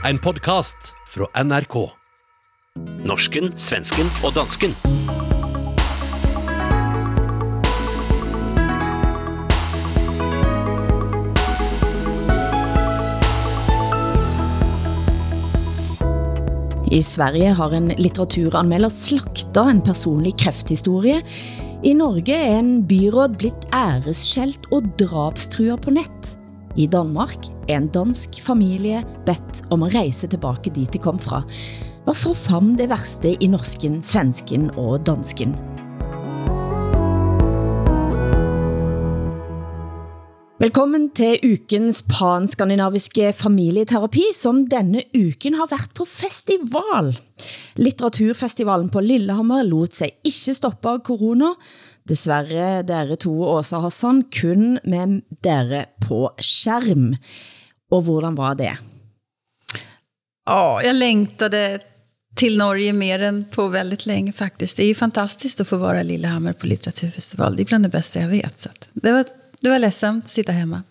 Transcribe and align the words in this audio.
En 0.00 0.16
podcast 0.16 0.94
fra 1.12 1.26
NRK. 1.44 1.74
Norsken, 3.04 3.50
svensken 3.60 4.08
og 4.24 4.32
dansken. 4.32 4.72
I 16.88 17.02
Sverige 17.04 17.52
har 17.60 17.76
en 17.76 17.92
litteraturanmelder 18.00 18.88
slakta 18.88 19.68
en 19.68 19.84
personlig 19.84 20.38
krefthistorie. 20.40 21.20
I 21.84 21.92
Norge 21.92 22.40
er 22.40 22.56
en 22.62 22.78
byråd 22.88 23.36
blitt 23.44 23.68
æreskjelt 23.76 24.72
og 24.72 24.94
drabstruer 25.04 25.76
på 25.76 26.00
nett. 26.00 26.39
I 26.78 26.86
Danmark 26.86 27.48
er 27.68 27.80
en 27.80 27.88
dansk 27.90 28.36
familie 28.46 29.02
bedt 29.26 29.64
om 29.74 29.82
at 29.82 29.94
rejse 29.94 30.28
tilbage 30.30 30.70
dit 30.70 30.92
de 30.94 31.02
kom 31.02 31.18
fra. 31.18 31.42
Hvad 32.04 32.14
får 32.14 32.34
frem 32.34 32.76
det 32.78 32.88
værste 32.88 33.34
i 33.42 33.46
norsken, 33.50 34.02
svensken 34.02 34.70
og 34.78 35.02
dansken? 35.06 35.56
Velkommen 40.60 41.08
til 41.16 41.40
ukens 41.40 42.02
panskandinaviske 42.04 43.32
familieterapi, 43.32 44.26
som 44.36 44.66
denne 44.68 45.02
uken 45.16 45.54
har 45.56 45.66
været 45.70 45.90
på 45.96 46.04
festival. 46.04 47.14
Litteraturfestivalen 47.80 48.90
på 48.92 49.00
Lillehammer 49.00 49.64
lot 49.64 49.96
sig 49.96 50.12
ikke 50.22 50.54
stoppe 50.54 50.92
av 50.92 51.00
corona. 51.00 51.54
Desværre 52.08 52.82
dere 52.82 53.16
to, 53.20 53.32
Åsa 53.44 53.80
Hassan, 53.84 54.24
kun 54.32 54.78
med 54.84 55.20
dere 55.44 55.86
på 56.02 56.30
skærm. 56.40 57.14
Og 57.90 58.02
hvordan 58.06 58.34
var 58.38 58.54
det? 58.54 58.76
Ja, 60.46 60.82
jag 60.82 60.96
längtade 60.96 61.78
till 62.36 62.58
Norge 62.58 62.92
mer 62.92 63.22
än 63.22 63.44
på 63.50 63.68
väldigt 63.68 64.06
länge 64.06 64.32
faktiskt. 64.32 64.76
Det 64.76 64.82
är 64.82 64.86
ju 64.86 64.94
fantastiskt 64.94 65.60
att 65.60 65.68
få 65.68 65.76
vara 65.76 66.02
Lillehammer 66.02 66.52
på 66.52 66.66
litteraturfestival. 66.66 67.56
Det 67.56 67.62
är 67.62 67.64
bland 67.64 67.84
det 67.84 67.88
bästa 67.88 68.20
jag 68.20 68.28
vet. 68.28 68.60
Så 68.60 68.68
det, 68.92 69.12
var, 69.12 69.24
det 69.60 69.68
var 69.68 69.78
ledsamt 69.78 70.24
att 70.24 70.30
sitta 70.30 70.52
hemma. 70.52 70.82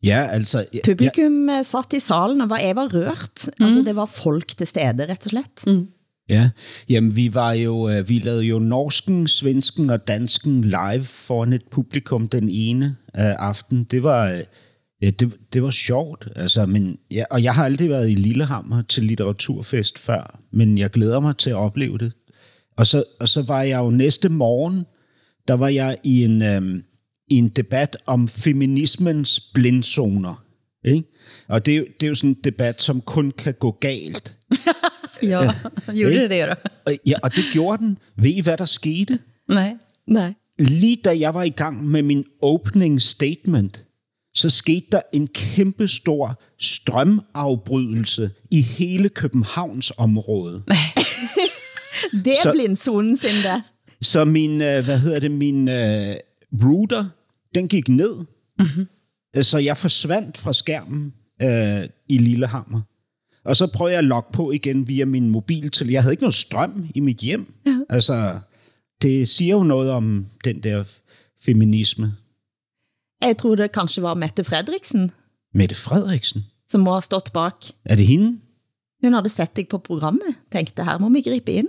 Ja, 0.00 0.28
altså... 0.28 0.64
Ja, 0.70 0.80
Publikum 0.84 1.48
ja. 1.48 1.64
satt 1.64 1.94
i 1.94 2.00
salen, 2.00 2.42
og 2.44 2.50
var, 2.50 2.60
jeg 2.60 2.76
var 2.76 2.88
rørt. 2.92 3.46
Mm. 3.56 3.66
Altså, 3.66 3.82
det 3.86 3.94
var 3.96 4.06
folk 4.06 4.52
til 4.58 4.68
stede, 4.68 5.06
rett 5.08 5.28
og 5.30 5.32
slett. 5.32 5.64
Mm 5.64 5.86
ja. 6.28 6.50
Jamen, 6.88 7.16
vi 7.16 7.34
var 7.34 7.52
jo... 7.52 7.88
Øh, 7.88 8.08
vi 8.08 8.18
lavede 8.18 8.42
jo 8.42 8.58
norsken, 8.58 9.28
svensken 9.28 9.90
og 9.90 10.08
dansken 10.08 10.64
live 10.64 11.04
foran 11.04 11.52
et 11.52 11.64
publikum 11.70 12.28
den 12.28 12.48
ene 12.48 12.86
øh, 13.16 13.34
aften. 13.38 13.84
Det 13.84 14.02
var... 14.02 14.30
øh, 14.30 14.40
Ja, 15.02 15.10
det, 15.10 15.32
det 15.52 15.62
var 15.62 15.70
sjovt, 15.70 16.28
altså, 16.36 16.66
men, 16.66 16.98
ja, 17.10 17.24
og 17.30 17.42
jeg 17.42 17.54
har 17.54 17.64
aldrig 17.64 17.88
været 17.88 18.10
i 18.10 18.14
Lillehammer 18.14 18.82
til 18.82 19.02
litteraturfest 19.02 19.98
før, 19.98 20.40
men 20.52 20.78
jeg 20.78 20.90
glæder 20.90 21.20
mig 21.20 21.36
til 21.36 21.50
at 21.50 21.56
opleve 21.56 21.98
det. 21.98 22.12
Og 22.76 22.86
så, 22.86 23.04
og 23.20 23.28
så 23.28 23.42
var 23.42 23.62
jeg 23.62 23.78
jo 23.78 23.90
næste 23.90 24.28
morgen, 24.28 24.84
der 25.48 25.54
var 25.54 25.68
jeg 25.68 25.96
i 26.04 26.24
en, 26.24 26.42
øhm, 26.42 26.82
i 27.28 27.34
en 27.34 27.48
debat 27.48 27.96
om 28.06 28.28
feminismens 28.28 29.40
blindzoner. 29.54 30.44
Ikke? 30.84 31.04
Og 31.48 31.66
det, 31.66 31.86
det 32.00 32.06
er 32.06 32.08
jo 32.08 32.14
sådan 32.14 32.30
en 32.30 32.40
debat, 32.44 32.82
som 32.82 33.00
kun 33.00 33.32
kan 33.38 33.54
gå 33.54 33.70
galt. 33.80 34.36
Ja, 35.28 35.52
gjorde 35.94 36.14
det 36.22 36.30
det 36.30 36.48
då? 36.48 36.54
Og, 36.86 36.92
ja, 37.06 37.14
og 37.22 37.34
det 37.36 37.44
gjorde 37.52 37.78
den. 37.84 37.98
Ved 38.16 38.30
I, 38.30 38.40
hvad 38.40 38.56
der 38.56 38.64
skete? 38.64 39.18
Nej. 39.48 39.76
Nej. 40.08 40.34
Lige 40.58 40.96
da 41.04 41.18
jeg 41.18 41.34
var 41.34 41.42
i 41.42 41.48
gang 41.50 41.86
med 41.88 42.02
min 42.02 42.24
opening 42.42 43.02
statement, 43.02 43.84
så 44.34 44.50
skete 44.50 44.86
der 44.92 45.00
en 45.12 45.26
kæmpe 45.26 45.88
stor 45.88 46.40
strømafbrydelse 46.60 48.30
i 48.50 48.60
hele 48.60 49.08
Københavns 49.08 49.92
område. 49.98 50.62
Det 52.24 52.26
er 52.26 52.42
Så- 52.42 52.52
blindzonen 52.52 53.16
sin 53.16 53.30
det. 53.30 53.62
Så 54.02 54.24
min, 54.24 54.50
øh, 54.62 54.84
hvad 54.84 54.98
hedder 54.98 55.18
det, 55.20 55.30
min 55.30 55.68
øh, 55.68 56.16
router, 56.64 57.04
den 57.54 57.68
gik 57.68 57.88
ned. 57.88 58.14
Mm-hmm. 58.58 59.42
Så 59.42 59.58
jeg 59.58 59.76
forsvandt 59.76 60.38
fra 60.38 60.52
skærmen 60.52 61.12
øh, 61.42 61.88
i 62.08 62.18
Lillehammer. 62.18 62.80
Og 63.44 63.56
så 63.56 63.66
prøvede 63.66 63.92
jeg 63.92 63.98
at 63.98 64.04
logge 64.04 64.32
på 64.32 64.52
igen 64.52 64.88
via 64.88 65.04
min 65.04 65.30
mobil 65.30 65.70
til. 65.70 65.90
Jeg 65.90 66.02
havde 66.02 66.12
ikke 66.12 66.22
noget 66.22 66.34
strøm 66.34 66.88
i 66.94 67.00
mit 67.00 67.16
hjem. 67.16 67.54
Ja. 67.66 67.78
Altså, 67.90 68.38
det 69.02 69.28
siger 69.28 69.54
jo 69.54 69.62
noget 69.62 69.90
om 69.90 70.26
den 70.44 70.62
der 70.62 70.84
feminisme. 71.44 72.14
Jeg 73.20 73.36
tror 73.36 73.54
det 73.54 73.72
kanskje 73.72 74.02
var 74.02 74.14
Mette 74.14 74.44
Fredriksen, 74.44 75.10
Mette 75.54 75.74
Frederiksen, 75.74 76.44
som 76.68 76.80
må 76.80 76.92
have 76.92 77.02
stått 77.02 77.32
bak. 77.32 77.64
er 77.84 77.96
det 77.96 78.06
hende? 78.06 78.38
Hun 79.02 79.12
havde 79.12 79.28
sett 79.28 79.56
dig 79.56 79.68
på 79.68 79.78
programmet, 79.78 80.34
tænkte, 80.52 80.84
her 80.84 80.98
må 80.98 81.08
vi 81.08 81.20
gribe 81.20 81.52
ind. 81.52 81.68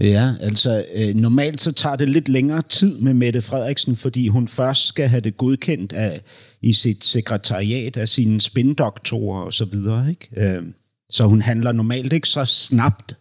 Ja, 0.00 0.34
altså 0.40 0.84
øh, 0.94 1.14
normalt 1.14 1.60
så 1.60 1.72
tager 1.72 1.96
det 1.96 2.08
lidt 2.08 2.28
længere 2.28 2.62
tid 2.62 2.98
med 2.98 3.14
Mette 3.14 3.40
Frederiksen, 3.40 3.96
fordi 3.96 4.28
hun 4.28 4.48
først 4.48 4.86
skal 4.86 5.08
have 5.08 5.20
det 5.20 5.36
godkendt 5.36 5.92
af, 5.92 6.20
i 6.62 6.72
sit 6.72 7.04
sekretariat 7.04 7.96
af 7.96 8.08
sine 8.08 8.40
spindoktorer 8.40 9.42
og 9.42 9.52
så 9.52 9.64
videre. 9.64 10.10
Ikke? 10.10 10.28
Øh, 10.36 10.62
så 11.10 11.28
hun 11.28 11.42
handler 11.42 11.72
normalt 11.72 12.12
ikke 12.12 12.28
så 12.28 12.44
snabt. 12.48 13.16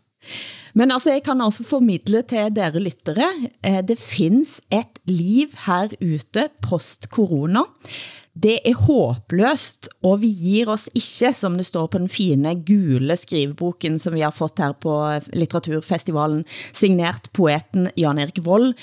Men 0.77 0.91
altså, 0.91 1.15
jeg 1.15 1.23
kan 1.25 1.41
altså 1.41 1.63
formidle 1.65 2.21
til 2.29 2.51
dere 2.53 2.81
lyttere, 2.83 3.27
eh, 3.63 3.81
det 3.81 3.97
findes 3.97 4.59
et 4.69 4.99
liv 5.09 5.55
her 5.65 5.93
ute 6.01 6.49
post-corona. 6.61 7.63
Det 8.37 8.59
er 8.69 8.77
håbløst, 8.77 9.89
og 10.05 10.19
vi 10.21 10.29
giver 10.29 10.75
oss 10.75 10.85
ikke, 10.93 11.31
som 11.33 11.55
det 11.57 11.65
står 11.65 11.87
på 11.89 12.01
den 12.03 12.11
fine 12.11 12.53
gule 12.67 13.15
skriveboken, 13.17 13.97
som 13.97 14.13
vi 14.13 14.21
har 14.21 14.35
fået 14.35 14.61
her 14.61 14.75
på 14.77 14.93
litteraturfestivalen, 15.33 16.43
signert 16.73 17.31
poeten 17.33 17.89
Jan 17.97 18.19
Erik 18.21 18.43
Vold, 18.45 18.75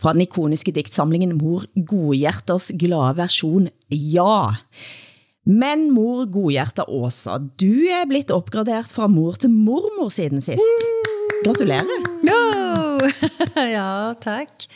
fra 0.00 0.14
den 0.16 0.24
ikoniske 0.24 0.72
diktsamlingen 0.74 1.36
Mor 1.38 1.68
Godhjerters 1.76 2.72
glade 2.80 3.16
version 3.20 3.68
Ja. 3.90 4.56
Men 5.46 5.90
mor 5.90 6.26
Godhjerter 6.26 6.90
Åsa, 6.90 7.38
du 7.38 7.86
er 7.88 8.06
blitt 8.06 8.30
opgraderet 8.30 8.92
fra 8.92 9.08
mor 9.08 9.38
til 9.40 9.50
mormor 9.50 10.10
siden 10.12 10.42
sist. 10.44 10.86
Gratulerer. 11.44 12.04
Jo! 12.26 13.10
ja, 13.76 14.14
tack. 14.20 14.68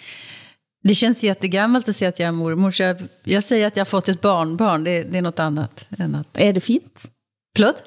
Det 0.84 0.94
känns 0.94 1.22
jättegammalt 1.22 1.88
att 1.88 1.96
säga 1.96 2.08
att 2.08 2.18
jag 2.18 2.28
är 2.28 2.32
mormor. 2.32 2.70
Så 2.70 2.82
jag, 2.82 3.02
jag 3.24 3.44
säger 3.44 3.66
att 3.66 3.76
jag 3.76 3.80
har 3.80 3.90
fått 3.90 4.08
ett 4.08 4.20
barnbarn. 4.20 4.84
Det, 4.84 5.02
det 5.02 5.18
är 5.18 5.22
något 5.22 5.38
annat 5.38 5.86
än 5.98 6.14
att... 6.14 6.38
Er 6.38 6.52
det 6.52 6.60
fint? 6.60 7.12
Förlåt? 7.56 7.82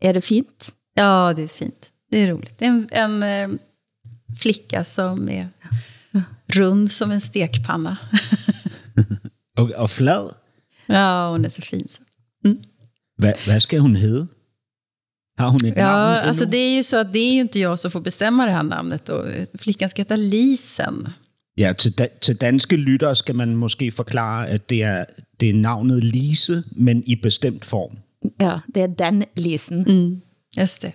Er 0.00 0.14
det 0.14 0.20
fint? 0.20 0.72
Ja, 0.94 1.32
det 1.36 1.42
är 1.42 1.48
fint. 1.48 1.90
Det 2.10 2.18
är 2.18 2.28
roligt. 2.28 2.58
Det 2.58 2.64
är 2.64 2.68
en, 2.68 2.88
en 2.90 3.22
eh, 3.22 3.58
flicka 4.40 4.84
som 4.84 5.28
är 5.28 5.48
rund 6.46 6.92
som 6.92 7.10
en 7.10 7.20
stekpanna. 7.20 7.96
Og, 9.58 9.72
og 9.76 9.90
flad, 9.90 10.34
ja, 10.86 11.30
hon 11.30 11.44
är 11.44 11.48
så 11.48 11.62
fin. 11.62 11.88
Så. 11.88 12.02
Hvad, 13.18 13.32
hvad 13.44 13.60
skal 13.60 13.78
hun 13.80 13.96
hedde? 13.96 14.26
Har 15.38 15.48
hun 15.50 15.64
et 15.64 15.76
Ja, 15.76 15.82
navn? 15.82 16.26
alltså 16.28 16.44
det 16.44 16.56
är 16.58 16.76
ju 16.76 16.82
så 16.82 16.96
att 16.96 17.12
det 17.12 17.18
är 17.18 17.32
ju 17.32 17.40
inte 17.40 17.58
jag 17.58 17.78
som 17.78 17.90
får 17.90 18.00
bestämma 18.00 18.46
det 18.46 18.52
här 18.52 18.62
namnet. 18.62 19.08
Och 19.08 19.24
flickan 19.58 19.88
ska 19.88 20.02
heta 20.02 20.16
Lisen. 20.16 21.08
Ja, 21.58 21.72
til, 21.72 21.92
da, 21.98 22.06
til 22.20 22.36
danske 22.36 22.76
lyttere 22.76 23.14
skal 23.14 23.34
man 23.34 23.56
måske 23.56 23.90
forklare, 23.92 24.46
at 24.48 24.70
det 24.70 24.82
er, 24.82 25.04
det 25.40 25.48
er 25.50 25.54
navnet 25.54 26.04
Lise, 26.04 26.62
men 26.76 27.02
i 27.06 27.14
bestemt 27.14 27.64
form. 27.64 27.96
Ja, 28.40 28.58
det 28.74 28.82
er 28.82 28.86
den 28.86 29.24
lisen. 29.36 29.84
Mm, 29.88 30.20
just 30.60 30.82
det. 30.82 30.92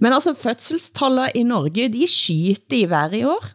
Men 0.00 0.12
altså, 0.12 0.34
fødselstallet 0.42 1.28
i 1.34 1.42
Norge, 1.42 1.88
de 1.92 2.06
skyter 2.06 2.76
i 2.76 2.84
vejr 2.90 3.12
i 3.12 3.24
år. 3.24 3.46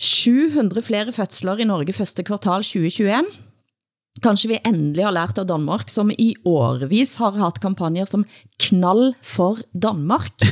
700 0.00 0.82
flere 0.82 1.12
fødsler 1.12 1.56
i 1.58 1.64
Norge 1.64 1.92
første 1.92 2.22
kvartal 2.22 2.62
2021. 2.62 3.24
Kanskje 4.22 4.48
vi 4.48 4.58
endelig 4.64 5.04
har 5.04 5.12
lært 5.14 5.38
av 5.38 5.46
Danmark, 5.46 5.88
som 5.90 6.10
i 6.10 6.34
årevis 6.44 7.16
har 7.22 7.36
haft 7.38 7.60
kampagner 7.62 8.04
som 8.08 8.24
knall 8.68 9.14
for 9.22 9.60
Danmark. 9.72 10.34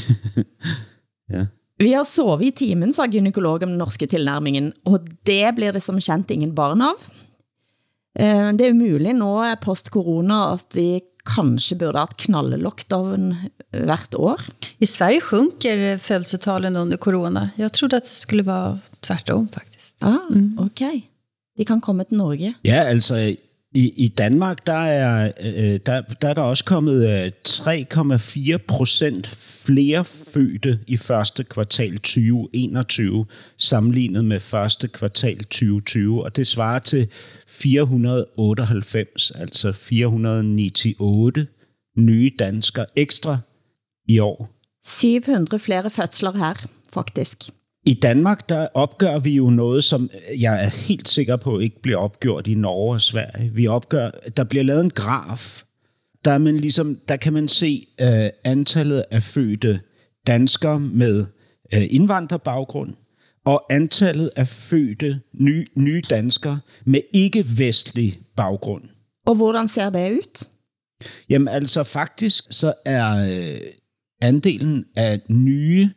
Ja. 1.27 1.41
Vi 1.83 1.89
har 1.91 2.05
sovet 2.07 2.47
i 2.47 2.51
timen, 2.55 2.93
sa 2.95 3.03
gynekolog 3.11 3.65
om 3.67 3.73
den 3.73 3.81
norske 3.81 4.07
tilnærmingen, 4.07 4.69
og 4.87 5.09
det 5.27 5.49
bliver 5.57 5.75
det 5.75 5.83
som 5.83 5.99
kendt 5.99 6.31
ingen 6.31 6.53
barn 6.55 6.85
av. 6.87 7.01
Eh, 8.15 8.53
Det 8.55 8.63
er 8.69 8.71
umuligt 8.77 9.19
nå 9.19 9.33
post-corona 9.61 10.53
at 10.55 10.77
vi 10.79 11.01
kanskje 11.27 11.77
burde 11.81 11.99
ha 11.99 12.07
et 12.07 12.17
knallelockdown 12.23 13.35
hvert 13.73 14.15
år. 14.15 14.41
I 14.79 14.87
Sverige 14.87 15.21
sjunker 15.21 15.99
födelsetalen 15.99 16.77
under 16.77 16.97
corona. 16.97 17.51
Jag 17.57 17.73
trodde 17.73 17.97
att 17.97 18.05
det 18.05 18.11
skulle 18.11 18.43
vara 18.43 18.79
tvärtom 19.01 19.49
faktiskt. 19.49 19.97
Ah, 20.01 20.31
okay. 20.59 21.01
De 21.57 21.65
kan 21.65 21.81
komme 21.81 22.05
til 22.05 22.17
Norge. 22.17 22.55
Ja, 22.63 22.85
altså 22.89 23.35
i, 23.77 23.93
i 23.97 24.09
Danmark, 24.09 24.67
der 24.67 24.73
er, 24.73 25.33
øh, 25.41 25.73
øh, 25.73 25.81
der, 25.87 26.01
der 26.23 26.29
er 26.29 26.35
der 26.35 26.43
også 26.43 26.65
kommet 26.65 27.09
øh, 27.09 27.33
3,4 27.49 28.57
procent 28.57 29.27
flere 29.67 30.05
fødte 30.05 30.79
i 30.87 30.97
første 30.97 31.45
kvartal 31.45 31.93
2021, 31.93 33.27
sammenlignet 33.57 34.25
med 34.25 34.41
første 34.41 34.89
kvartal 34.89 35.39
2020, 35.39 36.25
og 36.25 36.37
det 36.37 36.47
svarer 36.47 36.79
til 36.79 37.09
498, 37.49 39.31
altså 39.31 39.73
498 39.73 41.47
nye 41.97 42.31
danskere 42.39 42.87
ekstra 42.97 43.39
i 44.09 44.19
år. 44.19 44.51
700 44.85 45.59
flere 45.59 45.91
fødsler 45.91 46.33
her, 46.33 46.67
faktisk. 46.93 47.51
I 47.87 47.95
Danmark, 47.95 48.49
der 48.49 48.69
opgør 48.75 49.19
vi 49.19 49.35
jo 49.35 49.51
noget, 49.51 49.85
som 49.85 50.11
jeg 50.39 50.65
er 50.65 50.69
helt 50.69 51.09
sikker 51.09 51.37
på 51.37 51.59
ikke 51.59 51.83
bliver 51.83 51.99
opgjort 51.99 52.47
i 52.47 52.55
Norge 52.55 52.95
og 52.95 53.01
Sverige. 53.01 53.51
Vi 53.55 53.67
opgør, 53.67 54.11
der 54.37 54.45
bliver 54.45 54.65
lavet 54.65 54.85
en 54.85 54.91
graf, 54.91 55.63
der, 56.25 56.31
er 56.31 56.39
man 56.39 56.57
ligesom, 56.57 57.01
der 57.09 57.17
kan 57.17 57.33
man 57.33 57.49
se 57.49 57.87
uh, 58.03 58.29
antallet 58.45 59.05
af 59.11 59.23
fødte 59.23 59.81
danskere 60.27 60.81
med 60.81 61.21
uh, 61.75 61.83
indvandrerbaggrund, 61.91 62.95
og 63.45 63.67
antallet 63.71 64.31
af 64.37 64.49
fødte 64.49 65.21
nye, 65.33 65.67
nye 65.75 66.03
danskere 66.11 66.61
med 66.85 67.01
ikke-vestlig 67.15 68.19
baggrund. 68.37 68.83
Og 69.27 69.35
hvordan 69.35 69.69
ser 69.69 69.91
det 69.91 70.13
ud? 70.13 70.49
Jamen 71.29 71.49
altså 71.49 71.85
faktisk 71.85 72.45
så 72.51 72.75
er 72.85 73.11
øh, 73.13 73.59
andelen 74.23 74.85
af 74.97 75.21
nye, 75.29 75.91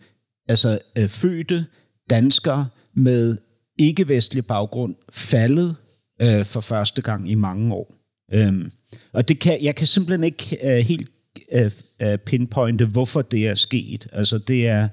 altså 0.49 0.79
øh, 0.95 1.09
fødte 1.09 1.65
danskere 2.09 2.67
med 2.93 3.37
ikke-vestlig 3.79 4.45
baggrund 4.45 4.95
faldet 5.11 5.75
øh, 6.21 6.45
for 6.45 6.59
første 6.61 7.01
gang 7.01 7.31
i 7.31 7.35
mange 7.35 7.73
år. 7.73 7.95
Øhm, 8.33 8.71
og 9.13 9.27
det 9.27 9.39
kan, 9.39 9.57
jeg 9.63 9.75
kan 9.75 9.87
simpelthen 9.87 10.23
ikke 10.23 10.57
øh, 10.63 10.77
helt 10.77 11.09
øh, 11.51 11.71
øh, 12.01 12.17
pinpointe, 12.17 12.85
hvorfor 12.85 13.21
det 13.21 13.47
er 13.47 13.55
sket. 13.55 14.07
Altså 14.11 14.37
det 14.37 14.67
er 14.67 14.87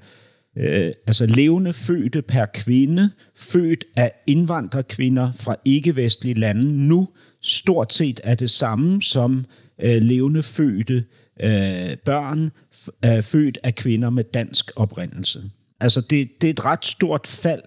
øh, 0.57 0.91
altså 1.07 1.25
levende 1.25 1.73
fødte 1.73 2.21
per 2.21 2.45
kvinde, 2.53 3.09
født 3.35 3.85
af 3.97 4.11
indvandrerkvinder 4.27 5.31
fra 5.31 5.55
ikke-vestlige 5.65 6.39
lande, 6.39 6.87
nu 6.87 7.07
stort 7.41 7.93
set 7.93 8.19
er 8.23 8.35
det 8.35 8.49
samme 8.49 9.01
som 9.01 9.45
øh, 9.81 10.01
levende 10.01 10.43
fødte 10.43 11.03
øh, 11.39 11.97
børn, 12.05 12.51
øh, 13.05 13.23
født 13.23 13.57
af 13.63 13.75
kvinder 13.75 14.09
med 14.09 14.23
dansk 14.23 14.71
oprindelse. 14.75 15.43
Altså 15.79 16.01
det, 16.01 16.41
det 16.41 16.47
er 16.47 16.51
et 16.51 16.65
ret 16.65 16.85
stort 16.85 17.27
fald 17.27 17.63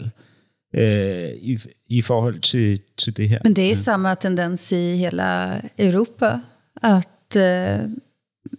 øh, 0.74 1.30
i, 1.42 1.58
i 1.88 2.02
forhold 2.02 2.40
til, 2.40 2.80
til 2.96 3.16
det 3.16 3.28
her. 3.28 3.38
Men 3.44 3.56
det 3.56 3.70
är 3.70 3.74
samma 3.74 4.14
tendens 4.14 4.72
i 4.72 4.96
hela 4.96 5.60
Europa, 5.78 6.40
att 6.82 7.36
eh, 7.36 7.80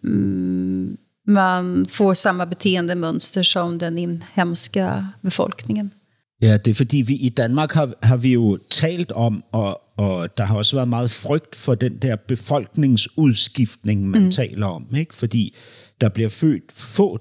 mm, 0.04 0.98
man 1.28 1.86
får 1.90 2.14
samma 2.14 2.46
beteendemønster 2.46 3.44
som 3.44 3.80
den 3.80 3.98
inhemska 3.98 5.06
befolkningen. 5.24 5.94
Ja, 6.42 6.58
det 6.58 6.72
er 6.72 6.76
fordi 6.76 6.98
vi 7.02 7.14
i 7.14 7.30
Danmark 7.30 7.72
har, 7.72 7.94
har 8.04 8.18
vi 8.18 8.34
jo 8.34 8.58
talt 8.70 9.12
om, 9.12 9.44
og, 9.52 9.82
og 9.98 10.38
der 10.38 10.44
har 10.44 10.58
også 10.58 10.76
været 10.76 10.88
meget 10.88 11.12
frygt 11.12 11.56
for 11.56 11.76
den 11.76 11.98
der 11.98 12.16
befolkningsudskiftning, 12.16 14.10
man 14.10 14.24
mm. 14.24 14.32
taler 14.32 14.66
om. 14.66 14.96
Ikke? 14.96 15.16
Fordi 15.16 15.56
der 16.02 16.10
bliver 16.10 16.30
født 16.30 16.72
få 16.72 17.20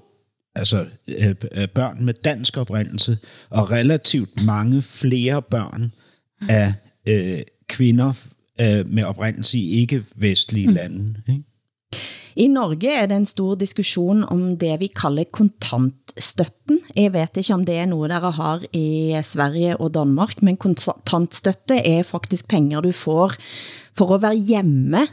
altså 0.55 0.85
øh, 1.07 1.35
øh, 1.51 1.67
børn 1.67 2.05
med 2.05 2.13
dansk 2.13 2.57
oprindelse, 2.57 3.17
og 3.49 3.71
relativt 3.71 4.43
mange 4.43 4.81
flere 4.81 5.41
børn 5.41 5.91
af 6.49 6.73
øh, 7.07 7.41
kvinder 7.69 8.13
øh, 8.61 8.89
med 8.89 9.03
oprindelse 9.03 9.57
i 9.57 9.69
ikke-vestlige 9.81 10.67
mm. 10.67 10.73
lande. 10.73 11.15
Ikke? 11.29 11.43
I 12.35 12.47
Norge 12.47 12.93
er 12.95 13.05
det 13.05 13.17
en 13.17 13.25
stor 13.25 13.55
diskussion 13.55 14.23
om 14.23 14.57
det 14.57 14.79
vi 14.79 14.87
kalder 14.87 15.23
kontantstøtten. 15.31 16.79
Jeg 16.95 17.13
vet 17.13 17.37
ikke 17.37 17.53
om 17.53 17.65
det 17.65 17.75
er 17.75 17.85
noget, 17.85 18.09
dere 18.09 18.31
har 18.31 18.63
i 18.73 19.19
Sverige 19.23 19.77
og 19.77 19.93
Danmark, 19.93 20.41
men 20.41 20.57
kontantstøtte 20.57 21.75
er 21.75 22.03
faktisk 22.03 22.47
penger, 22.47 22.81
du 22.81 22.91
får 22.91 23.33
for 23.97 24.15
at 24.15 24.21
være 24.21 24.37
hjemme 24.37 25.07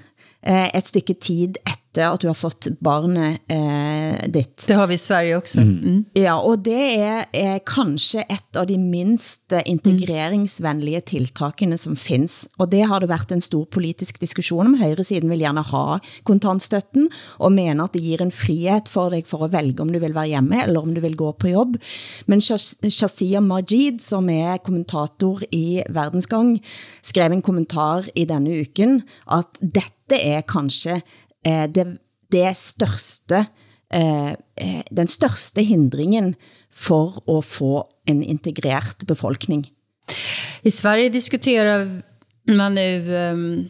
eh, 0.46 0.70
et 0.75 0.87
stykke 0.87 1.14
tid 1.14 1.58
efter 1.67 1.88
at 2.06 2.23
du 2.23 2.29
har 2.31 2.37
fått 2.39 2.69
barnet 2.85 3.43
eh, 3.50 4.29
ditt. 4.31 4.67
Det 4.69 4.77
har 4.79 4.89
vi 4.91 4.95
i 4.95 5.00
Sverige 5.00 5.39
også. 5.41 5.65
Mm. 5.65 5.75
Mm. 5.79 6.00
Ja, 6.19 6.37
og 6.39 6.65
det 6.67 6.79
er, 6.99 7.27
er 7.33 7.59
kanskje 7.67 8.25
et 8.29 8.59
av 8.59 8.69
de 8.69 8.79
minst 8.81 9.55
integreringsvenlige 9.59 11.03
tiltakene 11.15 11.79
som 11.81 11.97
findes. 11.99 12.45
Og 12.59 12.71
det 12.73 12.85
har 12.91 13.03
det 13.03 13.11
været 13.11 13.35
en 13.35 13.45
stor 13.45 13.67
politisk 13.73 14.21
diskussion 14.21 14.67
om. 14.67 14.79
Højresiden 14.81 15.31
vil 15.33 15.45
gerne 15.45 15.65
ha 15.65 15.99
kontantstøtten, 16.29 17.09
og 17.39 17.55
mener 17.55 17.85
at 17.85 17.97
det 17.97 18.05
giver 18.05 18.25
en 18.25 18.35
frihet 18.35 18.89
for 18.93 19.12
dig 19.15 19.27
for 19.29 19.47
at 19.47 19.55
velge 19.55 19.83
om 19.83 19.93
du 19.93 19.99
vil 20.03 20.15
være 20.17 20.35
hjemme, 20.35 20.62
eller 20.65 20.85
om 20.85 20.95
du 20.95 21.00
vil 21.05 21.17
gå 21.19 21.33
på 21.39 21.53
jobb. 21.53 21.79
Men 22.27 22.43
Shazia 22.43 23.41
Majid, 23.45 24.03
som 24.05 24.29
er 24.33 24.62
kommentator 24.65 25.43
i 25.53 25.83
Verdensgang, 25.89 26.59
skrev 27.03 27.33
en 27.33 27.45
kommentar 27.45 28.09
i 28.15 28.27
denne 28.29 28.61
uken, 28.62 29.03
at 29.31 29.61
dette 29.61 30.19
er 30.19 30.45
kanskje 30.49 31.03
eh, 31.46 31.67
det, 31.70 31.87
det 32.32 32.56
største, 32.56 33.46
eh, 33.94 34.32
eh, 34.56 34.82
den 34.90 35.08
største 35.08 35.62
hindringen 35.62 36.35
for 36.70 37.23
at 37.26 37.44
få 37.44 37.88
en 38.06 38.23
integreret 38.23 39.06
befolkning. 39.06 39.67
I 40.62 40.70
Sverige 40.70 41.08
diskuterar 41.08 42.02
man 42.49 42.75
nu, 42.75 43.17
ehm, 43.17 43.69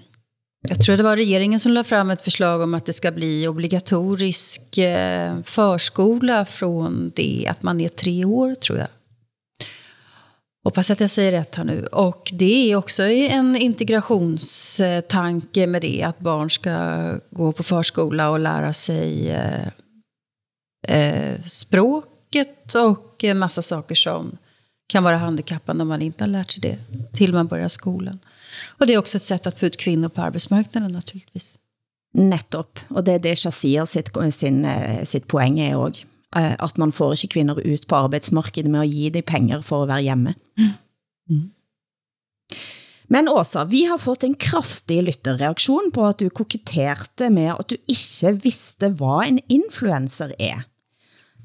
jag 0.69 0.81
tror 0.83 0.97
det 0.97 1.03
var 1.03 1.17
regeringen 1.17 1.61
som 1.61 1.73
lade 1.73 1.89
fram 1.89 2.11
ett 2.11 2.21
förslag 2.23 2.61
om 2.61 2.75
att 2.75 2.87
det 2.87 2.93
ska 2.93 3.13
bli 3.13 3.49
obligatorisk 3.49 4.79
eh, 4.79 5.41
förskola 5.45 6.45
från 6.45 7.13
det 7.17 7.47
att 7.49 7.63
man 7.63 7.81
är 7.81 7.89
tre 7.89 8.25
år, 8.25 8.55
tror 8.55 8.79
jag. 8.79 8.89
Hoppas 10.65 10.91
att 10.91 11.01
jag 11.01 11.11
säger 11.11 11.33
rätt 11.33 11.55
här 11.55 11.65
nu. 11.65 11.87
Och 11.87 12.31
det 12.33 12.73
är 12.73 12.77
också 12.77 13.03
en 13.03 13.57
integrationstanke 13.57 15.67
med 15.67 15.83
det, 15.83 16.03
att 16.03 16.19
barn 16.19 16.51
ska 16.51 17.15
gå 17.31 17.53
på 17.53 17.63
förskola 17.63 18.31
och 18.31 18.39
lära 18.39 18.73
sig 18.73 19.31
eh, 19.31 19.69
eh 20.89 21.41
språket 21.43 22.75
och 22.75 23.25
en 23.25 23.39
massa 23.39 23.63
saker 23.63 23.95
som 23.95 24.39
kan 24.89 25.05
vara 25.05 25.17
handikappande 25.17 25.83
om 25.83 25.89
man 25.89 26.03
inte 26.03 26.25
har 26.25 26.29
lärt 26.29 26.51
sig 26.51 26.61
det 26.61 26.79
till 27.17 27.33
man 27.33 27.47
börjar 27.47 27.69
skolan. 27.69 28.19
Och 28.67 28.87
det 28.87 28.95
är 28.95 28.99
också 28.99 29.17
ett 29.17 29.23
sätt 29.23 29.47
att 29.47 29.59
få 29.59 29.67
ut 29.67 29.77
kvinnor 29.77 30.09
på 30.09 30.23
arbetsmarknaden 30.23 30.93
naturligtvis. 30.93 31.59
Nettopp, 32.15 32.81
og 32.89 33.05
det 33.05 33.19
er 33.19 33.19
det 33.19 33.35
Shazia 33.37 33.85
sitt, 33.87 34.09
sin, 34.33 34.65
eh, 34.65 35.05
sitt 35.05 35.27
poeng 35.29 35.59
er 35.61 35.77
også. 35.77 36.07
Eh, 36.37 36.55
at 36.61 36.79
man 36.79 36.93
får 36.93 37.17
ikke 37.17 37.39
kvinder 37.39 37.61
ut 37.65 37.87
på 37.89 38.03
arbetsmarkedet 38.05 38.71
med 38.71 38.85
at 38.85 38.93
give 38.93 39.15
dem 39.17 39.25
penger 39.25 39.63
for 39.65 39.83
at 39.83 39.89
være 39.89 40.05
hjemme. 40.11 40.35
Mm. 40.59 40.73
Mm. 41.29 41.47
Men 43.09 43.29
Åsa, 43.33 43.65
vi 43.65 43.87
har 43.89 43.97
fått 43.97 44.27
en 44.27 44.35
kraftig 44.37 45.01
lytterreaktion 45.07 45.89
på 45.95 46.05
at 46.05 46.21
du 46.21 46.29
koketterte 46.29 47.31
med 47.33 47.55
at 47.55 47.71
du 47.73 47.79
ikke 47.89 48.35
vidste 48.45 48.91
hvad 48.93 49.25
en 49.25 49.41
influencer 49.49 50.35
er. 50.39 50.67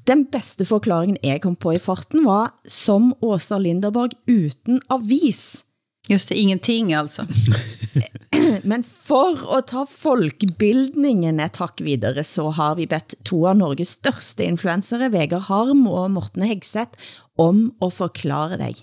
Den 0.04 0.26
bedste 0.28 0.66
forklaringen 0.68 1.16
jeg 1.24 1.40
kom 1.40 1.56
på 1.56 1.72
i 1.72 1.80
farten 1.80 2.26
var 2.26 2.52
som 2.68 3.14
Åsa 3.24 3.56
Linderborg 3.56 4.12
uden 4.28 4.82
avis. 4.92 5.63
Just 6.10 6.28
det, 6.28 6.36
ingenting 6.36 6.92
altså. 6.92 7.24
Men 8.70 8.82
for 8.84 9.40
at 9.56 9.70
ta 9.72 9.84
folkbildningen 9.88 11.40
et 11.40 11.56
tak 11.56 11.80
videre, 11.84 12.24
så 12.26 12.50
har 12.52 12.76
vi 12.76 12.88
bedt 12.90 13.16
to 13.24 13.44
av 13.48 13.56
Norges 13.60 13.94
største 14.00 14.44
influensere, 14.44 15.08
Vegard 15.14 15.46
Harm 15.48 15.86
og 15.88 16.10
Morten 16.16 16.44
Hegseth, 16.44 16.98
om 17.40 17.70
at 17.80 17.96
forklare 17.96 18.60
dig. 18.60 18.82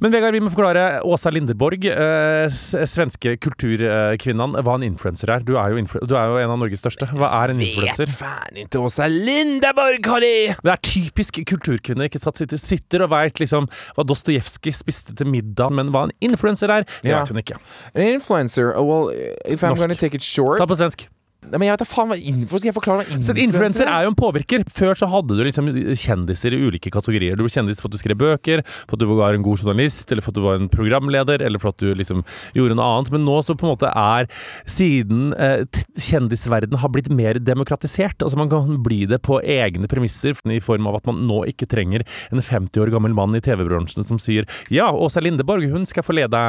Men 0.00 0.12
Vegard, 0.14 0.32
vi 0.32 0.40
må 0.40 0.48
forklare 0.48 1.02
Åsa 1.04 1.28
Linderborg, 1.28 1.84
eh, 1.84 2.46
svenske 2.88 3.34
kulturkvinnan, 3.44 4.54
hva 4.64 4.76
en 4.78 4.86
influencer 4.86 5.28
er. 5.34 5.42
Du 5.44 5.52
er, 5.60 5.74
du 6.08 6.14
er 6.16 6.30
jo 6.32 6.38
en 6.40 6.54
av 6.54 6.58
Norges 6.62 6.80
største. 6.80 7.04
Hva 7.20 7.28
er 7.42 7.52
en 7.52 7.60
influencer? 7.60 8.08
Vet 8.08 8.16
fan 8.16 8.56
inte 8.62 8.80
Åsa 8.80 9.10
Linderborg 9.12 10.08
har 10.08 10.24
det! 10.24 10.56
Er 10.64 10.80
typisk 10.80 11.42
kulturkvinne, 11.52 12.08
ikke 12.08 12.22
sant? 12.22 12.40
Sitter, 12.40 12.56
sitter 12.56 13.04
og 13.04 13.12
vet 13.12 13.42
liksom 13.44 13.68
hva 13.96 14.06
Dostojevskij 14.08 14.72
spiste 14.80 15.12
til 15.20 15.28
middag, 15.28 15.68
men 15.76 15.92
hva 15.92 16.06
en 16.08 16.16
influencer 16.30 16.72
er, 16.72 16.88
det 17.04 17.10
Ja. 17.12 17.20
vet 17.20 17.28
hun 17.34 17.42
ikke. 17.44 17.60
An 17.94 18.02
influencer, 18.16 18.72
oh, 18.76 18.84
well, 18.88 19.10
if 19.44 19.60
I'm 19.62 19.76
Norsk. 19.76 19.86
to 19.88 19.94
take 20.00 20.14
it 20.14 20.22
short 20.24 20.56
Ta 20.58 20.64
på 20.66 20.76
svensk. 20.80 21.08
Nej, 21.42 21.58
men 21.58 21.68
jag 21.68 21.72
vet 21.72 21.80
inte 21.80 21.94
fan 21.94 22.08
vad 22.08 22.18
influencer, 22.18 22.58
ska 22.58 22.68
jag 22.68 22.74
förklara 22.74 22.96
vad 22.96 23.06
Så 23.06 23.12
influencer 23.14 23.32
en 23.32 23.44
influencer 23.44 23.86
er 23.88 24.02
jo 24.04 24.10
en 24.12 24.16
påvirker. 24.18 24.64
Før 24.68 24.94
så 24.94 25.06
hadde 25.08 25.36
du 25.38 25.40
liksom 25.46 25.68
kjendiser 25.96 26.52
i 26.52 26.58
ulike 26.60 26.90
kategorier. 26.92 27.38
Du 27.38 27.46
ble 27.46 27.52
kjendis 27.52 27.80
for 27.80 27.88
at 27.88 27.94
du 27.96 28.00
skrev 28.02 28.18
bøker, 28.20 28.60
for 28.84 28.98
at 28.98 29.00
du 29.00 29.06
var 29.08 29.32
en 29.32 29.44
god 29.46 29.62
journalist, 29.62 30.12
eller 30.12 30.20
for 30.20 30.34
at 30.34 30.36
du 30.36 30.42
var 30.44 30.60
en 30.60 30.68
programleder, 30.68 31.40
eller 31.40 31.62
for 31.62 31.72
at 31.72 31.80
du 31.80 31.94
liksom 31.96 32.20
gjorde 32.56 32.76
noe 32.76 32.88
annet. 32.92 33.12
Men 33.14 33.24
nå 33.24 33.38
så 33.46 33.56
på 33.56 33.64
en 33.64 33.72
måte 33.72 33.88
er, 33.88 34.28
siden 34.68 35.32
eh, 35.32 35.64
kjendisverden 35.96 36.76
har 36.82 36.92
blitt 36.92 37.08
mer 37.08 37.40
demokratisert, 37.40 38.20
altså 38.20 38.40
man 38.40 38.52
kan 38.52 38.76
bli 38.84 39.06
det 39.08 39.22
på 39.24 39.40
egne 39.40 39.88
premisser, 39.88 40.36
i 40.50 40.60
form 40.60 40.86
av 40.90 41.00
at 41.00 41.08
man 41.08 41.24
nå 41.28 41.40
ikke 41.48 41.68
trenger 41.70 42.04
en 42.30 42.42
50 42.42 42.84
år 42.84 42.92
gammel 42.92 43.14
mann 43.16 43.34
i 43.36 43.42
TV-bransjen 43.44 44.04
som 44.06 44.18
sier 44.20 44.48
ja, 44.72 44.90
Åsa 44.92 45.22
Lindeborg, 45.24 45.70
hun 45.72 45.88
skal 45.88 46.04
få 46.04 46.16
lede 46.16 46.40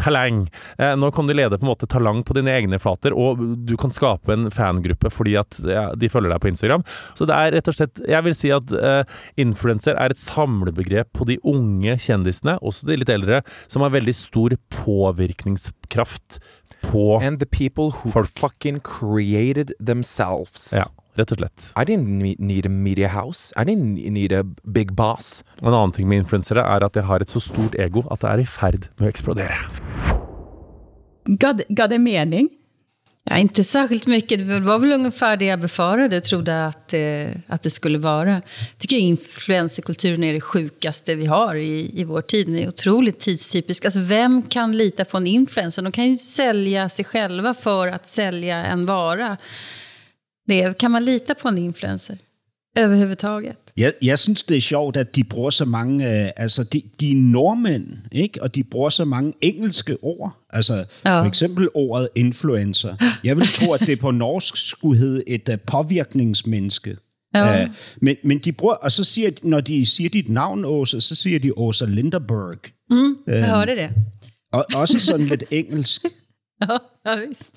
Talang. 0.00 0.46
Eh, 0.78 0.96
nå 0.96 1.12
kan 1.14 1.28
du 1.28 1.36
lede 1.36 1.58
på 1.58 1.66
en 1.66 1.72
måte 1.72 1.88
Talang 1.90 2.24
på 2.24 2.36
dine 2.36 2.52
egne 2.56 2.80
flater, 2.82 3.12
og 3.16 3.44
du 3.68 3.76
kan 3.80 3.92
skape 3.94 4.29
en 4.34 4.50
fangruppe 4.54 5.10
fordi 5.12 5.36
at 5.40 5.58
ja, 5.66 5.86
de 5.94 6.08
følger 6.12 6.30
deg 6.34 6.40
på 6.44 6.50
Instagram. 6.52 6.84
Så 7.18 7.26
det 7.28 7.34
er 7.36 7.52
rett 7.56 7.68
og 7.68 7.74
slett 7.76 8.00
Jeg 8.08 8.24
vil 8.24 8.34
si 8.34 8.50
at 8.54 8.70
uh, 8.72 9.02
influencer 9.40 9.94
er 9.98 10.10
et 10.14 10.18
samlebegrep 10.20 11.12
på 11.16 11.26
de 11.28 11.38
unge 11.44 11.96
kjendisene, 12.00 12.58
også 12.62 12.86
de 12.86 12.96
litt 13.00 13.08
eldre, 13.12 13.42
som 13.68 13.82
har 13.82 13.90
veldig 13.94 14.14
stor 14.14 14.56
påvirkningskraft. 14.70 16.40
på 16.82 17.20
And 17.20 17.38
the 17.40 17.46
people 17.46 17.90
who 17.90 18.10
Folk. 18.10 18.28
fucking 18.38 18.80
created 18.80 19.72
themselves. 19.84 20.70
Ja, 20.72 20.86
rett 21.18 21.32
og 21.34 21.38
slett. 21.42 21.66
I 21.76 21.84
didn't 21.84 22.08
ne- 22.22 22.36
need 22.38 22.64
a 22.64 22.70
media 22.72 23.08
house. 23.08 23.52
I 23.54 23.64
didn't 23.68 24.00
need 24.10 24.32
a 24.32 24.44
big 24.64 24.94
boss. 24.96 25.42
En 25.60 25.74
annen 25.74 25.92
ting 25.92 26.08
med 26.08 26.22
influensere 26.24 26.64
er 26.64 26.82
at 26.86 26.94
de 26.96 27.02
har 27.04 27.20
et 27.20 27.28
så 27.28 27.40
stort 27.40 27.76
ego 27.78 28.06
at 28.10 28.20
det 28.24 28.30
er 28.30 28.40
i 28.40 28.48
ferd 28.48 28.88
med 28.98 29.08
å 29.08 29.12
eksplodere. 29.12 29.60
Gav, 31.36 31.56
det- 31.58 31.68
gav 31.76 31.88
det 31.90 32.00
mening? 32.00 32.48
Ja, 33.24 33.38
inte 33.38 33.64
särskilt 33.64 34.06
mycket. 34.06 34.48
Det 34.48 34.60
var 34.60 34.78
väl 34.78 34.92
ungefär 34.92 35.36
det 35.36 35.44
jag 35.44 35.60
befarade, 35.60 36.20
trodde 36.20 36.66
att, 36.66 36.92
eh, 36.92 37.28
att 37.46 37.62
det 37.62 37.70
skulle 37.70 37.98
vara. 37.98 38.30
Jag 38.30 38.78
tycker 38.78 38.96
influencerkulturen 38.96 40.24
är 40.24 40.34
det 40.34 40.40
sjukaste 40.40 41.14
vi 41.14 41.26
har 41.26 41.54
i, 41.54 42.00
i 42.00 42.04
vår 42.04 42.22
tid. 42.22 42.46
Den 42.46 42.58
är 42.58 42.68
otroligt 42.68 43.20
tidstypisk. 43.20 43.84
Alltså, 43.84 44.00
vem 44.00 44.42
kan 44.42 44.76
lita 44.76 45.04
på 45.04 45.16
en 45.16 45.26
influencer? 45.26 45.82
De 45.82 45.92
kan 45.92 46.10
ju 46.10 46.18
sälja 46.18 46.88
sig 46.88 47.04
själva 47.04 47.54
för 47.54 47.88
att 47.88 48.08
sälja 48.08 48.56
en 48.56 48.86
vara. 48.86 49.36
Det, 50.46 50.78
kan 50.78 50.90
man 50.90 51.04
lita 51.04 51.34
på 51.34 51.48
en 51.48 51.58
influencer? 51.58 52.18
Överhuvudtaget? 52.78 53.56
Jeg, 53.76 53.92
jeg 54.02 54.18
synes, 54.18 54.42
det 54.42 54.56
er 54.56 54.60
sjovt, 54.60 54.96
at 54.96 55.16
de 55.16 55.24
bruger 55.24 55.50
så 55.50 55.64
mange... 55.64 56.22
Øh, 56.24 56.30
altså, 56.36 56.64
de, 56.64 56.82
de 57.00 57.10
er 57.10 57.16
nordmænd, 57.16 57.98
ikke? 58.12 58.42
Og 58.42 58.54
de 58.54 58.64
bruger 58.64 58.88
så 58.88 59.04
mange 59.04 59.32
engelske 59.40 59.96
ord. 60.02 60.36
Altså. 60.50 60.84
Ja. 61.04 61.20
for 61.20 61.26
eksempel 61.26 61.68
ordet 61.74 62.08
influencer. 62.14 62.94
Jeg 63.24 63.36
vil 63.36 63.46
tro, 63.46 63.72
at 63.72 63.80
det 63.80 64.00
på 64.00 64.10
norsk 64.10 64.56
skulle 64.56 64.98
hedde 64.98 65.22
et 65.28 65.48
uh, 65.48 65.54
påvirkningsmenneske. 65.66 66.96
Ja. 67.34 67.62
Øh, 67.62 67.68
men, 68.02 68.16
men 68.24 68.38
de 68.38 68.52
bruger... 68.52 68.74
Og 68.74 68.92
så 68.92 69.04
siger 69.04 69.30
når 69.42 69.60
de 69.60 69.86
siger 69.86 70.10
dit 70.10 70.28
navn, 70.28 70.64
Åsa, 70.64 71.00
så 71.00 71.14
siger 71.14 71.38
de 71.38 71.58
Åsa 71.58 71.84
Linderberg. 71.84 72.58
Jag 73.26 73.48
hörde 73.48 73.76
det. 73.76 73.90
Og 74.52 74.66
også 74.74 74.98
sådan 74.98 75.26
lidt 75.26 75.44
engelsk. 75.50 76.04
Ja, 76.68 76.76
ja 77.06 77.26
visst. 77.28 77.54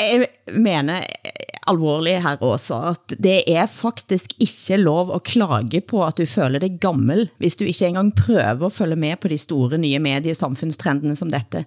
Jeg 0.00 0.26
mener 0.52 1.04
eh, 1.24 1.30
alvorlig 1.72 2.18
her 2.22 2.36
også, 2.44 2.76
at 2.92 3.14
det 3.22 3.38
er 3.48 3.66
faktisk 3.66 4.34
ikke 4.38 4.76
lov 4.82 5.14
at 5.14 5.22
klage 5.24 5.80
på, 5.80 6.02
at 6.06 6.18
du 6.20 6.26
føler 6.28 6.60
dig 6.60 6.78
gammel, 6.80 7.30
hvis 7.40 7.56
du 7.56 7.64
ikke 7.64 7.86
engang 7.88 8.12
prøver 8.16 8.66
at 8.66 8.72
følge 8.76 8.96
med 8.96 9.16
på 9.16 9.28
de 9.32 9.38
store 9.38 9.78
nye 9.78 9.98
mediesamfundstrendene 9.98 11.16
som 11.16 11.30
dette, 11.32 11.64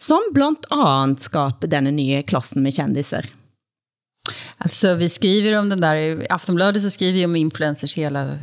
som 0.00 0.20
blandt 0.34 0.66
andet 0.74 1.20
skaber 1.22 1.70
denne 1.70 1.92
nye 1.94 2.22
klassen 2.26 2.62
med 2.62 2.72
kändiser. 2.74 3.26
Alltså, 4.58 4.94
vi 4.94 5.08
skriver 5.08 5.58
om 5.58 5.68
den 5.70 5.80
där, 5.80 5.94
i 5.96 6.26
Aftonbladet 6.30 6.82
så 6.82 6.90
skriver 6.90 7.12
vi 7.12 7.24
om 7.24 7.36
influencers 7.36 7.94
hela, 7.94 8.38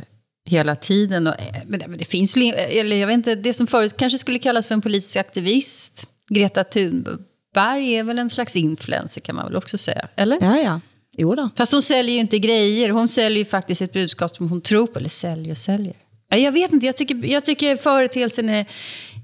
hela 0.50 0.74
tiden. 0.76 1.26
Och, 1.26 1.34
men, 1.66 1.80
det- 1.80 1.88
men 1.88 1.98
det 1.98 2.04
finns 2.08 2.36
ju, 2.36 2.42
eller 2.52 2.96
jag 2.96 3.06
vet 3.06 3.14
inte, 3.14 3.34
det 3.34 3.54
som 3.54 3.66
förut 3.66 3.96
kanske 3.96 4.18
skulle 4.18 4.38
kallas 4.38 4.68
för 4.68 4.74
en 4.74 4.80
politisk 4.80 5.16
aktivist, 5.16 6.06
Greta 6.30 6.64
Thunberg 6.64 7.18
är 7.56 8.02
väl 8.02 8.18
en 8.18 8.30
slags 8.30 8.56
influencer 8.56 9.20
kan 9.20 9.34
man 9.36 9.44
väl 9.44 9.56
också 9.56 9.78
säga, 9.78 10.08
eller? 10.16 10.38
Ja, 10.40 10.58
ja. 10.58 10.80
Jo 11.16 11.34
da. 11.34 11.50
Fast 11.56 11.72
hon 11.72 11.82
säljer 11.82 12.14
ju 12.14 12.20
inte 12.20 12.38
grejer, 12.38 12.90
hon 12.90 13.08
säljer 13.08 13.38
ju 13.38 13.44
faktiskt 13.44 13.82
ett 13.82 13.92
budskap 13.92 14.36
som 14.36 14.48
hon 14.48 14.60
tror 14.60 14.86
på, 14.86 14.98
eller 14.98 15.08
säljer 15.08 15.50
och 15.50 15.58
säljer. 15.58 15.94
Ja, 16.30 16.36
Jag 16.36 16.52
vet 16.52 16.72
inte, 16.72 16.86
jag 16.86 16.96
tycker, 16.96 17.26
jag 17.26 17.44
tycker 17.44 17.76
företeelsen 17.76 18.48
är 18.48 18.66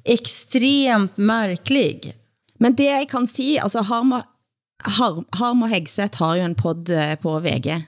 extremt 0.05 1.17
märklig. 1.17 2.15
Men 2.59 2.75
det 2.75 2.85
jeg 2.85 3.11
kan 3.11 3.27
si, 3.27 3.59
altså 3.59 3.79
Harma, 3.83 4.23
Har, 4.85 5.25
Harma 5.31 5.67
Hegseth 5.67 6.19
har 6.19 6.37
jo 6.37 6.43
en 6.43 6.55
podd 6.55 6.91
eh, 6.91 7.15
på 7.15 7.39
VG. 7.41 7.83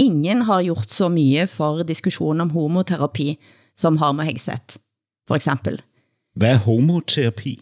Ingen 0.00 0.42
har 0.42 0.60
gjort 0.60 0.88
så 0.88 1.08
mye 1.08 1.46
for 1.46 1.84
diskussion 1.84 2.40
om 2.40 2.50
homoterapi 2.50 3.36
som 3.74 3.98
Harma 3.98 4.22
Hegseth, 4.22 4.76
for 5.28 5.36
eksempel. 5.36 5.82
Hvad 6.36 6.50
er 6.50 6.58
homoterapi? 6.58 7.60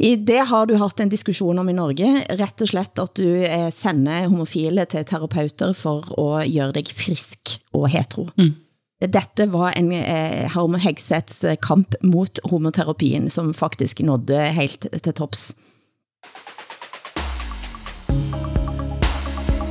I 0.00 0.16
det 0.16 0.48
har 0.48 0.66
du 0.66 0.74
haft 0.80 1.00
en 1.00 1.08
diskussion 1.12 1.58
om 1.58 1.68
i 1.68 1.76
Norge, 1.76 2.08
rett 2.38 2.64
og 2.64 2.70
slett 2.70 2.98
at 2.98 3.14
du 3.18 3.26
eh, 3.44 3.68
sender 3.74 4.28
homofile 4.30 4.86
til 4.88 5.04
terapeuter 5.04 5.74
for 5.76 6.08
at 6.16 6.48
gøre 6.48 6.72
dig 6.78 6.88
frisk 6.96 7.58
og 7.76 7.90
hetero. 7.92 8.30
Mm. 8.40 8.54
Dette 9.02 9.48
var 9.50 9.74
en 9.76 9.90
eh, 9.92 10.48
Harma 10.54 10.78
Hegseths 10.78 11.42
eh, 11.44 11.58
kamp 11.60 11.94
mot 12.02 12.40
homoterapien, 12.48 13.28
som 13.30 13.52
faktisk 13.54 14.00
nådde 14.00 14.46
helt 14.56 14.86
til 15.02 15.12
tops. 15.12 15.52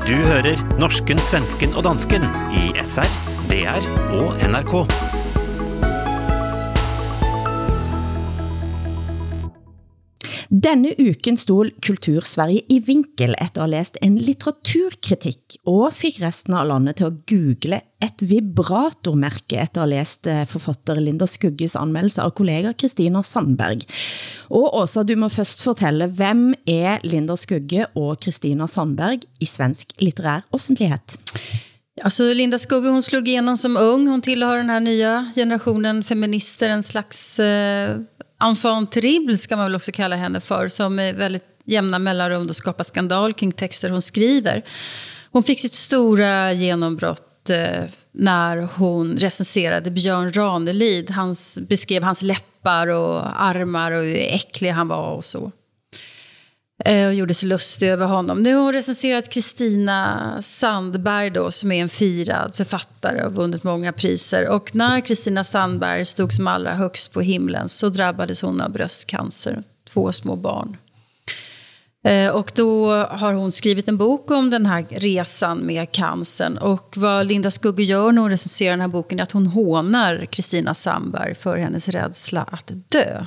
Du 0.07 0.17
hører 0.27 0.59
norsken, 0.81 1.21
svensken 1.29 1.73
og 1.73 1.85
dansken 1.87 2.27
i 2.51 2.69
SR, 2.83 3.07
DR 3.47 3.89
og 4.19 4.37
NRK. 4.43 5.10
Denne 10.51 10.89
uken 10.99 11.37
stod 11.39 11.69
Kultursverige 11.79 12.65
i 12.67 12.81
vinkel 12.83 13.31
efter 13.39 13.61
at 13.61 13.69
have 13.69 13.71
læst 13.71 13.97
en 14.03 14.17
litteraturkritik 14.19 15.55
og 15.63 15.93
fik 15.95 16.17
resten 16.19 16.57
av 16.59 16.65
landet 16.67 16.97
til 16.99 17.07
at 17.07 17.21
google 17.31 17.79
et 18.03 18.25
vibratormærke 18.27 19.61
efter 19.61 19.79
at 19.79 19.85
have 19.85 19.93
læst 19.93 20.27
eh, 20.27 20.43
forfatter 20.51 20.99
Linda 20.99 21.23
Skugges 21.23 21.77
anmeldelse 21.79 22.25
av 22.25 22.35
kollega 22.35 22.75
Kristina 22.75 23.23
Sandberg. 23.23 23.87
Og 24.51 24.75
Åsa, 24.81 25.05
du 25.07 25.15
må 25.15 25.31
først 25.31 25.63
fortælle, 25.63 26.11
hvem 26.19 26.49
er 26.67 26.99
Linda 27.07 27.39
Skugge 27.39 27.87
og 27.95 28.19
Kristina 28.19 28.67
Sandberg 28.67 29.23
i 29.39 29.47
svensk 29.47 29.95
litterær 30.03 30.43
offentlighet? 30.51 31.15
Alltså 32.03 32.27
Linda 32.33 32.59
Skugge 32.59 32.91
hon 32.91 33.03
slog 33.03 33.27
igenom 33.27 33.55
som 33.55 33.77
ung. 33.77 34.07
Hon 34.07 34.21
tillhör 34.21 34.57
den 34.57 34.69
här 34.69 34.79
nya 34.79 35.31
generationen 35.35 36.03
feminister. 36.03 36.69
En 36.69 36.83
slags 36.83 37.39
eh, 37.39 38.01
enfant 38.41 38.91
terrible 38.91 39.37
ska 39.37 39.55
man 39.55 39.65
väl 39.65 39.75
också 39.75 39.91
kalla 39.91 40.15
henne 40.15 40.41
för. 40.41 40.67
Som 40.67 40.99
är 40.99 41.13
väldigt 41.13 41.45
jämna 41.65 41.99
mellanrum 41.99 42.47
och 42.47 42.55
skapar 42.55 42.83
skandal 42.83 43.33
kring 43.33 43.51
texter 43.51 43.89
hon 43.89 44.01
skriver. 44.01 44.65
Hon 45.31 45.43
fick 45.43 45.59
sitt 45.59 45.73
stora 45.73 46.51
genombrott 46.51 47.49
eh, 47.49 47.83
när 48.11 48.57
hon 48.57 49.17
recenserade 49.17 49.91
Björn 49.91 50.33
Ranelid. 50.33 51.09
Han 51.09 51.35
beskrev 51.61 52.03
hans 52.03 52.21
läppar 52.21 52.87
och 52.87 53.41
armar 53.41 53.91
och 53.91 54.03
hur 54.03 54.17
äcklig 54.17 54.69
han 54.69 54.87
var 54.87 55.11
och 55.11 55.25
så 55.25 55.51
Eh, 56.85 57.07
och 57.07 57.13
gjorde 57.13 57.33
sig 57.33 57.49
lustig 57.49 57.89
över 57.89 58.05
honom. 58.05 58.43
Nu 58.43 58.55
har 58.55 58.63
hon 58.63 58.73
recenserat 58.73 59.29
Kristina 59.29 60.37
Sandberg 60.41 61.29
då, 61.29 61.51
som 61.51 61.71
är 61.71 61.81
en 61.81 61.89
firad 61.89 62.55
författare 62.55 63.23
och 63.23 63.33
vunnit 63.33 63.63
många 63.63 63.93
priser. 63.93 64.47
Och 64.47 64.75
när 64.75 65.01
Kristina 65.01 65.43
Sandberg 65.43 66.05
stod 66.05 66.33
som 66.33 66.47
allra 66.47 66.73
högst 66.73 67.13
på 67.13 67.21
himlen 67.21 67.69
så 67.69 67.89
drabbades 67.89 68.41
hon 68.41 68.61
av 68.61 68.71
bröstcancer, 68.71 69.63
två 69.93 70.11
små 70.11 70.35
barn. 70.35 70.77
Eh, 72.03 72.29
Och 72.31 72.51
då 72.55 72.93
har 72.93 73.33
hon 73.33 73.51
skrivit 73.51 73.87
en 73.87 73.97
bok 73.97 74.31
om 74.31 74.49
den 74.49 74.65
här 74.65 74.85
resan 74.89 75.57
med 75.57 75.91
cancern. 75.91 76.57
Och 76.57 76.93
vad 76.97 77.25
Linda 77.27 77.51
Skugge 77.51 77.83
gör 77.83 78.11
när 78.11 78.21
hon 78.21 78.31
recenserar 78.31 78.71
den 78.71 78.81
här 78.81 78.87
boken 78.87 79.19
är 79.19 79.23
att 79.23 79.31
hon 79.31 79.47
hånar 79.47 80.25
Kristina 80.25 80.73
Sandberg 80.73 81.35
för 81.35 81.57
hennes 81.57 81.89
rädsla 81.89 82.41
att 82.51 82.71
dö. 82.89 83.25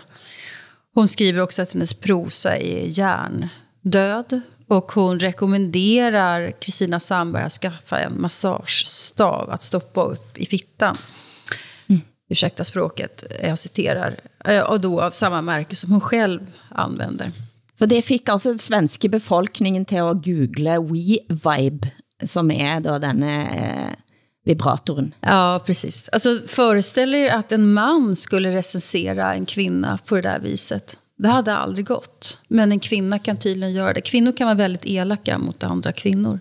Hon 0.95 1.09
skriver 1.09 1.41
också 1.41 1.63
att 1.63 1.73
hennes 1.73 1.95
prosa 1.95 2.57
är 2.57 2.87
hjärndöd. 2.87 4.41
Och 4.69 4.93
hon 4.93 5.21
rekommenderar 5.21 6.51
Kristina 6.61 7.01
Sandberg 7.01 7.43
att 7.45 7.53
skaffa 7.53 8.01
en 8.01 8.21
massagestav 8.21 9.51
att 9.51 9.63
stoppa 9.63 10.03
upp 10.03 10.39
i 10.39 10.47
fittan. 10.47 10.97
Ursäkta 12.31 12.65
språket, 12.65 13.25
jag 13.43 13.59
citerar. 13.59 14.21
Eh, 14.45 14.61
Och 14.61 14.81
då 14.81 15.01
av 15.03 15.11
samma 15.11 15.43
märke 15.43 15.77
som 15.77 15.91
hon 15.93 16.01
själv 16.01 16.41
använder. 16.69 17.33
For 17.79 17.87
det 17.87 18.03
fik 18.03 18.29
altså 18.29 18.49
den 18.49 18.59
svenske 18.59 19.09
befolkningen 19.09 19.85
til 19.85 19.97
at 19.97 20.23
google 20.23 20.79
WeVibe, 20.79 21.91
som 22.25 22.51
er 22.51 22.81
då 22.81 22.99
denne 22.99 23.97
eh, 24.45 24.51
vibratoren. 24.51 25.15
Ja, 25.21 25.63
precis. 25.67 26.09
Alltså, 26.09 26.41
föreställ 26.47 27.15
er 27.15 27.31
att 27.31 27.53
en 27.53 27.73
man 27.73 28.17
skulle 28.17 28.55
recensera 28.55 29.35
en 29.35 29.47
kvinna 29.47 29.99
på 30.09 30.15
det 30.15 30.23
där 30.23 30.39
viset. 30.39 30.97
Det 31.19 31.29
hade 31.29 31.55
aldrig 31.55 31.87
gått. 31.87 32.39
Men 32.49 32.73
en 32.73 32.81
kvinna 32.81 33.19
kan 33.19 33.37
tydligen 33.37 33.73
göra 33.73 33.93
det. 33.93 34.01
Kvinnor 34.01 34.33
kan 34.33 34.47
vara 34.47 34.57
väldigt 34.57 34.87
elaka 34.87 35.39
mot 35.39 35.63
andra 35.63 35.93
kvinnor. 35.93 36.41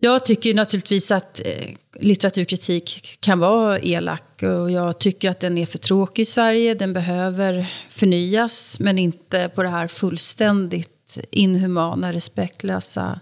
Jag 0.00 0.24
tycker 0.24 0.48
ju 0.48 0.54
naturligtvis 0.54 1.10
att 1.10 1.40
eh, 1.44 1.74
litteraturkritik 2.00 3.18
kan 3.20 3.38
vara 3.38 3.78
elak. 3.78 4.42
Och 4.42 4.70
jag 4.70 4.98
tycker 4.98 5.30
att 5.30 5.40
den 5.40 5.58
är 5.58 5.66
för 5.66 5.78
tråkig 5.78 6.22
i 6.22 6.24
Sverige. 6.24 6.74
Den 6.74 6.92
behöver 6.92 7.72
förnyas. 7.90 8.80
Men 8.80 8.98
inte 8.98 9.50
på 9.54 9.62
det 9.62 9.68
här 9.68 9.88
fullständigt 9.88 11.18
inhumana, 11.30 12.12
respektlösa 12.12 13.20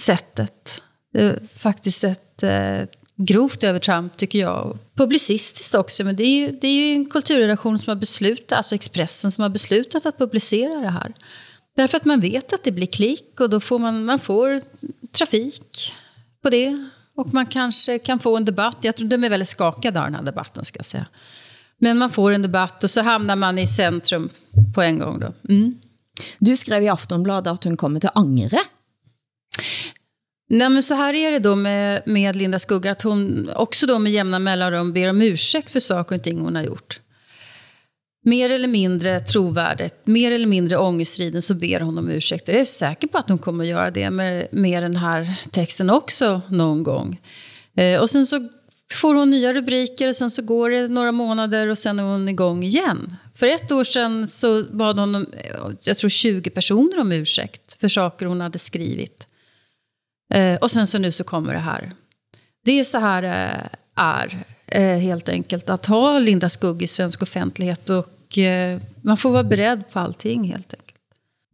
sättet. 0.00 0.82
Eh, 1.14 1.32
faktiskt 1.56 2.04
ett 2.04 2.42
eh, 2.42 2.82
grovt 3.16 3.64
övertramp 3.64 4.16
tycker 4.16 4.38
jag. 4.38 4.78
Publicistiskt 4.96 5.74
också, 5.74 6.04
men 6.04 6.16
det 6.16 6.24
är, 6.24 6.40
ju, 6.40 6.58
det 6.60 6.68
är 6.68 6.72
ju 6.72 6.94
en 6.94 7.10
kulturredaktion 7.10 7.78
som 7.78 7.90
har 7.90 7.96
beslutat, 7.96 8.58
alltså 8.58 8.74
Expressen 8.74 9.32
som 9.32 9.42
har 9.42 9.48
beslutat 9.48 10.06
att 10.06 10.18
publicera 10.18 10.74
det 10.74 10.90
här. 10.90 11.14
Därför 11.76 11.96
att 11.96 12.04
man 12.04 12.20
vet 12.20 12.52
att 12.52 12.64
det 12.64 12.72
blir 12.72 12.86
klick 12.86 13.40
och 13.40 13.50
då 13.50 13.60
får 13.60 13.78
man, 13.78 14.04
man 14.04 14.18
får 14.18 14.60
trafik 15.12 15.94
på 16.42 16.50
det. 16.50 16.88
Och 17.16 17.34
man 17.34 17.46
kanske 17.46 17.98
kan 17.98 18.18
få 18.18 18.36
en 18.36 18.44
debatt. 18.44 18.76
Jag 18.80 18.96
tror 18.96 19.08
de 19.08 19.24
är 19.24 19.30
väldigt 19.30 19.48
skakade 19.48 20.00
av 20.00 20.04
den 20.04 20.14
här 20.14 20.22
debatten 20.22 20.64
ska 20.64 20.78
jag 20.78 20.86
säga. 20.86 21.06
Men 21.78 21.98
man 21.98 22.10
får 22.10 22.32
en 22.32 22.42
debatt 22.42 22.84
och 22.84 22.90
så 22.90 23.02
hamnar 23.02 23.36
man 23.36 23.58
i 23.58 23.66
centrum 23.66 24.28
på 24.74 24.82
en 24.82 24.98
gång 24.98 25.20
då. 25.20 25.32
Mm. 25.48 25.78
Du 26.38 26.56
skrev 26.56 26.82
i 26.82 26.88
Aftonbladet 26.88 27.52
att 27.52 27.64
hun 27.64 27.76
kommer 27.76 28.00
til 28.00 28.10
angre. 28.14 28.60
Nej, 30.52 30.68
men 30.68 30.82
så 30.82 30.94
här 30.94 31.14
är 31.14 31.30
det 31.30 31.38
då 31.38 31.56
med, 31.56 32.02
med 32.06 32.36
Linda 32.36 32.58
Skugga, 32.58 32.90
att 32.90 33.02
hon 33.02 33.50
också 33.54 33.86
då 33.86 33.98
med 33.98 34.12
jämna 34.12 34.38
mellanrum 34.38 34.92
ber 34.92 35.10
om 35.10 35.22
ursäkt 35.22 35.70
för 35.70 35.80
saker 35.80 36.16
och 36.16 36.22
ting 36.22 36.40
hon 36.40 36.56
har 36.56 36.62
gjort. 36.62 37.00
Mer 38.24 38.50
eller 38.50 38.68
mindre 38.68 39.20
trovärdigt, 39.20 39.94
mer 40.04 40.32
eller 40.32 40.46
mindre 40.46 40.76
ångestriden 40.76 41.42
så 41.42 41.54
ber 41.54 41.80
hon 41.80 41.98
om 41.98 42.10
ursäkt. 42.10 42.48
Jag 42.48 42.56
är 42.56 42.64
säker 42.64 43.08
på 43.08 43.18
att 43.18 43.28
hon 43.28 43.38
kommer 43.38 43.64
att 43.64 43.70
göra 43.70 43.90
det 43.90 44.10
med, 44.10 44.48
med 44.52 44.82
den 44.82 44.96
här 44.96 45.34
texten 45.50 45.90
också 45.90 46.40
någon 46.48 46.82
gång. 46.82 47.20
Eh, 47.76 48.00
och 48.00 48.10
sen 48.10 48.26
så 48.26 48.48
får 48.92 49.14
hon 49.14 49.30
nya 49.30 49.52
rubriker 49.52 50.08
och 50.08 50.16
sen 50.16 50.30
så 50.30 50.42
går 50.42 50.70
det 50.70 50.88
några 50.88 51.12
månader 51.12 51.68
och 51.68 51.78
sen 51.78 51.98
är 51.98 52.02
hon 52.02 52.28
igång 52.28 52.62
igen. 52.62 53.16
För 53.34 53.46
ett 53.46 53.72
år 53.72 53.84
sedan 53.84 54.28
så 54.28 54.64
bad 54.64 54.98
hon, 54.98 55.26
jag 55.82 55.98
tror 55.98 56.10
20 56.10 56.50
personer 56.50 57.00
om 57.00 57.12
ursäkt 57.12 57.76
för 57.80 57.88
saker 57.88 58.26
hon 58.26 58.40
hade 58.40 58.58
skrivit. 58.58 59.26
Eh, 60.30 60.56
och 60.56 60.70
sen 60.70 60.86
så 60.86 60.98
nu 60.98 61.12
så 61.12 61.24
kommer 61.24 61.52
det 61.52 61.58
här. 61.58 61.90
Det 62.64 62.80
är 62.80 62.84
så 62.84 62.98
här 62.98 63.22
eh, 63.22 63.68
är, 63.96 64.44
eh, 64.66 64.98
helt 64.98 65.28
enkelt. 65.28 65.70
Att 65.70 65.86
ha 65.86 66.18
Linda 66.18 66.48
Skugg 66.48 66.82
i 66.82 66.86
svensk 66.86 67.22
offentlighet 67.22 67.90
och 67.90 68.38
eh, 68.38 68.80
man 69.02 69.16
får 69.16 69.30
vara 69.30 69.44
beredd 69.44 69.82
på 69.92 69.98
allting 69.98 70.44
helt 70.44 70.72
enkelt. 70.72 70.90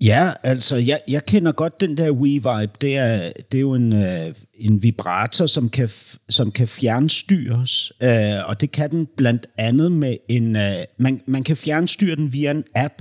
Ja, 0.01 0.31
altså, 0.43 0.77
jeg, 0.77 1.01
jeg 1.09 1.25
kender 1.25 1.53
godt 1.53 1.81
den 1.81 1.97
der 1.97 2.11
WeVibe. 2.11 2.73
Det 2.81 2.97
er, 2.97 3.33
det 3.53 3.59
er 3.59 3.61
jo 3.61 3.75
en, 3.75 3.93
øh, 3.93 4.35
en 4.55 4.83
vibrator, 4.83 5.47
som 5.47 5.69
kan, 5.69 5.89
som 6.29 6.53
kan 6.53 6.69
fjernstyres, 6.69 7.93
øh, 8.03 8.49
og 8.49 8.61
det 8.61 8.71
kan 8.71 8.91
den 8.91 9.07
blandt 9.17 9.47
andet 9.59 9.93
med 9.93 10.17
en... 10.29 10.57
Øh, 10.57 10.85
man, 10.99 11.21
man 11.27 11.43
kan 11.43 11.57
fjernstyre 11.57 12.17
den 12.17 12.33
via 12.33 12.51
en 12.51 12.65
app, 12.75 12.95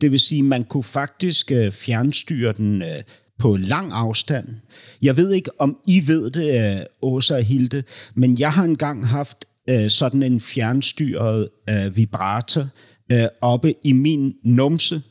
det 0.00 0.10
vil 0.10 0.20
sige, 0.20 0.42
man 0.42 0.64
kunne 0.64 0.84
faktisk 0.84 1.52
øh, 1.52 1.72
fjernstyre 1.72 2.52
den 2.52 2.82
øh, 2.82 3.02
på 3.40 3.56
lang 3.56 3.92
afstand. 3.92 4.48
Jeg 5.02 5.16
ved 5.16 5.32
ikke, 5.32 5.50
om 5.60 5.76
I 5.88 6.02
ved 6.06 6.30
det, 6.30 6.78
øh, 6.78 6.86
Åsa 7.02 7.34
og 7.34 7.42
Hilde, 7.42 7.82
men 8.14 8.38
jeg 8.38 8.52
har 8.52 8.64
engang 8.64 9.08
haft 9.08 9.44
øh, 9.70 9.90
sådan 9.90 10.22
en 10.22 10.40
fjernstyret 10.40 11.48
øh, 11.70 11.96
vibrator 11.96 12.68
øh, 13.12 13.24
oppe 13.40 13.74
i 13.84 13.92
min 13.92 14.34
numse, 14.44 15.02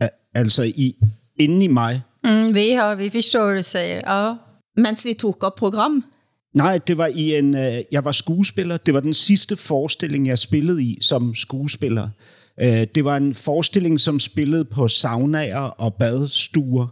Al- 0.00 0.08
altså 0.34 0.62
i, 0.62 0.96
inde 1.36 1.64
i 1.64 1.68
mig. 1.68 2.02
Mm, 2.24 2.54
vi, 2.54 2.70
har, 2.70 2.94
vi 2.94 3.10
förstår 3.10 3.44
vad 3.46 3.56
du 3.56 3.62
säger. 3.62 4.26
Ja. 4.26 4.34
Mens 4.76 5.04
vi 5.04 5.14
tog 5.14 5.42
op 5.42 5.54
program. 5.54 6.04
Nej, 6.54 6.78
det 6.86 6.98
var 6.98 7.06
i 7.06 7.34
en... 7.34 7.54
Øh, 7.54 7.80
jeg 7.92 8.04
var 8.04 8.12
skuespiller. 8.12 8.76
Det 8.76 8.94
var 8.94 9.00
den 9.00 9.14
sidste 9.14 9.56
forestilling, 9.56 10.26
jeg 10.26 10.38
spillede 10.38 10.82
i 10.82 10.98
som 11.00 11.34
skuespiller. 11.34 12.08
Øh, 12.60 12.86
det 12.94 13.04
var 13.04 13.16
en 13.16 13.34
forestilling, 13.34 14.00
som 14.00 14.18
spillede 14.18 14.64
på 14.64 14.88
saunaer 14.88 15.60
og 15.60 15.94
badstuer, 15.94 16.86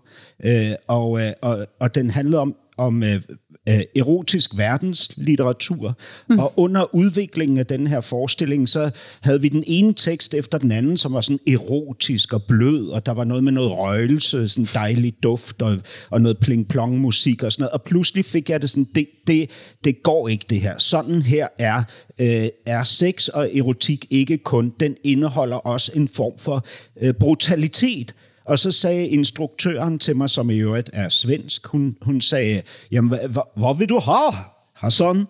øh, 0.45 0.73
og, 0.87 1.21
øh, 1.21 1.33
og, 1.43 1.67
og 1.81 1.95
den 1.95 2.11
handlede 2.11 2.41
om, 2.41 2.55
om 2.79 3.03
øh, 3.03 3.23
øh, 3.69 3.81
erotisk 3.97 4.59
verdenslitteratur. 4.59 5.99
Mm. 6.29 6.39
Og 6.39 6.53
under 6.57 6.95
udviklingen 6.95 7.59
af 7.59 7.67
den 7.67 7.87
her 7.87 8.01
forestilling, 8.01 8.69
så 8.69 8.91
havde 9.21 9.43
vi 9.43 9.49
den 9.49 9.65
ene 9.67 9.93
tekst 9.93 10.35
efter 10.35 10.59
den 10.59 10.73
anden, 10.73 10.97
som 10.97 11.13
var 11.13 11.21
sådan 11.21 11.41
erotisk 11.49 12.33
og 12.33 12.43
blød, 12.43 12.89
og 12.89 13.07
der 13.07 13.13
var 13.13 13.25
noget 13.25 13.45
med 13.45 13.53
noget 13.53 13.71
røgelse, 13.71 14.49
sådan 14.49 14.69
dejlig 14.75 15.15
duft, 15.23 15.63
og, 15.63 15.79
og 16.11 16.21
noget 16.21 16.39
pling-plong 16.39 16.99
musik 16.99 17.43
og 17.43 17.53
sådan 17.53 17.63
noget. 17.63 17.73
Og 17.73 17.83
pludselig 17.83 18.25
fik 18.25 18.51
jeg 18.51 18.61
det 18.61 18.71
sådan, 18.71 18.89
det, 18.95 19.07
det, 19.27 19.51
det 19.85 20.03
går 20.03 20.29
ikke 20.29 20.47
det 20.51 20.61
her. 20.61 20.79
Sådan 20.79 21.23
her 21.23 21.49
er, 21.59 21.83
øh, 22.19 22.49
er 22.67 22.83
sex 22.83 23.29
og 23.29 23.57
erotik 23.57 24.07
ikke 24.11 24.39
kun. 24.39 24.73
Den 24.81 24.97
indeholder 25.05 25.57
også 25.57 25.93
en 25.95 26.09
form 26.09 26.39
for 26.39 26.67
øh, 27.01 27.15
brutalitet. 27.15 28.15
Og 28.49 28.59
så 28.59 28.73
sagde 28.73 29.09
instruktøren 29.09 29.99
til 29.99 30.17
mig, 30.17 30.31
som 30.31 30.51
i 30.51 30.59
øvrigt 30.59 30.91
er 30.93 31.09
svensk, 31.09 31.67
hun, 31.67 31.97
hun 32.03 32.21
sagde, 32.21 32.63
jamen, 32.91 33.09
hvad, 33.09 33.43
hvor 33.57 33.75
vil 33.75 33.89
du 33.89 33.99
have, 33.99 34.33
Hassan? 34.75 35.25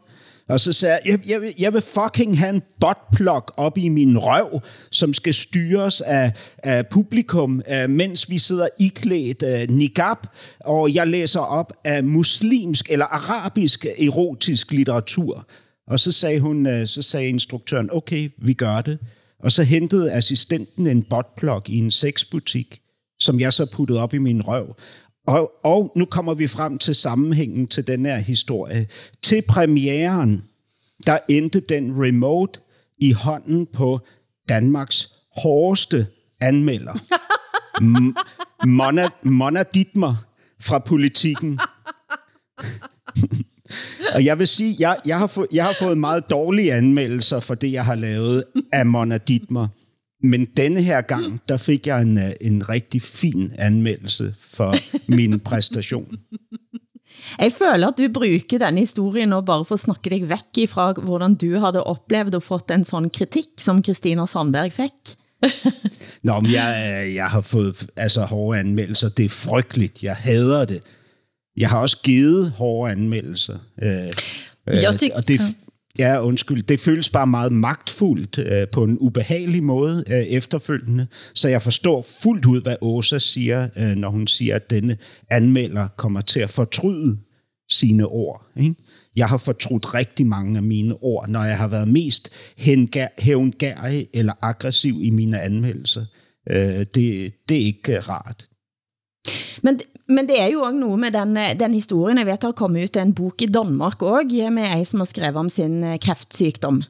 Og 0.48 0.60
så 0.60 0.72
sagde 0.72 0.98
jeg, 1.04 1.12
jeg, 1.12 1.30
jeg, 1.30 1.40
vil, 1.40 1.54
jeg 1.58 1.74
vil 1.74 1.82
fucking 1.82 2.38
have 2.38 2.54
en 2.54 2.62
buttplug 2.80 3.42
op 3.56 3.78
i 3.78 3.88
min 3.88 4.18
røv, 4.18 4.60
som 4.90 5.14
skal 5.14 5.34
styres 5.34 6.00
af, 6.00 6.32
af 6.58 6.86
publikum, 6.86 7.62
uh, 7.82 7.90
mens 7.90 8.30
vi 8.30 8.38
sidder 8.38 8.68
iklædt 8.80 9.42
uh, 9.42 9.76
niqab, 9.76 10.16
og 10.60 10.94
jeg 10.94 11.06
læser 11.06 11.40
op 11.40 11.72
af 11.84 12.04
muslimsk 12.04 12.90
eller 12.90 13.06
arabisk 13.06 13.86
erotisk 13.98 14.72
litteratur. 14.72 15.46
Og 15.86 16.00
så 16.00 16.12
sagde 16.12 16.40
hun, 16.40 16.66
uh, 16.66 16.86
så 16.86 17.02
sagde 17.02 17.28
instruktøren, 17.28 17.88
okay, 17.92 18.30
vi 18.38 18.52
gør 18.52 18.80
det. 18.80 18.98
Og 19.40 19.52
så 19.52 19.62
hentede 19.62 20.12
assistenten 20.12 20.86
en 20.86 21.02
botplug 21.02 21.68
i 21.68 21.78
en 21.78 21.90
sexbutik, 21.90 22.80
som 23.20 23.40
jeg 23.40 23.52
så 23.52 23.66
puttede 23.66 24.00
op 24.00 24.14
i 24.14 24.18
min 24.18 24.42
røv. 24.42 24.74
Og, 25.26 25.52
og 25.64 25.92
nu 25.96 26.04
kommer 26.04 26.34
vi 26.34 26.46
frem 26.46 26.78
til 26.78 26.94
sammenhængen 26.94 27.66
til 27.66 27.86
den 27.86 28.06
her 28.06 28.18
historie. 28.18 28.86
Til 29.22 29.42
premieren, 29.48 30.44
der 31.06 31.18
endte 31.28 31.60
den 31.60 32.02
remote 32.02 32.60
i 32.98 33.12
hånden 33.12 33.66
på 33.72 34.00
Danmarks 34.48 35.08
hårdeste 35.36 36.06
anmelder. 36.40 36.92
M- 37.82 38.14
Mona, 38.66 39.08
Mona 39.22 39.62
Dittmer 39.74 40.14
fra 40.60 40.78
politikken. 40.78 41.58
Og 44.14 44.24
jeg 44.24 44.38
vil 44.38 44.46
sige, 44.46 44.76
jeg, 44.78 44.96
jeg, 45.06 45.18
har 45.18 45.26
få, 45.26 45.46
jeg 45.52 45.64
har 45.64 45.74
fået 45.78 45.98
meget 45.98 46.30
dårlige 46.30 46.74
anmeldelser 46.74 47.40
for 47.40 47.54
det, 47.54 47.72
jeg 47.72 47.84
har 47.84 47.94
lavet 47.94 48.44
af 48.72 48.86
Mona 48.86 49.18
Dittmer. 49.18 49.68
Men 50.22 50.44
denne 50.44 50.82
her 50.82 51.00
gang, 51.00 51.40
der 51.48 51.56
fik 51.56 51.86
jeg 51.86 52.02
en, 52.02 52.18
øh, 52.18 52.30
en 52.40 52.68
rigtig 52.68 53.02
fin 53.02 53.52
anmeldelse 53.58 54.34
for 54.40 54.74
min 55.08 55.40
præstation. 55.48 56.18
Jeg 57.38 57.52
føler 57.52 57.88
at 57.88 57.94
du 57.98 58.08
bruger 58.14 58.58
denne 58.58 58.80
historien 58.80 59.28
nå 59.28 59.40
bare 59.40 59.64
for 59.64 59.74
at 59.74 59.80
snakke 59.80 60.10
dig 60.10 60.28
væk 60.28 60.56
ifra, 60.56 60.92
hvordan 60.92 61.34
du 61.34 61.58
havde 61.58 61.84
oplevet 61.84 62.34
og 62.34 62.42
fået 62.42 62.70
en 62.70 62.84
sådan 62.84 63.10
kritik, 63.10 63.44
som 63.58 63.84
Christina 63.84 64.26
Sandberg 64.26 64.72
fik. 64.72 65.16
Nå, 66.22 66.40
men 66.40 66.52
jeg, 66.52 67.02
øh, 67.06 67.14
jeg 67.14 67.26
har 67.30 67.40
fået 67.40 67.86
altså, 67.96 68.24
hårde 68.24 68.58
anmeldelser. 68.60 69.08
Det 69.08 69.24
er 69.24 69.28
frygteligt. 69.28 70.02
Jeg 70.02 70.16
hader 70.16 70.64
det. 70.64 70.80
Jeg 71.56 71.68
har 71.68 71.80
også 71.80 72.02
givet 72.02 72.50
hårde 72.50 72.92
anmeldelser. 72.92 73.58
Øh, 73.82 74.12
Jeg 74.66 74.94
tyk- 74.96 75.10
og 75.14 75.28
det, 75.28 75.40
ja, 75.98 76.22
undskyld. 76.22 76.62
Det 76.62 76.80
føles 76.80 77.08
bare 77.08 77.26
meget 77.26 77.52
magtfuldt 77.52 78.38
øh, 78.38 78.68
på 78.72 78.84
en 78.84 78.98
ubehagelig 78.98 79.62
måde 79.62 80.04
øh, 80.08 80.18
efterfølgende. 80.18 81.06
Så 81.34 81.48
jeg 81.48 81.62
forstår 81.62 82.06
fuldt 82.22 82.46
ud, 82.46 82.62
hvad 82.62 82.76
Åsa 82.80 83.18
siger, 83.18 83.68
øh, 83.76 83.96
når 83.96 84.08
hun 84.08 84.26
siger, 84.26 84.54
at 84.56 84.70
denne 84.70 84.96
anmelder 85.30 85.88
kommer 85.96 86.20
til 86.20 86.40
at 86.40 86.50
fortryde 86.50 87.18
sine 87.70 88.06
ord. 88.06 88.46
Ikke? 88.56 88.74
Jeg 89.16 89.28
har 89.28 89.36
fortrudt 89.36 89.94
rigtig 89.94 90.26
mange 90.26 90.56
af 90.56 90.62
mine 90.62 90.94
ord, 91.02 91.28
når 91.28 91.44
jeg 91.44 91.58
har 91.58 91.68
været 91.68 91.88
mest 91.88 92.30
hævngær- 92.58 93.14
hævngærig 93.18 94.08
eller 94.14 94.32
aggressiv 94.42 95.00
i 95.02 95.10
mine 95.10 95.40
anmeldelser. 95.40 96.04
Øh, 96.50 96.86
det, 96.94 97.32
det 97.48 97.56
er 97.56 97.64
ikke 97.64 98.00
rart. 98.00 98.48
Men, 99.62 99.80
men 100.08 100.28
det 100.28 100.40
er 100.40 100.46
jo 100.46 100.62
også 100.62 100.76
noget 100.76 100.98
med 100.98 101.10
den, 101.12 101.36
øh, 101.36 101.60
den 101.60 101.74
historien. 101.74 102.18
Jeg 102.18 102.26
vet, 102.26 102.42
der 102.42 102.48
har 102.48 102.52
kommet 102.52 102.82
ut 102.82 102.96
en 102.96 103.14
bok 103.14 103.42
i 103.42 103.46
Danmark 103.46 104.02
også, 104.02 104.50
med 104.50 104.64
en 104.76 104.84
som 104.84 105.00
har 105.00 105.04
skrevet 105.04 105.36
om 105.36 105.50
sin 105.50 105.84
øh, 105.84 105.98
kræftsygdom. 105.98 106.82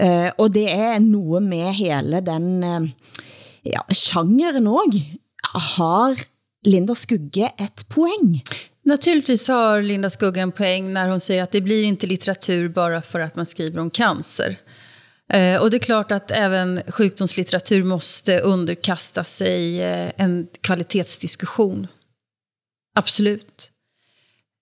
Uh, 0.00 0.28
og 0.38 0.54
det 0.54 0.72
er 0.72 0.98
noget 0.98 1.42
med 1.42 1.72
hele 1.72 2.20
den 2.26 2.64
uh, 2.64 2.88
ja, 3.64 3.80
genren 3.92 4.66
også. 4.66 5.00
Har 5.76 6.16
Linda 6.64 6.94
Skugge 6.94 7.50
et 7.60 7.84
poäng? 7.88 8.40
Naturligtvis 8.84 9.46
har 9.48 9.82
Linda 9.82 10.08
Skugge 10.10 10.40
en 10.40 10.52
poäng 10.52 10.92
när 10.92 11.08
hon 11.08 11.20
säger 11.20 11.42
att 11.42 11.52
det 11.52 11.60
blir 11.60 11.84
inte 11.84 12.06
litteratur 12.06 12.68
bara 12.68 13.02
för 13.02 13.20
att 13.20 13.36
man 13.36 13.46
skriver 13.46 13.80
om 13.80 13.90
cancer. 13.90 14.56
Eh, 15.32 15.62
och 15.62 15.70
det 15.70 15.76
är 15.76 15.78
klart 15.78 16.12
att 16.12 16.30
även 16.30 16.80
sjukdomslitteratur 16.88 17.84
måste 17.84 18.38
underkasta 18.40 19.24
sig 19.24 19.82
en 20.16 20.46
kvalitetsdiskussion. 20.60 21.86
Absolut. 22.94 23.70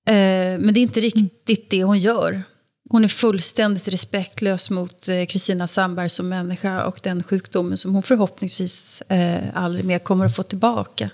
Eh, 0.07 0.59
men 0.59 0.75
det 0.75 0.81
är 0.81 0.83
inte 0.83 1.01
riktigt 1.01 1.71
det 1.71 1.85
hon 1.85 1.99
gör. 1.99 2.43
Hon 2.90 3.05
är 3.05 3.09
fullständigt 3.09 3.88
respektlös 3.88 4.71
mot 4.71 5.09
eh, 5.09 5.25
Kristina 5.25 5.66
Sandberg 5.66 6.09
som 6.09 6.29
människa 6.29 6.85
och 6.85 7.01
den 7.03 7.23
sjukdomen 7.23 7.79
som 7.79 7.95
hon 7.95 8.03
förhoppningsvis 8.03 9.01
eh, 9.01 9.43
aldrig 9.55 9.85
mer 9.85 9.99
kommer 9.99 10.27
att 10.27 10.37
få 10.37 10.43
tillbaka. 10.43 11.11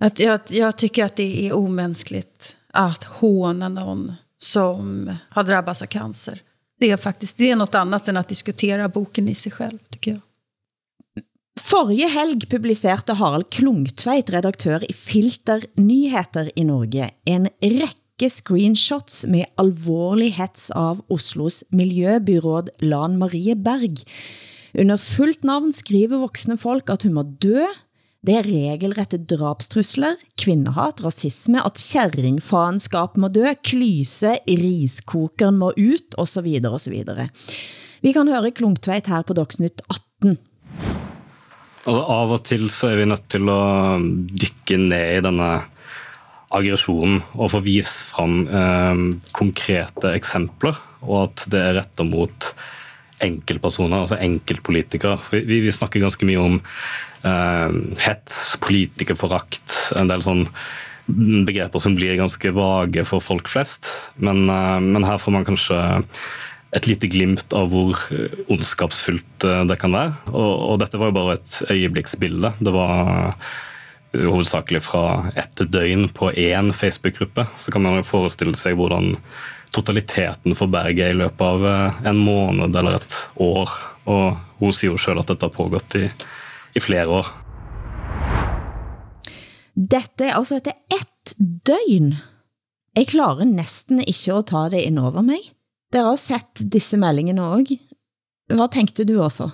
Att 0.00 0.18
jag, 0.18 0.40
jag 0.48 0.78
tycker 0.78 1.04
att 1.04 1.16
det 1.16 1.48
är 1.48 1.52
omänskligt 1.52 2.56
att 2.70 3.04
håna 3.04 3.68
någon 3.68 4.12
som 4.36 5.16
har 5.30 5.42
drabbats 5.42 5.82
av 5.82 5.86
cancer. 5.86 6.42
Det 6.80 6.90
är 6.90 6.96
faktiskt 6.96 7.36
det 7.36 7.50
är 7.50 7.56
något 7.56 7.74
annat 7.74 8.08
än 8.08 8.16
att 8.16 8.28
diskutera 8.28 8.88
boken 8.88 9.28
i 9.28 9.34
sig 9.34 9.52
själv, 9.52 9.78
tycker 9.90 10.10
jag. 10.10 10.20
Forrige 11.54 12.08
helg 12.10 12.48
publicerede 12.50 13.14
Harald 13.20 13.46
Klungtveit, 13.54 14.32
redaktør 14.34 14.82
i 14.82 14.94
Filter 14.94 15.62
Nyheter 15.78 16.48
i 16.58 16.64
Norge, 16.66 17.12
en 17.30 17.46
række 17.62 18.28
screenshots 18.30 19.20
med 19.30 19.46
alvorlig 19.62 20.32
hets 20.34 20.72
av 20.74 21.04
Oslos 21.14 21.62
miljøbyråd 21.70 22.72
Lan 22.82 23.14
Marie 23.20 23.54
Berg. 23.54 24.02
Under 24.74 24.98
fullt 24.98 25.46
navn 25.46 25.70
skriver 25.70 26.24
voksne 26.24 26.56
folk, 26.58 26.90
at 26.90 27.06
hun 27.06 27.14
må 27.20 27.22
dø. 27.22 27.68
Det 28.26 28.34
er 28.40 28.48
regelrette 28.48 29.20
drabstrusler, 29.30 30.18
kvindehat, 30.40 31.04
rasisme, 31.06 31.62
at 31.62 31.78
kjerringfaenskap 31.78 33.14
må 33.20 33.30
dø, 33.30 33.46
klyse, 33.62 34.40
riskokeren 34.48 35.62
må 35.62 35.70
ut, 35.78 36.18
og 36.18 36.26
så 36.26 36.42
videre, 36.42 36.74
og 36.74 36.82
så 36.82 36.90
videre. 36.90 37.28
Vi 38.02 38.14
kan 38.16 38.28
høre 38.28 38.50
Klungtveit 38.50 39.06
her 39.12 39.22
på 39.22 39.38
Dagsnytt 39.38 39.86
18. 39.86 40.34
Altså, 41.84 42.00
av 42.00 42.32
og 42.32 42.44
til 42.48 42.68
så 42.72 42.90
er 42.90 43.02
vi 43.02 43.08
nødt 43.10 43.26
til 43.32 43.48
å 43.52 43.60
dykke 44.00 44.78
ned 44.80 45.18
i 45.18 45.24
denne 45.24 45.48
aggresjonen 46.54 47.18
og 47.34 47.50
få 47.52 47.60
vist 47.64 48.06
fram 48.12 48.44
eh, 48.46 49.02
konkrete 49.36 50.14
eksempler, 50.16 50.78
og 51.04 51.26
at 51.26 51.44
det 51.52 51.60
er 51.60 51.76
retta 51.80 52.06
mot 52.08 52.48
enkeltpersoner, 53.24 54.04
altså 54.04 54.18
enkeltpolitikere. 54.22 55.18
For 55.20 55.44
vi, 55.44 55.60
vi 55.64 55.74
snakker 55.74 56.02
ganske 56.02 56.28
mye 56.28 56.40
om 56.40 56.56
eh, 56.56 57.76
hets, 58.06 58.40
politikerforakt, 58.64 59.92
en 59.98 60.10
del 60.10 60.24
sånn 60.24 60.46
begreper 61.04 61.82
som 61.84 61.96
blir 61.98 62.16
ganske 62.16 62.54
vage 62.56 63.04
for 63.04 63.20
folk 63.20 63.50
flest. 63.52 63.90
Men, 64.16 64.46
eh, 64.48 64.80
men 64.80 65.04
her 65.04 65.20
får 65.20 65.36
man 65.36 65.46
kanskje 65.48 65.82
et 66.74 66.88
lite 66.90 67.08
glimt 67.10 67.54
av 67.54 67.70
hvor 67.70 67.98
eh, 68.14 68.32
ondskapsfullt 68.50 69.46
eh, 69.46 69.62
det 69.68 69.78
kan 69.82 69.94
være. 69.94 70.14
Og, 70.32 70.52
og 70.72 70.80
dette 70.82 70.98
var 70.98 71.12
jo 71.12 71.18
bare 71.18 71.36
et 71.38 71.60
øyeblikksbilde. 71.70 72.54
Det 72.58 72.74
var 72.74 73.12
eh, 73.14 74.24
hovedsakelig 74.24 74.82
fra 74.86 75.04
ett 75.38 75.62
døgn 75.70 76.08
på 76.14 76.32
én 76.32 76.72
Facebook-gruppe. 76.74 77.46
Så 77.58 77.74
kan 77.74 77.86
man 77.86 78.00
jo 78.00 78.08
forestille 78.08 78.58
seg 78.58 78.78
hvordan 78.80 79.14
totaliteten 79.74 80.54
for 80.58 80.70
Berget 80.70 81.08
er 81.08 81.14
i 81.14 81.22
løpet 81.22 81.46
av 81.46 81.64
en 82.06 82.20
måned 82.22 82.76
eller 82.78 83.00
et 83.00 83.16
år. 83.42 83.70
Og 84.10 84.36
hun 84.60 84.74
sier 84.74 84.92
jo 84.92 85.00
sjøl 85.00 85.18
at 85.22 85.30
dette 85.30 85.48
har 85.48 85.54
pågått 85.54 85.98
i, 85.98 86.04
i 86.74 86.82
flere 86.82 87.22
år. 87.22 87.32
Dette 89.74 90.28
er 90.28 90.38
altså 90.38 90.60
etter 90.60 90.78
ett 90.94 91.34
døgn. 91.38 92.14
Jeg 92.94 93.10
klarer 93.10 93.50
nesten 93.50 93.98
ikke 94.04 94.38
å 94.38 94.46
ta 94.46 94.68
det 94.70 94.84
inn 94.86 95.02
over 95.02 95.26
mig. 95.26 95.53
Dere 95.94 96.10
har 96.10 96.18
sett 96.18 96.64
disse 96.72 96.98
meldingene 96.98 97.42
også. 97.42 97.78
Hvad 98.50 98.72
tänkte 98.74 99.04
du 99.06 99.20
også? 99.22 99.50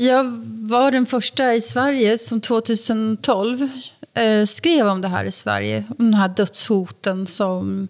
Jag 0.00 0.24
var 0.70 0.90
den 0.90 1.06
första 1.06 1.54
i 1.54 1.60
Sverige 1.60 2.18
som 2.18 2.40
2012 2.40 3.68
eh, 4.14 4.46
skrev 4.46 4.86
om 4.86 5.00
det 5.00 5.08
här 5.08 5.24
i 5.24 5.30
Sverige. 5.30 5.84
Om 5.98 6.04
den 6.04 6.14
här 6.14 6.28
dödshoten 6.28 7.26
som, 7.26 7.88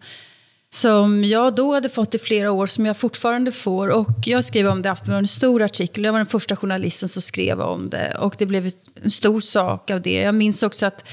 som 0.74 1.24
jag 1.24 1.54
då 1.54 1.74
hade 1.74 1.88
fått 1.88 2.14
i 2.14 2.18
flera 2.18 2.52
år, 2.52 2.66
som 2.66 2.86
jag 2.86 2.96
fortfarande 2.96 3.52
får. 3.52 3.88
Och 3.88 4.26
jag 4.26 4.44
skrev 4.44 4.66
om 4.66 4.82
det 4.82 4.96
i 5.08 5.10
en 5.10 5.26
stor 5.26 5.62
artikel. 5.62 6.04
Jag 6.04 6.12
var 6.12 6.20
den 6.20 6.26
första 6.26 6.56
journalisten 6.56 7.08
som 7.08 7.22
skrev 7.22 7.60
om 7.60 7.90
det. 7.90 8.16
Och 8.18 8.34
det 8.38 8.46
blev 8.46 8.70
en 9.02 9.10
stor 9.10 9.40
sak 9.40 9.90
av 9.90 10.02
det. 10.02 10.14
Jag 10.14 10.34
minns 10.34 10.62
också 10.62 10.86
att 10.86 11.04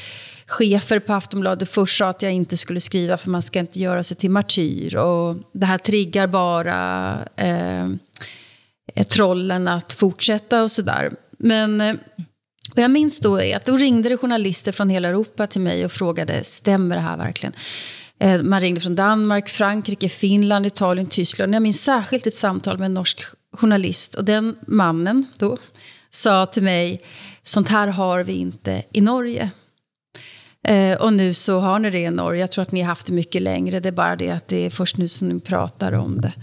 chefer 0.48 1.00
på 1.00 1.14
Aftonbladet 1.14 1.70
först 1.70 1.98
sa 1.98 2.10
att 2.10 2.22
jag 2.22 2.32
inte 2.32 2.58
skulle 2.58 2.82
skriva 2.82 3.18
för 3.18 3.30
man 3.30 3.44
ska 3.44 3.60
inte 3.60 3.80
göra 3.80 4.04
sig 4.04 4.18
till 4.18 4.30
martyr. 4.32 4.96
Och 4.96 5.38
det 5.54 5.66
här 5.66 5.78
triggar 5.78 6.28
bara 6.28 7.20
eh, 7.36 7.90
trollen 9.10 9.68
att 9.68 9.94
fortsätta 9.94 10.64
och 10.64 10.72
sådär. 10.72 11.12
Men 11.38 11.82
eh, 11.82 11.96
vad 12.76 12.84
jag 12.84 12.92
minns 12.92 13.20
då 13.20 13.42
är 13.42 13.56
att 13.56 13.66
då 13.66 13.78
ringde 13.78 14.10
det 14.10 14.18
journalister 14.18 14.72
från 14.72 14.90
hela 14.90 15.08
Europa 15.08 15.48
till 15.48 15.62
mig 15.62 15.86
och 15.86 15.92
frågade, 15.92 16.44
stämmer 16.44 16.96
det 16.96 17.02
här 17.02 17.18
verkligen? 17.18 17.54
Eh, 18.20 18.42
man 18.42 18.62
ringde 18.62 18.82
från 18.82 18.96
Danmark, 18.96 19.50
Frankrike, 19.50 20.10
Finland, 20.10 20.66
Italien, 20.66 21.08
Tyskland. 21.08 21.56
Jag 21.56 21.62
minns 21.62 21.84
särskilt 21.84 22.28
ett 22.28 22.36
samtal 22.36 22.78
med 22.78 22.86
en 22.86 22.94
norsk 22.94 23.22
journalist. 23.58 24.16
Och 24.16 24.26
den 24.26 24.56
mannen 24.68 25.26
då 25.38 25.58
sa 26.10 26.46
till 26.46 26.64
mig, 26.64 27.02
sånt 27.44 27.70
här 27.70 27.88
har 27.88 28.24
vi 28.24 28.34
inte 28.34 28.84
i 28.92 29.02
Norge. 29.02 29.52
Eh, 30.68 30.98
och 30.98 31.14
nu 31.14 31.34
så 31.34 31.60
har 31.60 31.80
ni 31.80 31.90
det 31.90 32.00
i 32.00 32.10
Norge. 32.10 32.42
Jag 32.42 32.52
tror 32.52 32.62
att 32.62 32.72
ni 32.72 32.82
har 32.82 32.88
haft 32.88 33.08
det 33.08 33.14
mycket 33.14 33.42
längre. 33.42 33.80
Det 33.80 33.88
är 33.88 33.92
bara 33.92 34.16
det 34.16 34.32
att 34.32 34.48
det 34.48 34.66
är 34.66 34.70
först 34.70 34.98
nu 34.98 35.08
som 35.08 35.30
ni 35.30 35.40
pratar 35.40 35.92
om 35.92 36.22
det. 36.22 36.34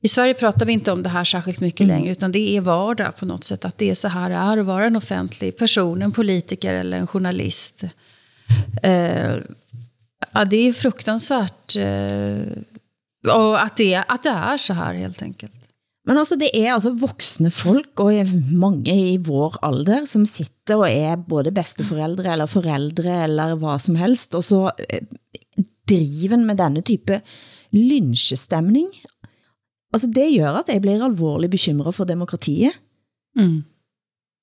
I 0.00 0.08
Sverige 0.08 0.34
pratar 0.34 0.66
vi 0.66 0.72
inte 0.72 0.92
om 0.92 1.02
det 1.02 1.08
här 1.08 1.24
särskilt 1.24 1.60
mycket 1.60 1.80
mm. 1.80 1.96
längre, 1.96 2.12
utan 2.12 2.32
det 2.32 2.56
är 2.56 2.60
vardag 2.60 3.16
på 3.16 3.26
något 3.26 3.44
sätt. 3.44 3.64
Att 3.64 3.78
det 3.78 3.90
är 3.90 3.94
så 3.94 4.08
här 4.08 4.30
det 4.30 4.36
är 4.36 4.58
att 4.58 4.66
vara 4.66 4.86
en 4.86 4.96
offentlig 4.96 5.56
person, 5.56 6.02
en 6.02 6.12
politiker 6.12 6.74
eller 6.74 6.98
en 6.98 7.06
journalist. 7.06 7.84
Eh, 8.82 9.36
ja, 10.32 10.44
det 10.44 10.68
är 10.68 10.72
fruktansvärt. 10.72 11.76
Eh, 11.76 13.32
och 13.34 13.62
att 13.62 13.76
det, 13.76 14.04
att 14.08 14.22
det 14.22 14.30
är 14.30 14.56
så 14.56 14.74
här 14.74 14.94
helt 14.94 15.22
enkelt. 15.22 15.61
Men 16.06 16.18
altså, 16.18 16.34
det 16.38 16.50
er 16.50 16.72
altså 16.74 16.90
voksne 16.98 17.50
folk, 17.54 18.00
og 18.02 18.30
mange 18.50 18.94
i 19.12 19.18
vår 19.22 19.58
alder, 19.62 20.04
som 20.08 20.26
sitter 20.26 20.80
og 20.80 20.88
er 20.90 21.16
både 21.28 21.52
bedsteforældre 21.54 22.32
eller 22.32 22.50
forældre 22.50 23.22
eller 23.24 23.54
hvad 23.54 23.78
som 23.78 23.98
helst, 24.00 24.34
og 24.34 24.44
så 24.44 24.70
eh, 24.88 25.04
driven 25.88 26.46
med 26.46 26.58
denne 26.58 26.82
type 26.82 27.20
lynchestemning. 27.70 28.88
Altså, 29.92 30.08
det 30.14 30.32
gør 30.38 30.58
at 30.62 30.72
jeg 30.72 30.82
blir 30.82 31.04
alvorligt 31.04 31.50
bekymret 31.50 31.94
for 31.94 32.04
demokratiet. 32.04 32.72
Mm. 33.36 33.62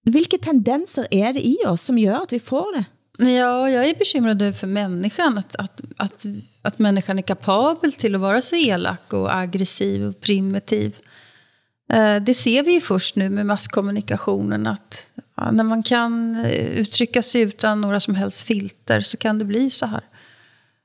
Hvilke 0.10 0.40
tendenser 0.42 1.06
er 1.12 1.34
det 1.36 1.44
i 1.44 1.58
oss 1.66 1.90
som 1.90 2.00
gør 2.00 2.24
at 2.24 2.32
vi 2.32 2.40
får 2.40 2.72
det? 2.78 2.86
Ja, 3.20 3.70
jag 3.70 3.90
är 3.90 3.96
bekymrad 3.96 4.56
för 4.56 4.68
människan. 4.68 5.38
Att, 5.38 5.56
att, 5.56 5.82
att, 5.98 6.26
att 6.62 6.80
människan 6.80 7.18
är 7.18 7.22
kapabel 7.22 7.94
till 7.94 8.16
att 8.16 8.22
vara 8.22 8.42
så 8.42 8.56
elak 8.56 9.14
och 9.14 9.36
aggressiv 9.36 10.04
och 10.04 10.22
primitiv. 10.22 10.96
Eh, 11.94 12.24
det 12.24 12.34
ser 12.34 12.64
vi 12.64 12.74
ju 12.74 12.82
först 12.82 13.16
nu 13.16 13.30
med 13.30 13.46
masskommunikationen 13.46 14.68
att 14.68 15.12
ja, 15.38 15.52
när 15.52 15.64
man 15.64 15.84
kan 15.84 16.36
eh, 16.46 16.80
uttrycka 16.80 17.22
sig 17.22 17.42
utan 17.42 17.82
några 17.82 18.00
som 18.00 18.16
helst 18.16 18.44
filter 18.44 19.02
så 19.02 19.18
kan 19.18 19.40
det 19.40 19.46
bli 19.46 19.70
så 19.70 19.86
här. 19.86 20.02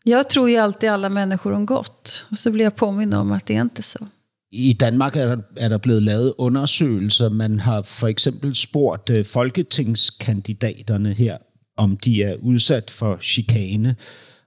Jag 0.04 0.30
tror 0.30 0.50
ju 0.50 0.56
alltid 0.56 0.90
alla 0.90 1.08
människor 1.08 1.52
om 1.52 1.66
gott. 1.66 2.26
Och 2.30 2.38
så 2.38 2.50
blir 2.50 2.64
jag 2.64 2.76
påminnet 2.76 3.18
om 3.18 3.32
att 3.32 3.46
det 3.46 3.56
är 3.56 3.60
inte 3.60 3.82
så. 3.82 4.06
I 4.52 4.72
Danmark 4.72 5.16
er 5.16 5.26
der, 5.26 5.42
er 5.56 5.68
der 5.68 5.78
blevet 5.78 6.02
lavet 6.02 6.32
undersøgelser. 6.38 7.28
Man 7.28 7.58
har 7.58 7.82
for 7.82 8.08
eksempel 8.08 8.54
spurgt 8.54 9.10
uh, 9.10 9.24
folketingskandidaterne 9.24 11.12
her, 11.12 11.36
om 11.76 11.96
de 11.96 12.22
er 12.22 12.36
udsat 12.42 12.90
for 12.90 13.18
chikane. 13.20 13.96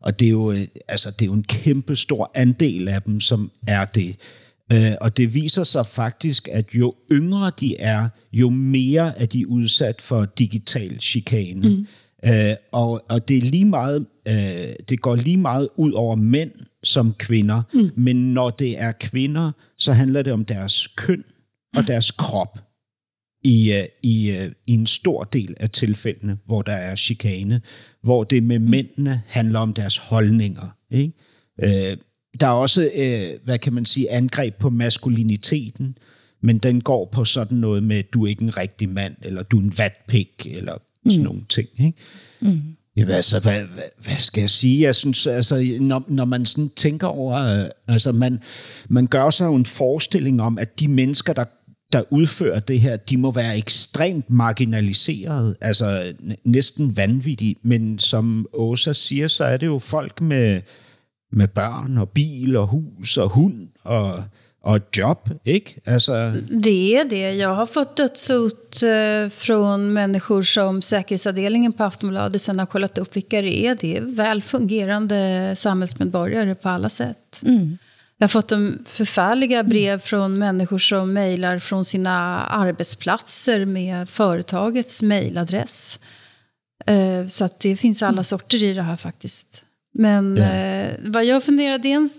Og 0.02 0.20
det 0.20 0.26
er 0.26 0.30
jo, 0.30 0.52
uh, 0.52 0.62
altså, 0.88 1.12
det 1.12 1.22
er 1.22 1.26
jo 1.26 1.34
en 1.34 1.44
kæmpe 1.44 1.96
stor 1.96 2.32
andel 2.36 2.88
af 2.88 3.02
dem, 3.02 3.20
som 3.20 3.52
er 3.68 3.86
det. 3.86 4.16
Øh, 4.74 4.92
og 5.02 5.18
det 5.18 5.34
viser 5.34 5.64
sig 5.64 5.88
faktisk, 5.88 6.48
at 6.52 6.76
jo 6.76 6.96
yngre 7.12 7.52
de 7.60 7.78
er, 7.78 8.10
jo 8.34 8.50
mere 8.50 9.20
er 9.20 9.26
de 9.26 9.48
udsat 9.48 10.02
for 10.02 10.26
digital 10.26 11.00
chikane. 11.00 11.70
Mm. 11.70 11.88
Øh, 12.26 12.56
og, 12.72 13.06
og 13.10 13.28
det 13.28 13.38
er 13.38 13.42
lige 13.42 13.66
meget, 13.66 14.06
øh, 14.28 14.74
det 14.90 15.02
går 15.02 15.16
lige 15.16 15.38
meget 15.38 15.70
ud 15.76 15.92
over 15.92 16.16
mænd 16.16 16.52
som 16.84 17.14
kvinder, 17.14 17.62
mm. 17.74 17.92
men 17.98 18.34
når 18.34 18.50
det 18.50 18.82
er 18.82 18.92
kvinder, 18.92 19.52
så 19.78 19.94
handler 19.94 20.22
det 20.22 20.34
om 20.34 20.46
deres 20.46 20.88
køn 20.88 21.24
og 21.76 21.88
deres 21.88 22.12
krop 22.12 22.60
i, 23.44 23.74
øh, 23.74 23.86
i, 24.04 24.32
øh, 24.32 24.52
i 24.68 24.74
en 24.74 24.88
stor 24.88 25.24
del 25.24 25.56
af 25.60 25.70
tilfældene, 25.70 26.38
hvor 26.46 26.62
der 26.62 26.72
er 26.72 26.96
chikane, 26.96 27.62
hvor 28.04 28.24
det 28.24 28.44
med 28.44 28.60
mændene 28.60 29.22
handler 29.28 29.60
om 29.60 29.74
deres 29.74 29.98
holdninger. 29.98 30.78
Ikke? 30.92 31.14
Øh, 31.64 31.98
der 32.40 32.48
er 32.48 32.52
også, 32.52 32.90
øh, 32.96 33.30
hvad 33.44 33.58
kan 33.58 33.74
man 33.74 33.86
sige, 33.86 34.12
angreb 34.12 34.56
på 34.56 34.70
maskuliniteten, 34.70 35.98
men 36.42 36.58
den 36.58 36.82
går 36.82 37.10
på 37.12 37.26
sådan 37.26 37.58
noget 37.58 37.84
med, 37.84 38.04
du 38.04 38.26
er 38.26 38.30
ikke 38.30 38.44
en 38.44 38.58
rigtig 38.58 38.90
mand, 38.90 39.16
eller 39.22 39.44
du 39.44 39.58
er 39.58 39.62
en 39.62 39.74
vatpik, 39.78 40.48
eller 40.50 40.74
sådan 41.10 41.20
mm. 41.20 41.26
nogle 41.26 41.42
ting. 41.50 41.68
Ikke? 41.80 41.98
Mm. 42.40 42.62
Jamen, 42.98 43.14
altså, 43.14 43.40
hvad, 43.40 43.62
hvad, 43.62 43.84
hvad 44.04 44.18
skal 44.18 44.42
jeg 44.42 44.50
sige? 44.50 44.82
Jeg 44.82 44.96
synes, 44.96 45.28
altså, 45.28 45.78
når, 45.80 46.04
når 46.08 46.26
man 46.26 46.46
sådan 46.46 46.70
tænker 46.76 47.08
over, 47.08 47.62
øh, 47.64 47.70
altså, 47.88 48.12
man, 48.12 48.40
man 48.90 49.08
gør 49.08 49.30
sig 49.30 49.46
jo 49.46 49.56
en 49.56 49.66
forestilling 49.66 50.42
om, 50.42 50.58
at 50.58 50.80
de 50.80 50.88
mennesker, 50.88 51.34
der 51.34 51.46
der 51.94 52.04
udfører 52.10 52.60
det 52.60 52.82
her, 52.82 52.96
de 52.96 53.18
må 53.18 53.32
være 53.32 53.58
ekstremt 53.58 54.30
marginaliseret, 54.30 55.56
altså 55.62 56.14
næsten 56.44 56.98
vanvittige, 56.98 57.56
men 57.62 58.00
som 58.00 58.48
Åsa 58.54 58.94
siger, 58.94 59.28
så 59.28 59.44
er 59.44 59.58
det 59.58 59.68
jo 59.68 59.80
folk 59.80 60.22
med, 60.22 60.62
med 61.30 61.54
børn 61.54 61.98
og 61.98 62.10
bil 62.10 62.58
og 62.58 62.68
hus 62.68 63.18
og 63.18 63.30
hund 63.30 63.68
og, 63.84 64.24
og 64.64 64.76
et 64.76 64.98
job, 64.98 65.30
ikke? 65.46 65.82
Altså... 65.86 66.34
Det 66.64 66.96
är 66.98 67.06
det. 67.06 67.32
Jag 67.32 67.56
har 67.56 67.66
fått 67.66 67.98
dödshot 67.98 68.84
eh, 68.84 69.30
från 69.30 69.94
människor 69.94 70.44
som 70.44 70.82
säkerhetsavdelningen 70.82 71.74
på 71.74 71.84
Aftonbladet 71.84 72.42
sen 72.42 72.60
har 72.60 72.66
kollat 72.66 72.98
upp 72.98 73.16
vilka 73.16 73.42
det 73.42 73.66
är. 73.66 73.76
Det 73.76 73.98
är 73.98 74.02
väl 74.02 74.42
fungerande 74.42 75.54
samhällsmedborgare 75.56 76.56
på 76.56 76.70
alla 76.70 76.90
sätt. 76.90 77.42
Mm. 77.44 77.78
Jag 78.18 78.24
har 78.24 78.30
fått 78.30 78.52
en 78.52 78.86
förfärliga 78.86 79.64
brev 79.64 80.00
från 80.00 80.38
människor 80.38 80.80
som 80.80 81.14
mejlar 81.14 81.60
från 81.60 81.86
sina 81.86 82.46
arbetsplatser 82.46 83.66
med 83.66 84.10
företagets 84.10 85.04
mejladress. 85.04 86.00
Eh, 86.86 87.28
så 87.28 87.46
att 87.46 87.60
det 87.60 87.78
finns 87.78 88.04
alla 88.04 88.24
sorter 88.24 88.64
i 88.64 88.74
det 88.74 88.82
här 88.82 88.96
faktiskt. 88.96 89.64
Men 90.00 90.38
ja. 90.38 90.44
eh, 90.44 90.94
vad 91.00 91.26
jag 91.26 91.44
funderar, 91.44 91.78
det 91.78 91.92
är 91.92 91.96
en, 91.96 92.10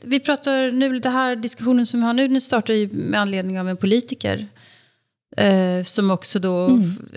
vi 0.00 0.20
pratar 0.20 0.70
nu, 0.70 0.98
det 0.98 1.08
här 1.08 1.36
diskussionen 1.36 1.86
som 1.86 2.00
vi 2.00 2.06
har 2.06 2.12
nu, 2.12 2.28
den 2.28 2.40
startar 2.40 2.74
ju 2.74 2.88
med 2.92 3.20
anledning 3.20 3.60
av 3.60 3.68
en 3.68 3.76
politiker 3.76 4.48
Eh, 5.36 5.82
som 5.84 6.10
också 6.10 6.38
då 6.38 6.66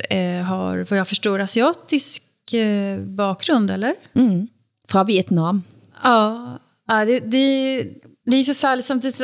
eh, 0.09 0.43
har, 0.43 0.85
vad 0.89 0.99
jag 0.99 1.07
förstår, 1.07 1.39
asiatisk 1.39 2.53
eh, 2.53 2.99
bakgrund, 2.99 3.71
eller? 3.71 3.95
Mm. 4.13 4.47
Fra 4.87 5.03
Vietnam. 5.03 5.63
Ja, 6.03 6.59
ja 6.87 7.05
det, 7.05 7.19
det, 7.19 7.83
det 8.25 8.35
är 8.35 8.43
förfärligt. 8.43 8.85
Samtidigt, 8.85 9.21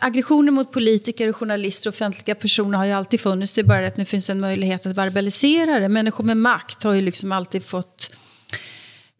aggressioner 0.00 0.52
mot 0.52 0.72
politiker, 0.72 1.32
journalister 1.32 1.90
och 1.90 1.94
offentliga 1.94 2.34
personer 2.34 2.78
har 2.78 2.84
ju 2.84 2.92
alltid 2.92 3.20
funnits. 3.20 3.52
Det 3.52 3.60
är 3.60 3.64
bara 3.64 3.86
att 3.86 3.96
nu 3.96 4.04
finns 4.04 4.30
en 4.30 4.40
möjlighet 4.40 4.86
att 4.86 4.96
verbalisera 4.96 5.78
det. 5.78 5.88
Människor 5.88 6.24
med 6.24 6.36
makt 6.36 6.82
har 6.82 6.92
ju 6.92 7.02
liksom 7.02 7.32
alltid 7.32 7.64
fått 7.64 8.10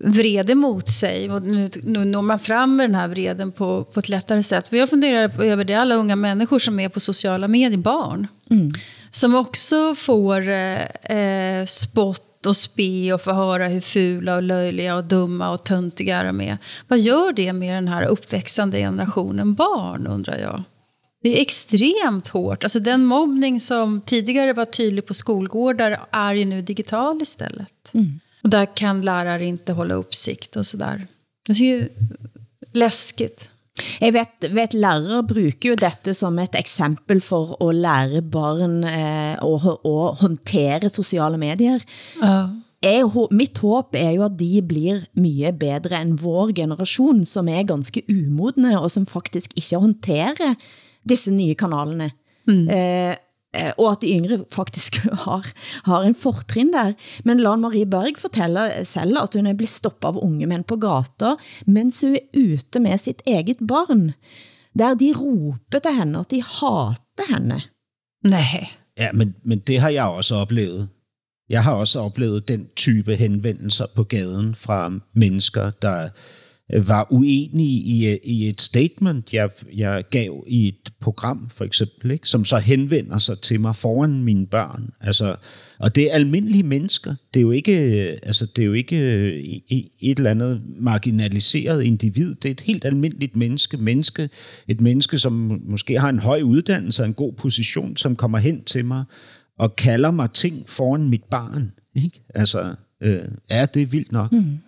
vrede 0.04 0.54
mot 0.54 0.88
sig. 0.88 1.30
Och 1.30 1.42
nu, 1.42 1.70
nu 1.82 2.04
når 2.04 2.22
man 2.22 2.38
fram 2.38 2.76
med 2.76 2.88
den 2.88 2.94
här 2.94 3.08
vreden 3.08 3.52
på, 3.52 3.84
på 3.84 4.00
ett 4.00 4.08
lättare 4.08 4.42
sätt. 4.42 4.72
Vi 4.72 4.80
har 4.80 4.86
funderat 4.86 5.40
över 5.40 5.64
det, 5.64 5.74
alla 5.74 5.94
unga 5.94 6.16
människor 6.16 6.58
som 6.58 6.80
är 6.80 6.88
på 6.88 7.00
sociala 7.00 7.48
medier, 7.48 7.78
barn. 7.78 8.26
Som 9.10 9.34
också 9.34 9.94
får 9.94 10.48
eh, 10.48 10.82
eh, 11.18 11.64
spott 11.64 12.46
och 12.46 12.56
spe 12.56 13.12
och 13.12 13.22
får 13.22 13.32
höra 13.32 13.68
hur 13.68 13.80
fula 13.80 14.36
och 14.36 14.42
löjliga 14.42 14.96
och 14.96 15.04
dumma 15.04 15.50
och 15.50 15.64
töntiga 15.64 16.22
de 16.22 16.40
är. 16.40 16.58
Vad 16.88 16.98
gör 16.98 17.32
det 17.32 17.52
med 17.52 17.74
den 17.74 17.88
här 17.88 18.02
uppväxande 18.02 18.78
generationen 18.78 19.54
barn, 19.54 20.06
undrar 20.06 20.38
jag? 20.38 20.62
Det 21.22 21.38
är 21.38 21.42
extremt 21.42 22.28
hårt. 22.28 22.64
Alltså 22.64 22.80
den 22.80 23.04
mobbning 23.04 23.60
som 23.60 24.00
tidigare 24.00 24.52
var 24.52 24.64
tydlig 24.64 25.06
på 25.06 25.14
skolgårdar 25.14 26.00
är 26.10 26.34
ju 26.34 26.44
nu 26.44 26.62
digital 26.62 27.22
istället. 27.22 27.92
Och 28.42 28.50
där 28.50 28.76
kan 28.76 29.02
lärare 29.02 29.46
inte 29.46 29.72
hålla 29.72 29.94
uppsikt 29.94 30.56
och 30.56 30.66
sådär. 30.66 31.06
Det 31.46 31.52
är 31.52 31.56
ju 31.64 31.88
läskigt. 32.72 33.48
Jeg 34.00 34.12
vet, 34.12 34.44
vet 34.50 34.74
lærere 34.74 35.22
bruger 35.22 35.70
jo 35.70 35.74
dette 35.78 36.10
som 36.14 36.38
et 36.42 36.54
eksempel 36.58 37.20
for 37.22 37.52
at 37.62 37.76
lære 37.78 38.22
barn 38.26 38.80
eh, 38.84 39.36
å, 39.42 39.52
å 39.86 39.92
håndtere 40.18 40.90
sociale 40.90 41.38
medier. 41.38 41.84
Jeg, 42.82 43.04
hå- 43.14 43.28
mitt 43.34 43.58
håb 43.62 43.94
er 43.98 44.12
jo 44.16 44.24
at 44.26 44.34
de 44.38 44.60
blir 44.66 45.04
mye 45.18 45.52
bedre 45.54 45.98
end 46.02 46.18
vår 46.22 46.52
generation, 46.58 47.22
som 47.26 47.48
er 47.48 47.62
ganske 47.70 48.02
umodne, 48.10 48.74
og 48.80 48.90
som 48.90 49.06
faktisk 49.06 49.54
ikke 49.58 49.80
håndterer 49.82 50.54
disse 51.08 51.30
nye 51.34 51.54
kanalerne. 51.58 52.10
Eh, 52.48 52.74
eh, 52.74 53.16
og 53.78 53.86
at 53.92 54.02
de 54.02 54.12
yngre 54.12 54.44
faktisk 54.52 54.98
har, 55.24 55.46
har 55.84 56.02
en 56.04 56.14
fortrin 56.14 56.72
der. 56.72 56.92
Men 57.24 57.40
Lan 57.40 57.60
Marie 57.60 57.86
Berg 57.86 58.18
fortæller 58.20 58.84
selv, 58.84 59.18
at 59.22 59.34
hun 59.34 59.46
er 59.46 59.56
blevet 59.56 59.72
stoppet 59.72 60.08
av 60.08 60.20
unge 60.22 60.46
mænd 60.46 60.66
på 60.68 60.76
gata, 60.76 61.36
mens 61.66 62.02
hun 62.04 62.18
er 62.18 62.26
ute 62.36 62.80
med 62.80 62.98
sitt 63.00 63.22
eget 63.26 63.64
barn. 63.68 64.12
Der 64.78 64.94
de 64.94 65.12
roper 65.16 65.80
til 65.82 65.96
henne, 65.96 66.20
at 66.20 66.30
de 66.30 66.42
hater 66.42 67.32
henne. 67.32 67.62
Nej. 68.24 68.68
Ja, 68.98 69.12
men, 69.12 69.34
men 69.44 69.58
det 69.58 69.80
har 69.80 69.90
jeg 69.90 70.04
også 70.04 70.34
oplevet. 70.34 70.88
Jeg 71.48 71.64
har 71.64 71.72
også 71.72 72.00
oplevet 72.00 72.48
den 72.48 72.68
type 72.76 73.16
henvendelser 73.16 73.86
på 73.94 74.04
gaden 74.04 74.54
fra 74.54 74.92
mennesker, 75.14 75.70
der 75.70 76.08
var 76.70 77.06
uenige 77.10 77.80
i, 77.80 78.18
i 78.24 78.48
et 78.48 78.60
statement, 78.60 79.34
jeg, 79.34 79.50
jeg 79.76 80.04
gav 80.10 80.44
i 80.46 80.68
et 80.68 80.92
program, 81.00 81.48
for 81.50 81.64
eksempel, 81.64 82.10
ikke? 82.10 82.28
som 82.28 82.44
så 82.44 82.58
henvender 82.58 83.18
sig 83.18 83.38
til 83.38 83.60
mig 83.60 83.76
foran 83.76 84.22
mine 84.24 84.46
børn. 84.46 84.90
Altså, 85.00 85.36
og 85.78 85.94
det 85.94 86.10
er 86.10 86.14
almindelige 86.14 86.62
mennesker. 86.62 87.14
Det 87.34 87.40
er 87.40 87.42
jo 87.42 87.50
ikke, 87.50 87.72
altså, 88.22 88.46
det 88.46 88.62
er 88.62 88.66
jo 88.66 88.72
ikke 88.72 88.96
øh, 88.96 89.44
et 90.00 90.18
eller 90.18 90.30
andet 90.30 90.62
marginaliseret 90.80 91.82
individ. 91.82 92.34
Det 92.34 92.44
er 92.44 92.52
et 92.52 92.60
helt 92.60 92.84
almindeligt 92.84 93.36
menneske. 93.36 93.76
menneske. 93.76 94.30
Et 94.68 94.80
menneske, 94.80 95.18
som 95.18 95.60
måske 95.66 96.00
har 96.00 96.08
en 96.08 96.18
høj 96.18 96.42
uddannelse 96.42 97.02
og 97.02 97.06
en 97.06 97.14
god 97.14 97.32
position, 97.32 97.96
som 97.96 98.16
kommer 98.16 98.38
hen 98.38 98.64
til 98.64 98.84
mig 98.84 99.04
og 99.58 99.76
kalder 99.76 100.10
mig 100.10 100.30
ting 100.30 100.68
foran 100.68 101.08
mit 101.08 101.24
barn. 101.30 101.72
Ikke? 101.94 102.20
Altså, 102.34 102.74
øh, 103.02 103.24
er 103.50 103.66
det 103.66 103.92
vildt 103.92 104.12
nok? 104.12 104.32
Mm. 104.32 104.58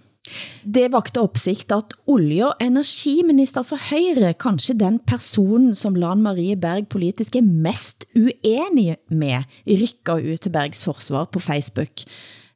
Det 0.65 0.89
vakte 0.93 1.23
opsigt 1.23 1.73
at 1.75 1.95
olje- 2.11 2.49
og 2.49 2.63
energiminister 2.63 3.65
for 3.67 3.81
Høyre, 3.91 4.33
kanskje 4.35 4.79
den 4.79 4.99
person 5.07 5.71
som 5.75 5.97
Lan 5.99 6.23
Marie 6.23 6.57
Berg 6.61 6.89
politisk 6.93 7.37
er 7.37 7.47
mest 7.47 8.07
uenig 8.15 8.97
med, 9.11 9.49
rykker 9.67 10.21
ud 10.21 10.37
til 10.37 10.55
Bergs 10.55 10.85
forsvar 10.85 11.31
på 11.33 11.43
Facebook. 11.43 12.05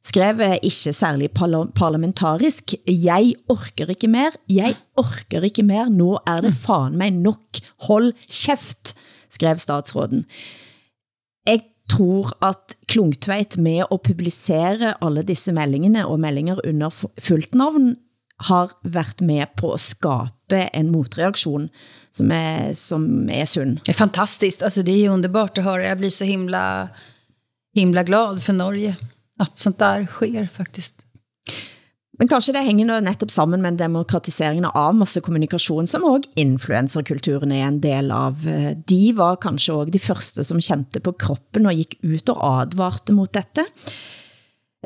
Skrev 0.05 0.41
eh, 0.45 0.59
ikke 0.61 0.93
særlig 0.93 1.31
parlamentarisk, 1.33 2.75
jeg 2.87 3.33
orker 3.49 3.89
ikke 3.89 4.07
mer, 4.11 4.37
jeg 4.49 4.75
orker 5.01 5.47
ikke 5.47 5.65
mer, 5.65 5.89
nå 5.89 6.19
er 6.27 6.45
det 6.45 6.53
fan 6.53 6.97
mig 6.97 7.09
nok, 7.15 7.61
hold 7.87 8.13
kæft, 8.29 8.93
skrev 9.33 9.57
statsråden. 9.57 10.25
Tror 11.89 12.31
at 12.41 12.75
Klungtveit 12.87 13.57
med 13.57 13.85
at 13.91 14.01
publicere 14.01 14.95
alle 15.01 15.21
disse 15.23 15.53
meldingene 15.53 16.07
og 16.07 16.19
meldinger 16.19 16.59
under 16.65 16.89
fuldt 16.89 17.21
fullt 17.21 17.55
navn 17.55 17.95
har 18.39 18.71
været 18.83 19.21
med 19.21 19.45
på 19.57 19.71
at 19.73 19.79
skabe 19.79 20.69
en 20.73 20.91
motreaktion 20.91 21.69
som 22.11 22.31
er, 22.31 22.73
som 22.73 23.29
er 23.29 23.45
sund. 23.45 23.79
Det 23.85 23.91
är 23.91 23.93
fantastiskt. 23.93 24.63
Alltså, 24.63 24.83
det 24.83 25.05
är 25.05 25.09
underbart 25.09 25.57
att 25.57 25.63
höra. 25.63 25.87
Jag 25.87 25.97
blir 25.97 26.09
så 26.09 26.23
himla, 26.23 26.89
himla 27.75 28.03
glad 28.03 28.43
för 28.43 28.53
Norge. 28.53 28.95
Att 29.39 29.57
sånt 29.57 29.79
där 29.79 30.05
sker 30.05 30.47
faktiskt. 30.47 30.95
Men 32.19 32.29
kanskje 32.31 32.53
det 32.55 32.63
hænger 32.63 32.87
nå 32.87 32.99
netop 33.03 33.31
sammen 33.33 33.63
med 33.63 33.79
demokratiseringen 33.81 34.69
av 34.71 34.95
massekommunikation, 34.95 35.87
som 35.87 36.05
også 36.07 36.31
influencerkulturen 36.39 37.51
er 37.51 37.65
en 37.67 37.79
del 37.83 38.11
av. 38.15 38.45
De 38.87 39.01
var 39.17 39.41
kanskje 39.43 39.75
også 39.75 39.95
de 39.95 39.99
første 39.99 40.45
som 40.47 40.61
kendte 40.63 41.01
på 41.03 41.15
kroppen 41.19 41.67
og 41.67 41.75
gik 41.75 41.97
ut 42.05 42.31
og 42.31 42.39
advarte 42.39 43.15
mot 43.15 43.31
dette. 43.35 43.67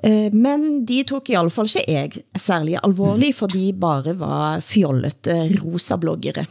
Eh, 0.04 0.32
Men 0.34 0.86
de 0.86 1.04
tog 1.04 1.30
i 1.30 1.36
alle 1.36 1.54
fall 1.54 1.70
ikke 1.70 1.86
jeg 1.92 2.24
særlig 2.40 2.80
alvorlig, 2.82 3.34
for 3.36 3.52
de 3.52 3.72
bare 3.74 4.16
var 4.18 4.64
fjollete 4.66 5.60
rosa 5.60 5.98
bloggere. 5.98 6.48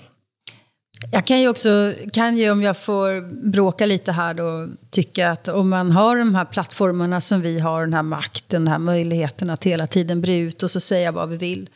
Jag 1.12 1.26
kan 1.26 1.40
ju 1.40 1.48
också, 1.48 1.92
kan 2.12 2.36
ju 2.36 2.50
om 2.50 2.62
jag 2.62 2.76
får 2.76 3.20
bråka 3.50 3.86
lite 3.86 4.12
här 4.12 4.34
då, 4.34 4.68
tycka 4.90 5.30
att 5.30 5.48
om 5.48 5.68
man 5.68 5.90
har 5.90 6.16
de 6.16 6.34
här 6.34 6.44
plattformarna 6.44 7.20
som 7.20 7.40
vi 7.40 7.58
har, 7.58 7.80
den 7.80 7.94
här 7.94 8.02
makten, 8.02 8.64
den 8.64 8.72
här 8.72 8.78
möjligheten 8.78 9.50
att 9.50 9.64
hela 9.64 9.86
tiden 9.86 10.20
bre 10.20 10.38
ut 10.38 10.62
och 10.62 10.70
så 10.70 10.80
säga 10.80 11.12
vad 11.12 11.28
vi 11.28 11.36
vill. 11.36 11.70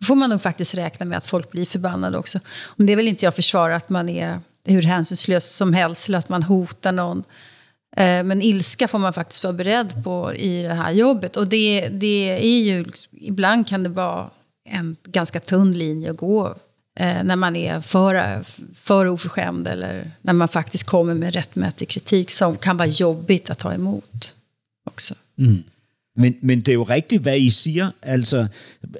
Då 0.00 0.06
får 0.06 0.14
man 0.14 0.30
nog 0.30 0.42
faktiskt 0.42 0.74
räkna 0.74 1.06
med 1.06 1.18
att 1.18 1.26
folk 1.26 1.50
blir 1.50 1.66
förbannade 1.66 2.18
också. 2.18 2.40
Om 2.64 2.86
det 2.86 2.96
vill 2.96 3.08
inte 3.08 3.24
jag 3.24 3.34
försvara 3.34 3.76
att 3.76 3.88
man 3.88 4.08
är 4.08 4.40
hur 4.64 4.82
hänsynslös 4.82 5.56
som 5.56 5.72
helst 5.72 6.08
eller 6.08 6.18
att 6.18 6.28
man 6.28 6.42
hotar 6.42 6.92
någon. 6.92 7.18
Eh, 7.96 8.24
Men 8.24 8.42
ilska 8.42 8.88
får 8.88 8.98
man 8.98 9.12
faktiskt 9.12 9.44
vara 9.44 9.52
beredd 9.52 10.04
på 10.04 10.34
i 10.34 10.62
det 10.62 10.74
här 10.74 10.92
jobbet. 10.92 11.36
Och 11.36 11.46
det, 11.46 11.88
det 11.88 12.30
är 12.30 12.60
ju, 12.60 12.86
ibland 13.12 13.68
kan 13.68 13.82
det 13.82 13.88
vara 13.88 14.30
en 14.70 14.96
ganska 15.04 15.40
tunn 15.40 15.72
linje 15.72 16.10
att 16.10 16.16
gå 16.16 16.56
eh, 16.98 17.24
när 17.24 17.36
man 17.36 17.56
är 17.56 17.80
för, 17.80 18.42
för 18.74 19.06
oförskämd 19.06 19.68
eller 19.68 20.10
när 20.22 20.32
man 20.32 20.48
faktiskt 20.48 20.84
kommer 20.84 21.14
med 21.14 21.34
rättmätig 21.34 21.88
kritik 21.88 22.30
som 22.30 22.56
kan 22.56 22.76
vara 22.76 22.88
jobbigt 22.88 23.50
att 23.50 23.58
ta 23.58 23.74
emot 23.74 24.34
också. 24.86 25.14
Mm. 25.38 25.62
Men, 26.16 26.34
men 26.40 26.60
det 26.60 26.68
er 26.68 26.74
jo 26.74 26.84
rigtigt, 26.84 27.22
hvad 27.22 27.38
I 27.38 27.50
siger. 27.50 27.90
Altså, 28.02 28.46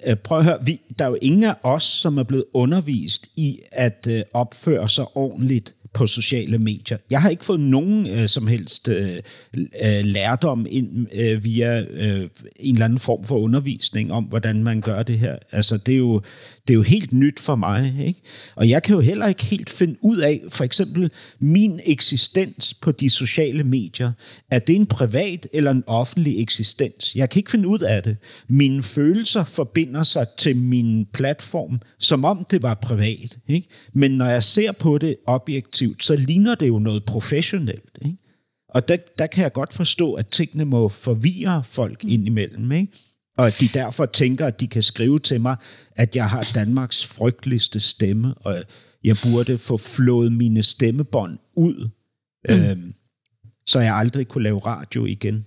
eh, 0.02 0.16
prøv 0.16 0.38
at 0.38 0.44
høre, 0.44 0.58
vi, 0.64 0.80
der 0.98 1.04
er 1.04 1.08
jo 1.08 1.18
ingen 1.22 1.44
af 1.44 1.54
os, 1.62 1.84
som 1.84 2.18
er 2.18 2.22
blevet 2.22 2.44
undervist 2.52 3.26
i 3.36 3.60
at 3.72 4.06
øh, 4.10 4.22
opføre 4.32 4.88
sig 4.88 5.04
ordentligt 5.14 5.74
på 5.94 6.06
sociale 6.06 6.58
medier. 6.58 6.98
Jeg 7.10 7.22
har 7.22 7.30
ikke 7.30 7.44
fået 7.44 7.60
nogen 7.60 8.06
øh, 8.06 8.28
som 8.28 8.46
helst 8.46 8.88
øh, 8.88 9.16
øh, 9.56 10.04
lærdom 10.04 10.66
ind 10.70 11.06
øh, 11.14 11.44
via 11.44 11.80
øh, 11.80 12.28
en 12.60 12.74
eller 12.74 12.84
anden 12.84 12.98
form 12.98 13.24
for 13.24 13.38
undervisning 13.38 14.12
om, 14.12 14.24
hvordan 14.24 14.62
man 14.62 14.80
gør 14.80 15.02
det 15.02 15.18
her. 15.18 15.36
Altså, 15.52 15.76
det 15.76 15.92
er 15.92 15.98
jo, 15.98 16.20
det 16.68 16.74
er 16.74 16.74
jo 16.74 16.82
helt 16.82 17.12
nyt 17.12 17.40
for 17.40 17.56
mig. 17.56 17.94
Ikke? 18.06 18.20
Og 18.56 18.68
jeg 18.68 18.82
kan 18.82 18.94
jo 18.94 19.00
heller 19.00 19.26
ikke 19.26 19.44
helt 19.44 19.70
finde 19.70 19.96
ud 20.02 20.18
af, 20.18 20.40
for 20.48 20.64
eksempel 20.64 21.10
min 21.38 21.80
eksistens 21.86 22.74
på 22.74 22.92
de 22.92 23.10
sociale 23.10 23.64
medier. 23.64 24.12
Er 24.50 24.58
det 24.58 24.76
en 24.76 24.86
privat 24.86 25.46
eller 25.52 25.70
en 25.70 25.84
offentlig 25.86 26.42
eksistens? 26.42 27.16
Jeg 27.16 27.30
kan 27.30 27.40
ikke 27.40 27.50
finde 27.50 27.68
ud 27.68 27.78
af 27.78 28.02
det. 28.02 28.16
Mine 28.48 28.82
følelser 28.82 29.44
forbinder 29.44 30.02
sig 30.02 30.26
til 30.38 30.56
min 30.56 31.06
platform, 31.12 31.80
som 31.98 32.24
om 32.24 32.46
det 32.50 32.62
var 32.62 32.74
privat. 32.74 33.38
Ikke? 33.48 33.68
Men 33.92 34.10
når 34.10 34.26
jeg 34.26 34.42
ser 34.42 34.72
på 34.72 34.98
det 34.98 35.16
objektivt, 35.26 35.77
så 36.00 36.16
ligner 36.16 36.54
det 36.54 36.68
jo 36.68 36.78
noget 36.78 37.04
professionelt. 37.04 37.98
Ikke? 38.04 38.16
Og 38.68 38.88
der, 38.88 38.96
der 39.18 39.26
kan 39.26 39.42
jeg 39.42 39.52
godt 39.52 39.74
forstå, 39.74 40.14
at 40.14 40.28
tingene 40.28 40.64
må 40.64 40.88
forvirre 40.88 41.64
folk 41.64 42.04
indimellem. 42.04 42.72
Ikke? 42.72 42.92
Og 43.38 43.46
at 43.46 43.60
de 43.60 43.68
derfor 43.74 44.06
tænker, 44.06 44.46
at 44.46 44.60
de 44.60 44.66
kan 44.66 44.82
skrive 44.82 45.18
til 45.18 45.40
mig, 45.40 45.56
at 45.96 46.16
jeg 46.16 46.30
har 46.30 46.46
Danmarks 46.54 47.06
frygteligste 47.06 47.80
stemme, 47.80 48.34
og 48.34 48.62
jeg 49.04 49.16
burde 49.22 49.58
få 49.58 49.76
flået 49.76 50.32
mine 50.32 50.62
stemmebånd 50.62 51.38
ud, 51.56 51.88
mm. 52.48 52.54
øhm, 52.54 52.94
så 53.66 53.80
jeg 53.80 53.94
aldrig 53.94 54.28
kunne 54.28 54.44
lave 54.44 54.58
radio 54.58 55.06
igen. 55.06 55.46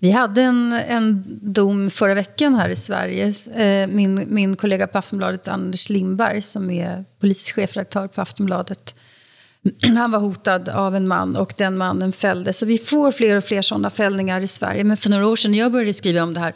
Vi 0.00 0.10
hade 0.10 0.42
en, 0.42 0.72
en 0.72 1.40
dom 1.56 1.90
förra 1.90 2.14
veckan 2.14 2.54
här 2.54 2.68
i 2.68 2.76
Sverige. 2.76 3.32
Eh, 3.54 3.88
Min, 3.88 4.26
min 4.28 4.56
kollega 4.56 4.86
på 4.86 4.98
Aftonbladet, 4.98 5.48
Anders 5.48 5.88
Lindberg, 5.88 6.42
som 6.42 6.70
är 6.70 7.04
politisk 7.20 7.54
chefredaktör 7.54 8.06
på 8.06 8.20
Aftonbladet, 8.20 8.94
Han 9.96 10.10
var 10.10 10.18
hotad 10.18 10.68
av 10.68 10.96
en 10.96 11.08
man 11.08 11.36
och 11.36 11.54
den 11.58 11.76
mannen 11.76 12.12
fälldes. 12.12 12.58
Så 12.58 12.66
vi 12.66 12.78
får 12.78 13.12
fler 13.12 13.36
och 13.36 13.44
fler 13.44 13.62
sådana 13.62 13.90
fällningar 13.90 14.40
i 14.40 14.46
Sverige. 14.46 14.84
Men 14.84 14.96
för 14.96 15.10
några 15.10 15.26
år 15.26 15.36
sedan 15.36 15.50
när 15.50 15.58
jag 15.58 15.72
började 15.72 15.92
skriva 15.92 16.22
om 16.22 16.34
det 16.34 16.40
här 16.40 16.54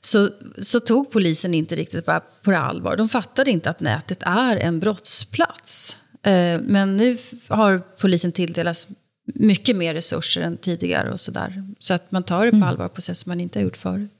så, 0.00 0.28
så 0.62 0.80
tog 0.80 1.10
polisen 1.10 1.54
inte 1.54 1.76
riktigt 1.76 2.06
på, 2.06 2.20
på 2.42 2.52
allvar. 2.52 2.96
De 2.96 3.08
fattade 3.08 3.50
inte 3.50 3.70
att 3.70 3.80
nätet 3.80 4.22
är 4.22 4.56
en 4.56 4.80
brottsplats. 4.80 5.96
Eh, 6.22 6.60
men 6.60 6.96
nu 6.96 7.18
har 7.48 7.82
polisen 8.00 8.32
tilldelats 8.32 8.88
mycket 9.34 9.76
mer 9.76 9.94
resurser 9.94 10.40
än 10.40 10.56
tidigare 10.56 11.12
och 11.12 11.20
sådär. 11.20 11.64
Så 11.78 11.94
att 11.94 12.12
man 12.12 12.22
tar 12.22 12.46
det 12.46 12.60
på 12.60 12.66
allvar 12.66 12.88
på 12.88 13.00
sätt 13.00 13.16
som 13.16 13.30
man 13.30 13.40
inte 13.40 13.58
har 13.58 13.64
gjort 13.64 13.76
förut. 13.76 14.10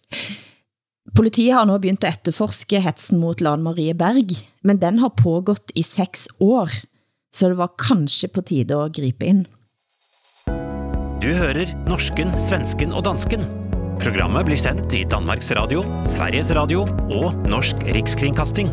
Politiet 1.17 1.55
har 1.55 1.65
nu 1.65 1.79
begynt 1.79 2.05
at 2.05 2.15
efterforske 2.15 2.79
hetsen 2.79 3.19
mot 3.19 3.41
Lan 3.41 3.63
Marie 3.63 3.95
Berg, 3.95 4.29
men 4.61 4.79
den 4.79 4.99
har 4.99 5.11
pågått 5.11 5.71
i 5.75 5.83
seks 5.83 6.29
år, 6.39 6.71
så 7.33 7.49
det 7.49 7.59
var 7.59 7.73
kanskje 7.81 8.29
på 8.29 8.45
tide 8.45 8.77
at 8.77 8.95
gripe 8.97 9.27
ind. 9.27 9.47
Du 11.23 11.31
hører 11.31 11.71
norsken, 11.87 12.33
svensken 12.43 12.93
og 12.93 13.05
dansken. 13.07 13.47
Programmet 14.03 14.49
blir 14.49 14.59
sendt 14.59 14.93
i 14.99 15.05
Danmarks 15.07 15.53
Radio, 15.55 15.85
Sveriges 16.11 16.51
Radio 16.57 16.83
og 17.15 17.37
Norsk 17.47 17.85
Rikskringkasting. 17.95 18.73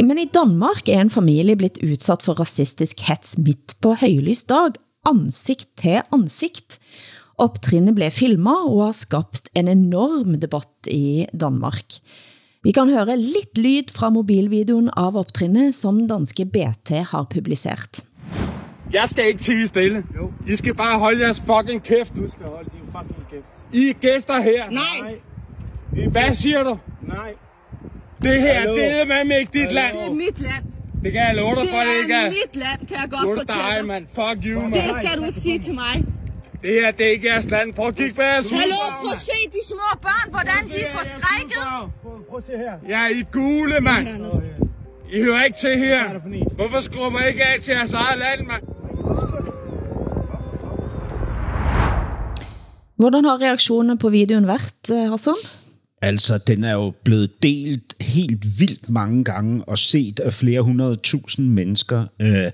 Men 0.00 0.18
i 0.18 0.30
Danmark 0.32 0.88
er 0.88 1.02
en 1.04 1.12
familie 1.12 1.58
blitt 1.60 1.82
udsat 1.84 2.24
for 2.24 2.40
rasistisk 2.40 3.04
hets 3.04 3.36
midt 3.36 3.76
på 3.84 3.92
høylys 4.00 4.46
dag, 4.48 4.80
ansigt 5.06 5.68
til 5.78 6.00
ansigt. 6.08 6.80
Optrinnet 7.36 7.94
blev 7.98 8.10
filmet 8.10 8.66
og 8.68 8.86
har 8.86 8.96
skabt 8.96 9.52
en 9.52 9.68
enorm 9.68 10.38
debatt 10.40 10.88
i 10.88 11.28
Danmark. 11.36 12.00
Vi 12.64 12.70
kan 12.72 12.90
høre 12.90 13.16
lidt 13.18 13.58
lyd 13.58 13.90
fra 13.94 14.10
mobilvideoen 14.14 14.90
av 14.96 15.16
optrinnet, 15.18 15.74
som 15.74 15.96
danske 16.08 16.44
BT 16.46 16.90
har 17.10 17.24
publiceret. 17.30 18.04
Jeg 18.92 19.08
skal 19.10 19.26
ikke 19.32 19.42
tige 19.42 19.66
stille. 19.66 20.04
Jo. 20.16 20.30
I 20.46 20.56
skal 20.56 20.74
bare 20.74 20.98
holde 20.98 21.20
jeres 21.26 21.40
fucking 21.46 21.82
kæft. 21.82 22.12
Du 22.16 22.28
skal 22.30 22.46
holde 22.46 22.70
din 22.70 22.86
fucking 22.92 23.26
kæft. 23.30 23.46
I 23.72 23.88
er 23.88 23.92
gæster 23.92 24.40
her. 24.42 24.64
Nej. 24.70 26.08
Hvad 26.10 26.34
siger 26.34 26.62
du? 26.64 26.78
Nej. 27.02 27.32
Det 28.22 28.40
her, 28.40 28.60
Hallo. 28.60 28.76
det 28.76 29.00
er 29.00 29.24
med 29.24 29.38
ikke 29.38 29.52
dit 29.52 29.72
land. 29.72 29.96
Det 29.96 30.06
er 30.06 30.10
mit 30.12 30.38
land. 30.40 30.64
Det 31.04 31.12
kan 31.12 31.20
jeg 31.28 31.34
love 31.36 31.54
dig 31.54 31.62
Det 31.62 31.70
for, 31.70 31.76
det 31.80 32.02
ikke 32.02 32.14
er 32.14 32.26
er. 32.26 32.30
mit 32.30 32.56
land, 32.64 32.80
kan 32.88 32.96
jeg 33.02 33.08
godt 33.10 33.24
er 33.24 33.28
det 33.28 33.38
fortælle 33.38 33.78
dig, 33.78 33.86
mand. 33.86 34.04
Fuck 34.18 34.38
you, 34.46 34.60
Det 34.62 34.70
mand. 34.70 34.96
skal 35.06 35.18
du 35.20 35.24
ikke 35.24 35.40
sige 35.40 35.58
til 35.58 35.74
mig. 35.74 35.94
Det 36.62 36.70
her, 36.70 36.90
det 36.90 37.06
er 37.06 37.10
ikke 37.10 37.28
jeres 37.28 37.50
land. 37.50 37.74
Prøv 37.74 37.88
at 37.88 37.96
kigge 37.96 38.14
på 38.14 38.22
jeres 38.22 38.50
Hallo, 38.50 38.76
prøv 39.00 39.10
at 39.12 39.20
se 39.20 39.38
de 39.52 39.66
små 39.68 39.88
børn, 40.02 40.30
hvordan 40.30 40.68
de 40.68 40.76
er 40.82 40.92
forskrækket. 40.92 41.56
Prøv 42.28 42.38
at 42.38 42.44
se 42.46 42.52
her. 42.56 42.72
Ja, 42.88 43.08
I 43.16 43.20
er 43.20 43.24
gule, 43.32 43.80
mand. 43.80 44.08
I 45.12 45.22
hører 45.22 45.44
ikke 45.44 45.58
til 45.58 45.78
her. 45.78 46.18
Hvorfor 46.54 46.80
skruer 46.80 47.10
man 47.10 47.28
ikke 47.28 47.44
af 47.44 47.60
til 47.60 47.74
jeres 47.74 47.92
eget 47.92 48.18
land, 48.18 48.46
mand? 48.46 48.62
Hvordan 52.96 53.24
har 53.24 53.40
reaktionerne 53.42 53.98
på 53.98 54.08
videoen 54.08 54.46
været, 54.46 54.90
eh, 54.90 55.10
Hassan? 55.10 55.34
Altså, 56.02 56.38
den 56.38 56.64
er 56.64 56.72
jo 56.72 56.92
blevet 57.04 57.42
delt 57.42 57.94
helt 58.00 58.60
vildt 58.60 58.88
mange 58.90 59.24
gange 59.24 59.64
og 59.66 59.78
set 59.78 60.20
af 60.20 60.32
flere 60.32 60.60
hundrede 60.60 60.94
tusind 60.96 61.48
mennesker. 61.48 62.06
Øh, 62.20 62.50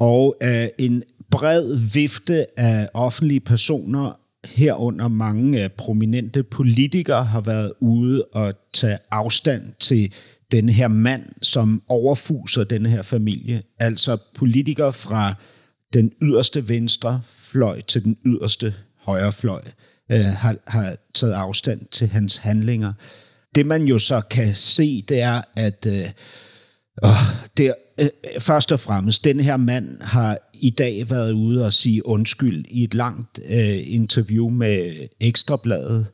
og 0.00 0.36
øh, 0.42 0.66
en 0.78 1.02
bred 1.32 1.76
vifte 1.92 2.60
af 2.60 2.88
offentlige 2.94 3.40
personer, 3.40 4.18
herunder 4.44 5.08
mange 5.08 5.64
øh, 5.64 5.70
prominente 5.70 6.42
politikere, 6.42 7.24
har 7.24 7.40
været 7.40 7.72
ude 7.80 8.24
og 8.24 8.54
tage 8.72 8.98
afstand 9.10 9.62
til 9.80 10.12
den 10.52 10.68
her 10.68 10.88
mand, 10.88 11.22
som 11.42 11.82
overfuser 11.88 12.64
den 12.64 12.86
her 12.86 13.02
familie. 13.02 13.62
Altså 13.78 14.16
politikere 14.34 14.92
fra 14.92 15.34
den 15.92 16.12
yderste 16.22 16.68
venstre 16.68 17.22
fløj 17.38 17.80
til 17.80 18.04
den 18.04 18.16
yderste 18.26 18.74
højre 18.96 19.32
fløj 19.32 19.62
øh, 20.10 20.24
har, 20.24 20.56
har 20.66 20.96
taget 21.14 21.32
afstand 21.32 21.86
til 21.90 22.08
hans 22.08 22.36
handlinger. 22.36 22.92
Det 23.54 23.66
man 23.66 23.84
jo 23.84 23.98
så 23.98 24.20
kan 24.20 24.54
se, 24.54 25.04
det 25.08 25.20
er, 25.20 25.42
at 25.56 25.86
øh, 25.88 26.10
åh, 27.02 27.10
det, 27.56 27.74
øh, 28.00 28.06
øh, 28.06 28.40
først 28.40 28.72
og 28.72 28.80
fremmest, 28.80 29.24
den 29.24 29.40
her 29.40 29.56
mand 29.56 30.00
har 30.00 30.38
i 30.54 30.70
dag 30.70 31.10
været 31.10 31.32
ude 31.32 31.64
og 31.64 31.72
sige 31.72 32.06
undskyld 32.06 32.64
i 32.68 32.84
et 32.84 32.94
langt 32.94 33.40
øh, 33.50 33.80
interview 33.84 34.48
med 34.48 35.08
Ekstrabladet. 35.20 36.06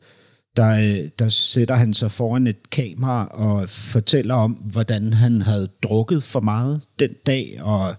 Der, 0.57 0.71
øh, 0.71 1.09
der 1.19 1.29
sætter 1.29 1.75
han 1.75 1.95
sig 1.95 2.11
foran 2.11 2.47
et 2.47 2.71
kamera 2.71 3.27
og 3.27 3.69
fortæller 3.69 4.35
om, 4.35 4.53
hvordan 4.53 5.13
han 5.13 5.43
havde 5.43 5.69
drukket 5.83 6.23
for 6.23 6.41
meget 6.41 6.81
den 6.99 7.11
dag, 7.27 7.59
og 7.63 7.95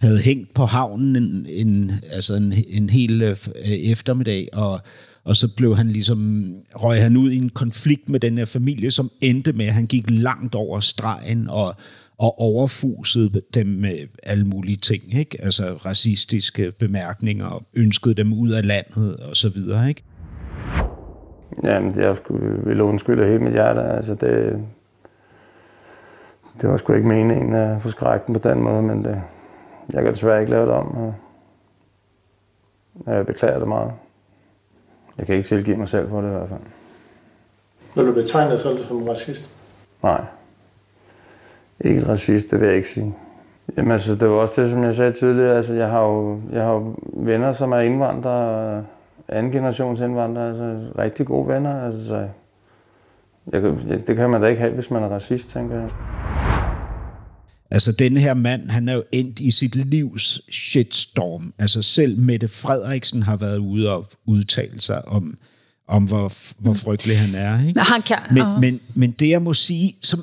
havde 0.00 0.18
hængt 0.18 0.54
på 0.54 0.64
havnen 0.64 1.16
en, 1.16 1.46
en, 1.48 1.92
altså 2.10 2.34
en, 2.34 2.54
en 2.68 2.90
hel 2.90 3.22
øh, 3.22 3.36
øh 3.64 3.70
eftermiddag, 3.70 4.48
og, 4.52 4.80
og 5.24 5.36
så 5.36 5.48
blev 5.48 5.76
han 5.76 5.90
ligesom, 5.90 6.52
røg 6.74 7.02
han 7.02 7.16
ud 7.16 7.30
i 7.30 7.36
en 7.36 7.48
konflikt 7.48 8.08
med 8.08 8.20
den 8.20 8.38
her 8.38 8.44
familie, 8.44 8.90
som 8.90 9.10
endte 9.20 9.52
med, 9.52 9.66
at 9.66 9.74
han 9.74 9.86
gik 9.86 10.04
langt 10.08 10.54
over 10.54 10.80
stregen 10.80 11.48
og, 11.48 11.74
og 12.18 12.40
overfusede 12.40 13.42
dem 13.54 13.66
med 13.66 14.08
alle 14.22 14.44
mulige 14.44 14.76
ting, 14.76 15.14
ikke? 15.14 15.38
altså 15.42 15.62
racistiske 15.86 16.72
bemærkninger, 16.72 17.46
og 17.46 17.62
ønskede 17.74 18.14
dem 18.14 18.32
ud 18.32 18.50
af 18.50 18.66
landet 18.66 19.16
og 19.16 19.36
så 19.36 19.48
videre, 19.48 19.88
ikke? 19.88 20.02
Jamen, 21.64 22.00
jeg 22.00 22.16
skulle, 22.16 22.64
ville 22.64 22.84
undskylde 22.84 23.26
hele 23.26 23.38
mit 23.38 23.52
hjerte. 23.52 23.80
Altså, 23.80 24.14
det, 24.14 24.66
det 26.60 26.68
var 26.68 26.76
sgu 26.76 26.92
ikke 26.92 27.08
meningen 27.08 27.54
at 27.54 27.82
forskrække 27.82 28.26
dem 28.26 28.34
på 28.34 28.48
den 28.48 28.62
måde, 28.62 28.82
men 28.82 29.04
det, 29.04 29.22
jeg 29.92 30.02
kan 30.02 30.12
desværre 30.12 30.40
ikke 30.40 30.50
lave 30.50 30.66
det 30.66 30.74
om. 30.74 30.96
og 30.96 31.14
Jeg 33.06 33.26
beklager 33.26 33.58
det 33.58 33.68
meget. 33.68 33.92
Jeg 35.18 35.26
kan 35.26 35.34
ikke 35.34 35.48
tilgive 35.48 35.76
mig 35.76 35.88
selv 35.88 36.08
for 36.08 36.20
det 36.20 36.28
i 36.28 36.32
hvert 36.32 36.48
fald. 36.48 36.60
Vil 37.94 38.06
du 38.06 38.12
betegne 38.12 38.52
dig 38.52 38.60
selv 38.60 38.86
som 38.86 39.02
racist? 39.02 39.50
Nej. 40.02 40.24
Ikke 41.84 42.08
racist, 42.08 42.50
det 42.50 42.60
vil 42.60 42.66
jeg 42.66 42.76
ikke 42.76 42.88
sige. 42.88 43.14
Jamen 43.76 43.92
altså, 43.92 44.14
det 44.14 44.28
var 44.28 44.34
også 44.34 44.62
det, 44.62 44.70
som 44.70 44.84
jeg 44.84 44.94
sagde 44.94 45.12
tidligere. 45.12 45.56
Altså, 45.56 45.74
jeg 45.74 45.88
har 45.88 46.00
jo, 46.02 46.40
jeg 46.52 46.62
har 46.64 46.72
jo 46.72 46.94
venner, 47.16 47.52
som 47.52 47.72
er 47.72 47.80
indvandrere, 47.80 48.84
anden 49.28 49.52
generations 49.52 50.00
indvandrere, 50.00 50.48
altså 50.48 50.80
rigtig 50.98 51.26
gode 51.26 51.48
venner. 51.48 51.84
Altså, 51.86 52.08
så 52.08 52.28
jeg, 53.52 53.60
kan- 53.62 54.02
det 54.06 54.16
kan 54.16 54.30
man 54.30 54.40
da 54.42 54.46
ikke 54.46 54.60
have, 54.60 54.74
hvis 54.74 54.90
man 54.90 55.02
er 55.02 55.08
racist, 55.08 55.50
tænker 55.52 55.80
jeg. 55.80 55.88
Altså, 57.70 57.92
den 57.92 58.16
her 58.16 58.34
mand, 58.34 58.68
han 58.70 58.88
er 58.88 58.94
jo 58.94 59.02
endt 59.12 59.40
i 59.40 59.50
sit 59.50 59.74
livs 59.76 60.40
shitstorm. 60.52 61.52
Altså, 61.58 61.82
selv 61.82 62.18
Mette 62.18 62.48
Frederiksen 62.48 63.22
har 63.22 63.36
været 63.36 63.58
ude 63.58 63.94
og 63.96 64.06
udtale 64.26 64.80
sig 64.80 65.08
om, 65.08 65.38
om 65.88 66.04
hvor, 66.04 66.32
hvor 66.62 66.74
frygtelig 66.74 67.18
han 67.18 67.34
er. 67.34 67.60
Ikke? 67.60 67.72
Men 67.74 67.84
han 67.84 68.02
kan... 68.02 68.16
Men, 68.30 68.44
men, 68.60 68.80
men 68.94 69.10
det 69.10 69.28
jeg 69.28 69.42
må 69.42 69.54
sige, 69.54 69.96
som, 70.02 70.18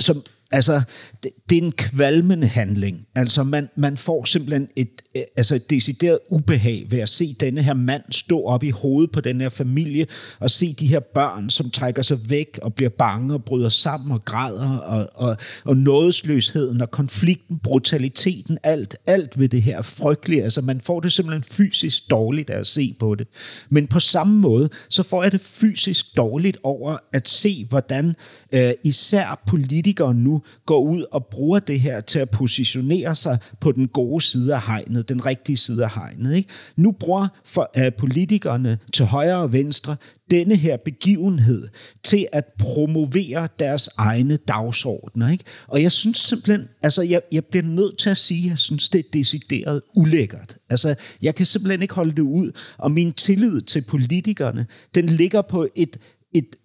som 0.00 0.22
altså, 0.54 0.82
det, 1.22 1.30
det 1.50 1.58
er 1.58 1.62
en 1.62 1.72
kvalmende 1.72 2.46
handling. 2.46 3.06
Altså, 3.14 3.42
man, 3.44 3.68
man 3.76 3.96
får 3.96 4.24
simpelthen 4.24 4.68
et, 4.76 5.02
øh, 5.16 5.22
altså 5.36 5.54
et 5.54 5.70
decideret 5.70 6.18
ubehag 6.30 6.86
ved 6.90 6.98
at 6.98 7.08
se 7.08 7.36
denne 7.40 7.62
her 7.62 7.74
mand 7.74 8.02
stå 8.10 8.42
op 8.42 8.62
i 8.62 8.70
hovedet 8.70 9.12
på 9.12 9.20
den 9.20 9.40
her 9.40 9.48
familie, 9.48 10.06
og 10.40 10.50
se 10.50 10.72
de 10.72 10.86
her 10.86 11.00
børn, 11.00 11.50
som 11.50 11.70
trækker 11.70 12.02
sig 12.02 12.30
væk 12.30 12.58
og 12.62 12.74
bliver 12.74 12.90
bange 12.90 13.34
og 13.34 13.44
bryder 13.44 13.68
sammen 13.68 14.12
og 14.12 14.24
græder, 14.24 14.76
og, 14.78 15.08
og, 15.14 15.36
og 15.64 15.76
nådesløsheden 15.76 16.80
og 16.80 16.90
konflikten, 16.90 17.58
brutaliteten, 17.58 18.58
alt, 18.62 18.96
alt 19.06 19.40
ved 19.40 19.48
det 19.48 19.62
her 19.62 19.78
er 19.78 19.82
frygtelige. 19.82 20.42
Altså, 20.42 20.60
man 20.60 20.80
får 20.80 21.00
det 21.00 21.12
simpelthen 21.12 21.42
fysisk 21.42 22.10
dårligt 22.10 22.50
af 22.50 22.58
at 22.58 22.66
se 22.66 22.96
på 23.00 23.14
det. 23.14 23.26
Men 23.70 23.86
på 23.86 24.00
samme 24.00 24.36
måde, 24.38 24.68
så 24.88 25.02
får 25.02 25.22
jeg 25.22 25.32
det 25.32 25.40
fysisk 25.40 26.16
dårligt 26.16 26.58
over 26.62 26.96
at 27.12 27.28
se, 27.28 27.66
hvordan 27.68 28.14
øh, 28.52 28.70
især 28.84 29.42
politikere 29.46 30.14
nu 30.14 30.42
går 30.66 30.80
ud 30.80 31.04
og 31.12 31.26
bruger 31.26 31.58
det 31.58 31.80
her 31.80 32.00
til 32.00 32.18
at 32.18 32.30
positionere 32.30 33.14
sig 33.14 33.38
på 33.60 33.72
den 33.72 33.88
gode 33.88 34.24
side 34.24 34.54
af 34.54 34.62
hegnet, 34.62 35.08
den 35.08 35.26
rigtige 35.26 35.56
side 35.56 35.84
af 35.84 35.90
hegnet. 35.90 36.34
Ikke? 36.34 36.48
Nu 36.76 36.92
bruger 36.92 37.28
for, 37.44 37.70
uh, 37.78 37.84
politikerne 37.98 38.78
til 38.92 39.04
højre 39.04 39.38
og 39.38 39.52
venstre 39.52 39.96
denne 40.30 40.56
her 40.56 40.76
begivenhed 40.76 41.68
til 42.02 42.26
at 42.32 42.44
promovere 42.58 43.48
deres 43.58 43.88
egne 43.96 44.36
dagsordner. 44.36 45.30
Ikke? 45.30 45.44
Og 45.66 45.82
jeg 45.82 45.92
synes 45.92 46.18
simpelthen, 46.18 46.68
altså 46.82 47.02
jeg, 47.02 47.20
jeg 47.32 47.44
bliver 47.44 47.64
nødt 47.64 47.98
til 47.98 48.10
at 48.10 48.16
sige, 48.16 48.44
at 48.44 48.50
jeg 48.50 48.58
synes, 48.58 48.88
det 48.88 48.98
er 48.98 49.08
decideret 49.12 49.82
ulækkert. 49.96 50.56
Altså, 50.70 50.94
jeg 51.22 51.34
kan 51.34 51.46
simpelthen 51.46 51.82
ikke 51.82 51.94
holde 51.94 52.12
det 52.12 52.22
ud, 52.22 52.52
og 52.78 52.90
min 52.90 53.12
tillid 53.12 53.60
til 53.60 53.82
politikerne, 53.82 54.66
den 54.94 55.06
ligger 55.06 55.42
på 55.42 55.68
et, 55.76 55.96
et 56.32 56.56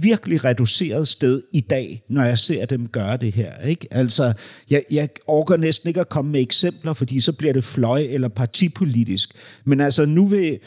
virkelig 0.00 0.44
reduceret 0.44 1.08
sted 1.08 1.42
i 1.52 1.60
dag, 1.60 2.02
når 2.08 2.24
jeg 2.24 2.38
ser 2.38 2.66
dem 2.66 2.88
gøre 2.88 3.16
det 3.16 3.34
her. 3.34 3.60
Ikke? 3.60 3.86
Altså, 3.90 4.32
jeg, 4.70 4.84
jeg 4.90 5.08
orker 5.26 5.56
næsten 5.56 5.88
ikke 5.88 6.00
at 6.00 6.08
komme 6.08 6.30
med 6.30 6.40
eksempler, 6.40 6.92
fordi 6.92 7.20
så 7.20 7.32
bliver 7.32 7.52
det 7.52 7.64
fløj 7.64 8.00
eller 8.10 8.28
partipolitisk. 8.28 9.34
Men 9.64 9.80
altså, 9.80 10.06
nu 10.06 10.26
vil 10.26 10.58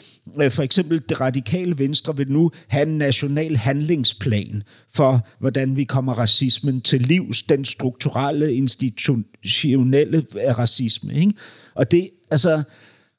øh, 0.42 0.50
for 0.50 0.62
eksempel 0.62 1.02
det 1.08 1.20
radikale 1.20 1.78
venstre 1.78 2.16
vil 2.16 2.32
nu 2.32 2.50
have 2.68 2.86
en 2.86 2.98
national 2.98 3.56
handlingsplan 3.56 4.62
for, 4.94 5.26
hvordan 5.38 5.76
vi 5.76 5.84
kommer 5.84 6.14
racismen 6.14 6.80
til 6.80 7.00
livs, 7.00 7.42
den 7.42 7.64
strukturelle, 7.64 8.54
institutionelle 8.54 10.24
racisme. 10.36 11.14
Ikke? 11.14 11.32
Og 11.74 11.90
det, 11.90 12.10
altså, 12.30 12.62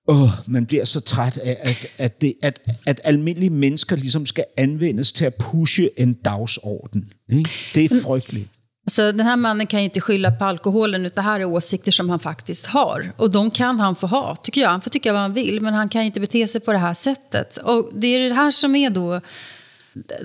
Åh, 0.08 0.30
man 0.47 0.66
bliver 0.66 0.86
så 0.86 0.99
træt 1.01 1.38
af, 1.38 1.58
at, 1.62 1.86
at, 1.97 2.22
det, 2.22 2.34
at, 2.41 2.60
at 2.86 3.01
almindelige 3.03 3.49
mennesker 3.49 3.95
ligesom 3.95 4.26
skal 4.26 4.45
anvendes 4.58 5.12
til 5.12 5.26
at 5.26 5.36
pushe 5.36 5.89
en 5.97 6.14
dagsorden. 6.14 7.14
Ikke? 7.30 7.49
Det 7.76 7.86
er 7.86 8.01
frygteligt. 8.03 8.49
Så 8.88 9.12
den 9.12 9.20
här 9.20 9.36
mannen 9.36 9.68
kan 9.68 9.80
ju 9.80 9.84
inte 9.84 10.01
skylla 10.01 10.32
på 10.32 10.45
alkoholen, 10.45 11.06
utan 11.06 11.16
det 11.16 11.30
här 11.30 11.39
är 11.39 11.45
åsikter 11.45 11.91
som 11.91 12.10
han 12.10 12.20
faktiskt 12.20 12.66
har. 12.66 13.12
Och 13.18 13.32
de 13.32 13.51
kan 13.51 13.80
han 13.80 13.95
få 13.95 14.08
ha, 14.08 14.36
tycker 14.36 14.62
jag. 14.62 14.70
Han 14.70 14.82
får 14.82 14.89
tycka 14.89 15.14
vad 15.14 15.22
han 15.22 15.34
vill, 15.34 15.62
men 15.62 15.74
han 15.74 15.89
kan 15.89 16.01
inte 16.01 16.20
bete 16.20 16.47
sig 16.47 16.62
på 16.62 16.72
det 16.72 16.78
här 16.78 16.93
sättet. 16.93 17.58
Och 17.58 17.89
det 17.93 18.08
är 18.08 18.30
det 18.30 18.36
här 18.36 18.51
som 18.51 18.76
är 18.76 18.89
då 18.89 19.22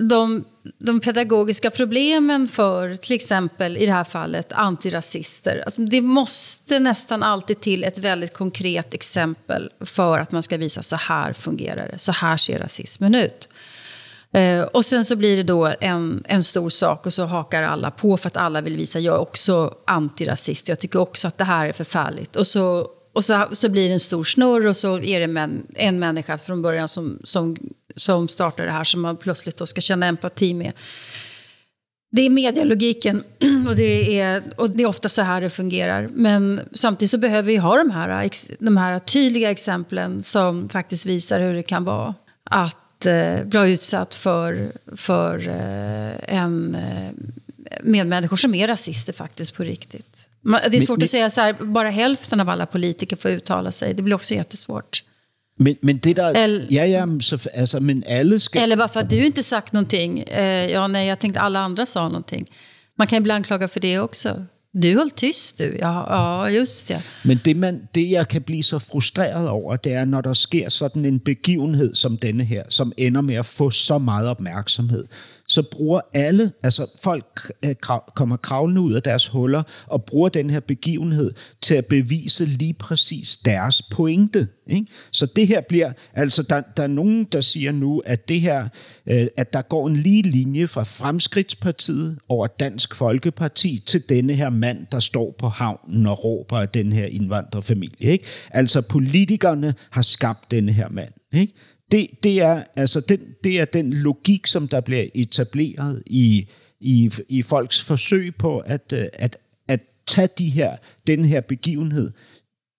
de, 0.09 0.45
de 0.79 0.99
pedagogiska 0.99 1.69
problemen 1.69 2.47
för 2.47 2.95
till 2.95 3.15
exempel 3.15 3.77
i 3.77 3.85
det 3.85 3.91
här 3.91 4.03
fallet 4.03 4.51
antirasister. 4.51 5.63
Alltså 5.65 5.81
det 5.81 6.01
måste 6.01 6.79
nästan 6.79 7.23
alltid 7.23 7.61
till 7.61 7.83
ett 7.83 7.97
väldigt 7.97 8.33
konkret 8.33 8.93
exempel 8.93 9.69
för 9.79 10.19
att 10.19 10.31
man 10.31 10.43
ska 10.43 10.57
visa 10.57 10.83
så 10.83 10.95
här 10.95 11.33
fungerar 11.33 11.87
det, 11.91 11.99
så 11.99 12.11
här 12.11 12.37
ser 12.37 12.59
rasismen 12.59 13.15
ut. 13.15 13.49
Eh, 14.33 14.61
och 14.61 14.85
sen 14.85 15.05
så 15.05 15.15
blir 15.15 15.37
det 15.37 15.43
då 15.43 15.73
en, 15.81 16.23
en 16.27 16.43
stor 16.43 16.69
sak 16.69 17.05
och 17.05 17.13
så 17.13 17.25
hakar 17.25 17.63
alla 17.63 17.91
på 17.91 18.17
för 18.17 18.27
att 18.27 18.37
alla 18.37 18.61
vill 18.61 18.77
visa 18.77 18.99
jag 18.99 19.15
är 19.15 19.19
också 19.19 19.73
antirasist. 19.87 20.67
Jag 20.67 20.79
tycker 20.79 20.99
också 20.99 21.27
att 21.27 21.37
det 21.37 21.43
här 21.43 21.67
är 21.67 21.73
förfärligt. 21.73 22.35
Och 22.35 22.47
så, 22.47 22.87
och 23.13 23.25
så, 23.25 23.47
så 23.51 23.69
blir 23.69 23.87
det 23.87 23.93
en 23.93 23.99
stor 23.99 24.23
snurr 24.23 24.67
och 24.67 24.77
så 24.77 24.99
är 24.99 25.19
det 25.19 25.27
män, 25.27 25.67
en 25.75 25.99
människa 25.99 26.37
från 26.37 26.61
början 26.61 26.87
som, 26.87 27.19
som, 27.23 27.57
som 27.95 28.27
startar 28.27 28.65
det 28.65 28.71
här 28.71 28.83
som 28.83 29.01
man 29.01 29.17
plötsligt 29.17 29.57
då 29.57 29.65
ska 29.65 29.81
känna 29.81 30.05
empati 30.05 30.53
med. 30.53 30.73
Det 32.11 32.21
är 32.21 32.29
medialogiken 32.29 33.23
och 33.67 33.75
det 33.75 34.19
är, 34.19 34.43
och 34.57 34.69
det 34.69 34.83
är 34.83 34.87
ofta 34.87 35.09
så 35.09 35.21
här 35.21 35.41
det 35.41 35.49
fungerar. 35.49 36.09
Men 36.13 36.61
samtidigt 36.73 37.11
så 37.11 37.17
behöver 37.17 37.47
vi 37.47 37.57
ha 37.57 37.77
de 37.77 37.91
här, 37.91 38.29
de 38.59 38.77
här 38.77 38.99
tydliga 38.99 39.51
exemplen 39.51 40.23
som 40.23 40.69
faktiskt 40.69 41.05
visar 41.05 41.39
hur 41.39 41.53
det 41.53 41.63
kan 41.63 41.83
vara 41.83 42.15
att 42.43 43.05
eh, 43.05 43.43
bli 43.43 43.71
utsatt 43.73 44.15
för, 44.15 44.71
för 44.95 45.47
eh, 45.47 46.35
en 46.37 46.75
eh, 46.75 47.11
medmänniskor 47.83 48.37
som 48.37 48.55
är 48.55 48.67
rasister 48.67 49.13
faktiskt 49.13 49.55
på 49.55 49.63
riktigt. 49.63 50.27
Man- 50.41 50.59
Det 50.69 50.77
är 50.77 50.81
svårt 50.81 51.03
att 51.03 51.09
säga 51.09 51.29
så 51.29 51.41
här, 51.41 51.53
bara 51.53 51.89
hälften 51.89 52.39
av 52.39 52.49
alla 52.49 52.65
politiker 52.65 53.15
får 53.15 53.31
uttala 53.31 53.71
sig. 53.71 53.93
Det 53.93 54.01
blir 54.01 54.15
också 54.15 54.33
jättesvårt. 54.33 55.03
Men, 55.57 55.75
men 55.81 55.97
det 55.97 56.15
der... 56.15 56.35
El- 56.35 56.67
ja, 56.69 56.85
ja, 56.85 57.05
så, 57.19 57.49
altså, 57.53 57.79
men 57.79 58.03
alle 58.07 58.39
skal... 58.39 58.61
Eller 58.61 58.77
bara 58.77 58.89
för 58.89 58.99
att 58.99 59.09
du 59.09 59.25
inte 59.25 59.43
sagt 59.43 59.73
någonting. 59.73 60.19
Eh, 60.19 60.71
ja, 60.71 60.87
nej, 60.87 61.07
jag 61.07 61.19
tänkte 61.19 61.39
alla 61.39 61.59
andra 61.59 61.85
sa 61.85 62.07
någonting. 62.07 62.47
Man 62.97 63.07
kan 63.07 63.17
ju 63.17 63.23
bli 63.23 63.31
anklagad 63.31 63.71
för 63.71 63.79
det 63.79 63.99
också. 63.99 64.45
Du 64.73 64.95
höll 64.95 65.11
tyst 65.11 65.57
du. 65.57 65.77
Ja, 65.79 66.05
ja 66.09 66.49
just 66.49 66.87
det. 66.87 67.01
Men 67.23 67.39
det, 67.45 67.55
man, 67.55 67.81
det, 67.95 68.11
jeg 68.11 68.27
kan 68.27 68.41
blive 68.41 68.63
så 68.63 68.79
frustreret 68.79 69.49
over, 69.49 69.75
det 69.75 69.93
er, 69.93 70.05
når 70.05 70.21
der 70.21 70.33
sker 70.33 70.69
sådan 70.69 71.05
en 71.05 71.19
begivenhed 71.19 71.95
som 71.95 72.17
denne 72.17 72.43
her, 72.43 72.63
som 72.69 72.93
ender 72.97 73.21
med 73.21 73.35
at 73.35 73.45
få 73.45 73.69
så 73.69 73.97
meget 73.97 74.27
opmærksomhed, 74.27 75.05
så 75.51 75.61
bruger 75.61 76.01
alle, 76.13 76.51
altså 76.63 76.85
folk 77.03 77.51
øh, 77.65 77.75
krav, 77.81 78.13
kommer 78.15 78.37
kravlende 78.37 78.81
ud 78.81 78.93
af 78.93 79.01
deres 79.01 79.27
huller 79.27 79.63
og 79.87 80.03
bruger 80.03 80.29
den 80.29 80.49
her 80.49 80.59
begivenhed 80.59 81.33
til 81.61 81.75
at 81.75 81.85
bevise 81.85 82.45
lige 82.45 82.73
præcis 82.73 83.37
deres 83.45 83.81
pointe. 83.81 84.47
Ikke? 84.67 84.87
Så 85.11 85.25
det 85.25 85.47
her 85.47 85.61
bliver, 85.61 85.91
altså 86.13 86.43
der, 86.43 86.61
der 86.77 86.83
er 86.83 86.87
nogen, 86.87 87.23
der 87.23 87.41
siger 87.41 87.71
nu, 87.71 87.99
at 88.05 88.29
det 88.29 88.41
her, 88.41 88.67
øh, 89.07 89.27
at 89.37 89.53
der 89.53 89.61
går 89.61 89.87
en 89.87 89.95
lige 89.95 90.21
linje 90.21 90.67
fra 90.67 90.83
Fremskridtspartiet 90.83 92.17
over 92.29 92.47
Dansk 92.47 92.95
Folkeparti 92.95 93.83
til 93.85 94.09
denne 94.09 94.33
her 94.33 94.49
mand, 94.49 94.87
der 94.91 94.99
står 94.99 95.35
på 95.39 95.47
havnen 95.47 96.05
og 96.05 96.23
råber 96.23 96.57
af 96.57 96.69
den 96.69 96.93
her 96.93 97.05
indvandrerfamilie. 97.05 98.11
Ikke? 98.11 98.25
Altså 98.51 98.81
politikerne 98.81 99.73
har 99.89 100.01
skabt 100.01 100.51
denne 100.51 100.71
her 100.71 100.89
mand. 100.89 101.11
Ikke? 101.33 101.53
Det, 101.91 102.07
det, 102.23 102.41
er, 102.41 102.63
altså 102.75 102.99
den, 102.99 103.19
det 103.43 103.59
er 103.59 103.65
den 103.65 103.93
logik, 103.93 104.47
som 104.47 104.67
der 104.67 104.81
bliver 104.81 105.05
etableret 105.15 106.03
i, 106.07 106.47
i, 106.79 107.11
i 107.29 107.41
folks 107.41 107.81
forsøg 107.81 108.35
på 108.35 108.59
at, 108.59 108.93
øh, 108.93 109.05
at, 109.13 109.37
at 109.67 109.79
tage 110.07 110.29
de 110.37 110.49
her, 110.49 110.77
den 111.07 111.25
her 111.25 111.41
begivenhed 111.41 112.11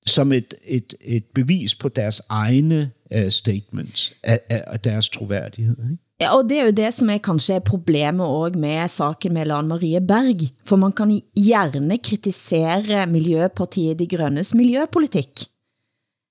som 0.07 0.33
et, 0.33 0.55
et, 0.65 0.95
et 1.01 1.25
bevis 1.35 1.75
på 1.75 1.89
deres 1.89 2.23
egne 2.29 2.91
uh, 3.15 3.29
statements, 3.29 4.13
og 4.67 4.85
deres 4.85 5.09
troværdighed. 5.09 5.77
Ikke? 5.91 6.03
Ja, 6.21 6.37
og 6.37 6.49
det 6.49 6.59
er 6.59 6.65
jo 6.65 6.71
det, 6.71 6.95
som 6.95 7.11
er 7.11 7.19
kanskje 7.19 7.55
er 7.59 7.65
problemet 7.67 8.27
også 8.27 8.59
med 8.59 8.89
saken 8.89 9.35
med 9.35 9.47
Lan 9.51 9.69
Marie 9.69 10.01
Berg. 10.01 10.51
For 10.65 10.77
man 10.77 10.93
kan 10.93 11.21
gerne 11.35 11.99
kritisere 11.99 13.07
Miljøpartiet 13.07 13.99
De 13.99 14.07
Grønnes 14.07 14.55
miljøpolitik. 14.55 15.52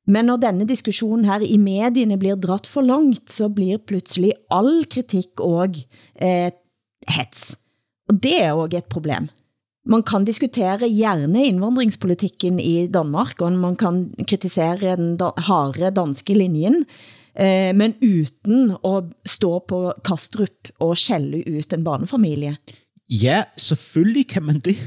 Men 0.09 0.31
når 0.31 0.41
denne 0.41 0.65
diskussionen 0.65 1.27
her 1.29 1.43
i 1.45 1.57
medierne 1.61 2.17
blir 2.21 2.39
dratt 2.41 2.67
for 2.69 2.85
langt, 2.85 3.29
så 3.29 3.51
blir 3.53 3.81
pludselig 3.85 4.33
all 4.49 4.85
kritik 4.89 5.43
og 5.43 5.77
eh, 6.15 6.49
hets. 7.11 7.51
Og 8.09 8.17
det 8.23 8.39
er 8.41 8.57
også 8.57 8.81
et 8.81 8.89
problem. 8.91 9.29
Man 9.85 10.03
kan 10.05 10.25
diskutere 10.25 10.89
gerne 10.89 11.45
indvandringspolitikken 11.47 12.59
i 12.59 12.87
Danmark, 12.87 13.41
og 13.41 13.53
man 13.57 13.75
kan 13.75 14.03
kritisere 14.29 14.95
den 14.97 15.15
da 15.17 15.31
harde 15.37 15.89
danske 15.95 16.35
linjen, 16.37 16.83
eh, 17.33 17.73
men 17.73 17.95
uden 18.01 18.75
at 18.85 19.09
stå 19.25 19.59
på 19.67 19.93
Kastrup 20.05 20.69
og 20.79 20.97
skælde 20.97 21.41
ut 21.57 21.73
en 21.73 21.83
barnefamilie. 21.83 22.57
Ja, 23.11 23.43
selvfølgelig 23.57 24.27
kan 24.27 24.43
man 24.43 24.59
det. 24.59 24.77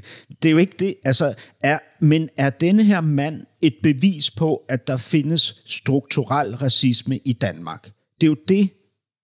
Det 0.42 0.48
er 0.48 0.52
jo 0.52 0.58
ikke 0.58 0.76
det. 0.78 0.94
Altså, 1.04 1.34
er, 1.62 1.78
men 2.04 2.28
er 2.36 2.50
denne 2.50 2.84
her 2.84 3.00
mand 3.00 3.46
et 3.62 3.74
bevis 3.82 4.30
på, 4.30 4.62
at 4.68 4.86
der 4.86 4.96
findes 4.96 5.62
strukturel 5.66 6.56
racisme 6.56 7.18
i 7.24 7.32
Danmark? 7.32 7.90
Det 8.20 8.26
er 8.26 8.30
jo 8.30 8.36
det 8.48 8.70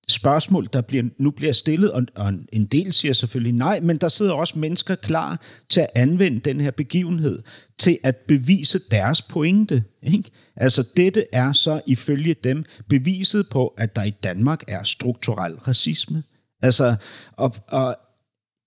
spørgsmål, 0.08 0.68
der 0.72 0.80
bliver, 0.80 1.04
nu 1.18 1.30
bliver 1.30 1.52
stillet, 1.52 1.92
og, 1.92 2.02
og 2.14 2.32
en 2.52 2.64
del 2.64 2.92
siger 2.92 3.12
selvfølgelig 3.12 3.52
nej, 3.52 3.80
men 3.80 3.96
der 3.96 4.08
sidder 4.08 4.32
også 4.32 4.58
mennesker 4.58 4.94
klar 4.94 5.40
til 5.68 5.80
at 5.80 5.88
anvende 5.94 6.40
den 6.40 6.60
her 6.60 6.70
begivenhed 6.70 7.42
til 7.78 7.98
at 8.02 8.16
bevise 8.16 8.80
deres 8.90 9.22
pointe. 9.22 9.84
Ikke? 10.02 10.30
Altså 10.56 10.88
dette 10.96 11.24
er 11.32 11.52
så 11.52 11.80
ifølge 11.86 12.34
dem 12.44 12.64
beviset 12.88 13.48
på, 13.50 13.66
at 13.66 13.96
der 13.96 14.04
i 14.04 14.10
Danmark 14.10 14.62
er 14.68 14.82
strukturel 14.82 15.54
racisme. 15.54 16.22
Altså, 16.62 16.96
og, 17.36 17.54
og 17.68 17.96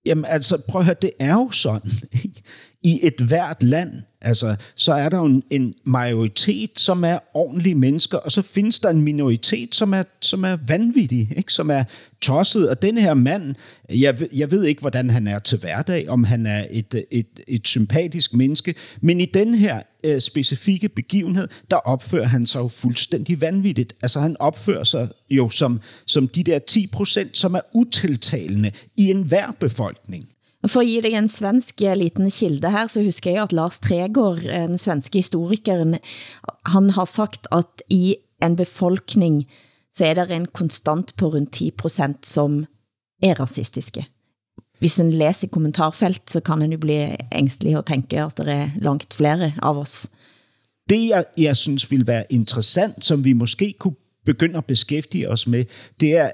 Jamen 0.06 0.24
altså, 0.24 0.62
prøv 0.68 0.80
at 0.80 0.84
høre, 0.84 0.96
det 1.02 1.10
er 1.20 1.32
jo 1.32 1.50
sådan. 1.50 1.90
Ikke? 2.24 2.42
I 2.84 3.00
et 3.02 3.20
hvert 3.20 3.62
land, 3.62 3.92
altså, 4.20 4.56
så 4.74 4.92
er 4.92 5.08
der 5.08 5.18
jo 5.18 5.24
en, 5.24 5.42
en 5.50 5.74
majoritet, 5.84 6.70
som 6.78 7.04
er 7.04 7.18
ordentlige 7.34 7.74
mennesker, 7.74 8.18
og 8.18 8.32
så 8.32 8.42
findes 8.42 8.80
der 8.80 8.90
en 8.90 9.02
minoritet, 9.02 9.74
som 9.74 9.92
er, 9.92 10.02
som 10.20 10.44
er 10.44 10.56
vanvittig, 10.66 11.32
ikke? 11.36 11.52
som 11.52 11.70
er 11.70 11.84
tosset. 12.20 12.68
Og 12.68 12.82
den 12.82 12.98
her 12.98 13.14
mand, 13.14 13.54
jeg, 13.90 14.28
jeg 14.36 14.50
ved 14.50 14.64
ikke, 14.64 14.80
hvordan 14.80 15.10
han 15.10 15.26
er 15.26 15.38
til 15.38 15.58
hverdag, 15.58 16.08
om 16.08 16.24
han 16.24 16.46
er 16.46 16.66
et, 16.70 17.04
et, 17.10 17.40
et 17.48 17.68
sympatisk 17.68 18.34
menneske, 18.34 18.74
men 19.00 19.20
i 19.20 19.26
den 19.26 19.54
her 19.54 19.82
øh, 20.04 20.20
specifikke 20.20 20.88
begivenhed, 20.88 21.48
der 21.70 21.76
opfører 21.76 22.26
han 22.26 22.46
sig 22.46 22.60
jo 22.60 22.68
fuldstændig 22.68 23.40
vanvittigt. 23.40 23.92
Altså 24.02 24.20
han 24.20 24.36
opfører 24.40 24.84
sig 24.84 25.08
jo 25.30 25.50
som, 25.50 25.80
som 26.06 26.28
de 26.28 26.44
der 26.44 26.58
10 26.58 26.86
procent, 26.86 27.38
som 27.38 27.54
er 27.54 27.60
utiltalende 27.74 28.70
i 28.96 29.10
enhver 29.10 29.56
befolkning. 29.60 30.28
For 30.66 30.80
at 30.80 30.86
give 30.86 31.02
dig 31.02 31.12
en 31.18 31.28
svensk 31.28 31.82
eh, 31.82 31.96
liten 31.96 32.30
kilde 32.30 32.70
her, 32.70 32.86
så 32.86 33.02
husker 33.04 33.30
jeg 33.30 33.42
at 33.42 33.52
Lars 33.52 33.80
Tregård, 33.84 34.38
en 34.44 34.74
den 34.74 34.78
svenske 34.78 35.18
historikeren, 35.18 35.98
han 36.66 36.90
har 36.90 37.04
sagt, 37.04 37.46
at 37.52 37.82
i 37.90 38.16
en 38.42 38.56
befolkning, 38.56 39.44
så 39.92 40.06
er 40.06 40.14
der 40.14 40.26
en 40.26 40.46
konstant 40.46 41.16
på 41.16 41.28
rundt 41.28 41.56
10% 41.56 42.14
som 42.22 42.64
er 43.22 43.40
rasistiske. 43.40 44.06
Hvis 44.78 44.98
en 45.00 45.12
læser 45.12 45.48
kommentarfelt, 45.48 46.30
så 46.30 46.40
kan 46.40 46.62
en 46.62 46.72
jo 46.72 46.78
bli 46.78 47.16
ængstelig 47.32 47.76
og 47.76 47.86
tænke, 47.86 48.22
at 48.22 48.38
der 48.38 48.44
er 48.44 48.70
langt 48.76 49.14
flere 49.14 49.52
av 49.62 49.78
oss. 49.78 50.10
Det, 50.88 51.08
jeg, 51.08 51.24
jeg 51.38 51.56
synes 51.56 51.90
ville 51.90 52.06
være 52.06 52.24
interessant, 52.30 53.04
som 53.04 53.24
vi 53.24 53.32
måske 53.32 53.74
kunne 53.78 53.94
begynde 54.24 54.58
at 54.58 54.64
beskæftige 54.64 55.30
os 55.30 55.46
med, 55.46 55.64
det 56.00 56.16
er 56.16 56.30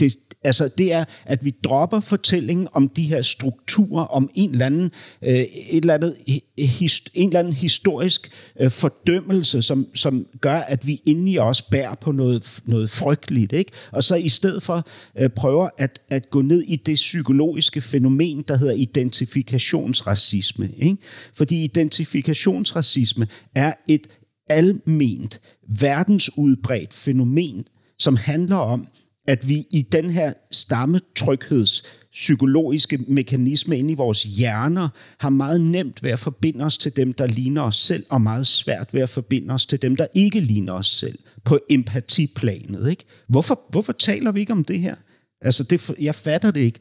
det, 0.00 0.16
altså 0.44 0.68
det 0.78 0.92
er, 0.92 1.04
at 1.24 1.44
vi 1.44 1.54
dropper 1.64 2.00
fortællingen 2.00 2.68
om 2.72 2.88
de 2.88 3.02
her 3.02 3.22
strukturer, 3.22 4.04
om 4.04 4.30
en 4.34 4.50
eller 4.50 4.66
anden, 4.66 4.90
øh, 5.22 5.34
et 5.34 5.48
eller 5.70 5.94
andet, 5.94 6.16
his, 6.58 7.00
en 7.14 7.28
eller 7.28 7.40
anden 7.40 7.52
historisk 7.52 8.30
øh, 8.60 8.70
fordømmelse, 8.70 9.62
som, 9.62 9.86
som 9.94 10.26
gør, 10.40 10.56
at 10.56 10.86
vi 10.86 11.02
inde 11.06 11.32
i 11.32 11.38
os 11.38 11.62
bærer 11.62 11.94
på 11.94 12.12
noget, 12.12 12.60
noget 12.66 12.90
frygteligt. 12.90 13.52
Ikke? 13.52 13.72
Og 13.92 14.04
så 14.04 14.14
i 14.14 14.28
stedet 14.28 14.62
for 14.62 14.86
øh, 15.18 15.30
prøver 15.30 15.68
at, 15.78 16.00
at 16.10 16.30
gå 16.30 16.42
ned 16.42 16.62
i 16.62 16.76
det 16.76 16.94
psykologiske 16.94 17.80
fænomen, 17.80 18.44
der 18.48 18.56
hedder 18.56 18.74
identifikationsracisme. 18.74 20.70
Ikke? 20.76 20.96
Fordi 21.34 21.64
identifikationsracisme 21.64 23.26
er 23.54 23.72
et 23.88 24.06
alment, 24.50 25.40
verdensudbredt 25.68 26.94
fænomen, 26.94 27.64
som 27.98 28.16
handler 28.16 28.56
om, 28.56 28.86
at 29.28 29.48
vi 29.48 29.66
i 29.70 29.82
den 29.92 30.10
her 30.10 30.32
stammetrygheds 30.50 31.82
psykologiske 32.12 32.98
mekanisme 32.98 33.78
inde 33.78 33.92
i 33.92 33.94
vores 33.94 34.22
hjerner 34.22 34.88
har 35.18 35.30
meget 35.30 35.60
nemt 35.60 36.02
ved 36.02 36.10
at 36.10 36.18
forbinde 36.18 36.64
os 36.64 36.78
til 36.78 36.96
dem, 36.96 37.12
der 37.12 37.26
ligner 37.26 37.62
os 37.62 37.76
selv, 37.76 38.06
og 38.08 38.20
meget 38.20 38.46
svært 38.46 38.94
ved 38.94 39.00
at 39.00 39.08
forbinde 39.08 39.54
os 39.54 39.66
til 39.66 39.82
dem, 39.82 39.96
der 39.96 40.06
ikke 40.14 40.40
ligner 40.40 40.72
os 40.72 40.86
selv, 40.86 41.18
på 41.44 41.58
empatiplanet. 41.70 42.90
Ikke? 42.90 43.04
Hvorfor, 43.28 43.60
hvorfor 43.70 43.92
taler 43.92 44.32
vi 44.32 44.40
ikke 44.40 44.52
om 44.52 44.64
det 44.64 44.80
her? 44.80 44.94
Altså, 45.40 45.62
det, 45.62 45.90
jeg 46.00 46.14
fatter 46.14 46.50
det 46.50 46.60
ikke. 46.60 46.78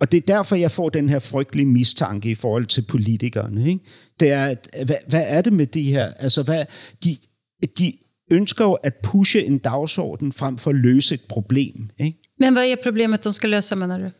Og 0.00 0.12
det 0.12 0.18
er 0.18 0.34
derfor, 0.34 0.56
jeg 0.56 0.70
får 0.70 0.88
den 0.88 1.08
her 1.08 1.18
frygtelige 1.18 1.66
mistanke 1.66 2.30
i 2.30 2.34
forhold 2.34 2.66
til 2.66 2.82
politikerne. 2.82 3.68
Ikke? 3.68 3.84
Det 4.20 4.30
er, 4.30 4.44
at, 4.44 4.68
hvad, 4.86 4.96
hvad 5.08 5.24
er 5.26 5.42
det 5.42 5.52
med 5.52 5.66
de 5.66 5.82
her? 5.82 6.12
Altså, 6.12 6.42
hvad, 6.42 6.64
de, 7.04 7.16
de 7.78 7.92
ønsker 8.32 8.64
jo 8.64 8.74
at 8.84 9.00
pushe 9.02 9.40
en 9.46 9.58
dagsorden 9.58 10.32
frem 10.32 10.58
for 10.58 10.70
at 10.70 10.76
løse 10.76 11.14
et 11.14 11.28
problem. 11.28 11.90
Ikke? 11.98 12.18
Men 12.38 12.54
vad 12.54 12.64
är 12.64 12.76
problemet 12.76 13.22
de 13.22 13.32
ska 13.32 13.46
lösa 13.48 13.76
menar 13.76 13.98
du? 13.98 14.10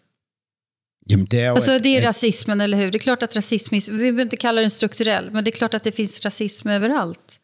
Jamen, 1.06 1.26
det 1.30 1.40
er 1.40 1.48
jo 1.48 1.54
Alltså 1.54 1.72
at, 1.72 1.82
det 1.82 1.88
är 1.96 1.98
at, 1.98 2.04
rasismen, 2.04 2.60
eller 2.60 2.78
hur? 2.78 2.90
Det 2.90 2.96
är 2.96 3.02
klart 3.02 3.22
att 3.22 3.36
rasism, 3.36 3.74
vi 3.74 3.98
behöver 3.98 4.22
inte 4.22 4.36
kalla 4.36 4.60
den 4.60 4.70
strukturell, 4.70 5.30
men 5.30 5.44
det 5.44 5.50
är 5.50 5.52
klart 5.52 5.74
att 5.74 5.84
det 5.84 5.92
finns 5.92 6.24
rasism 6.24 6.68
överallt. 6.68 7.40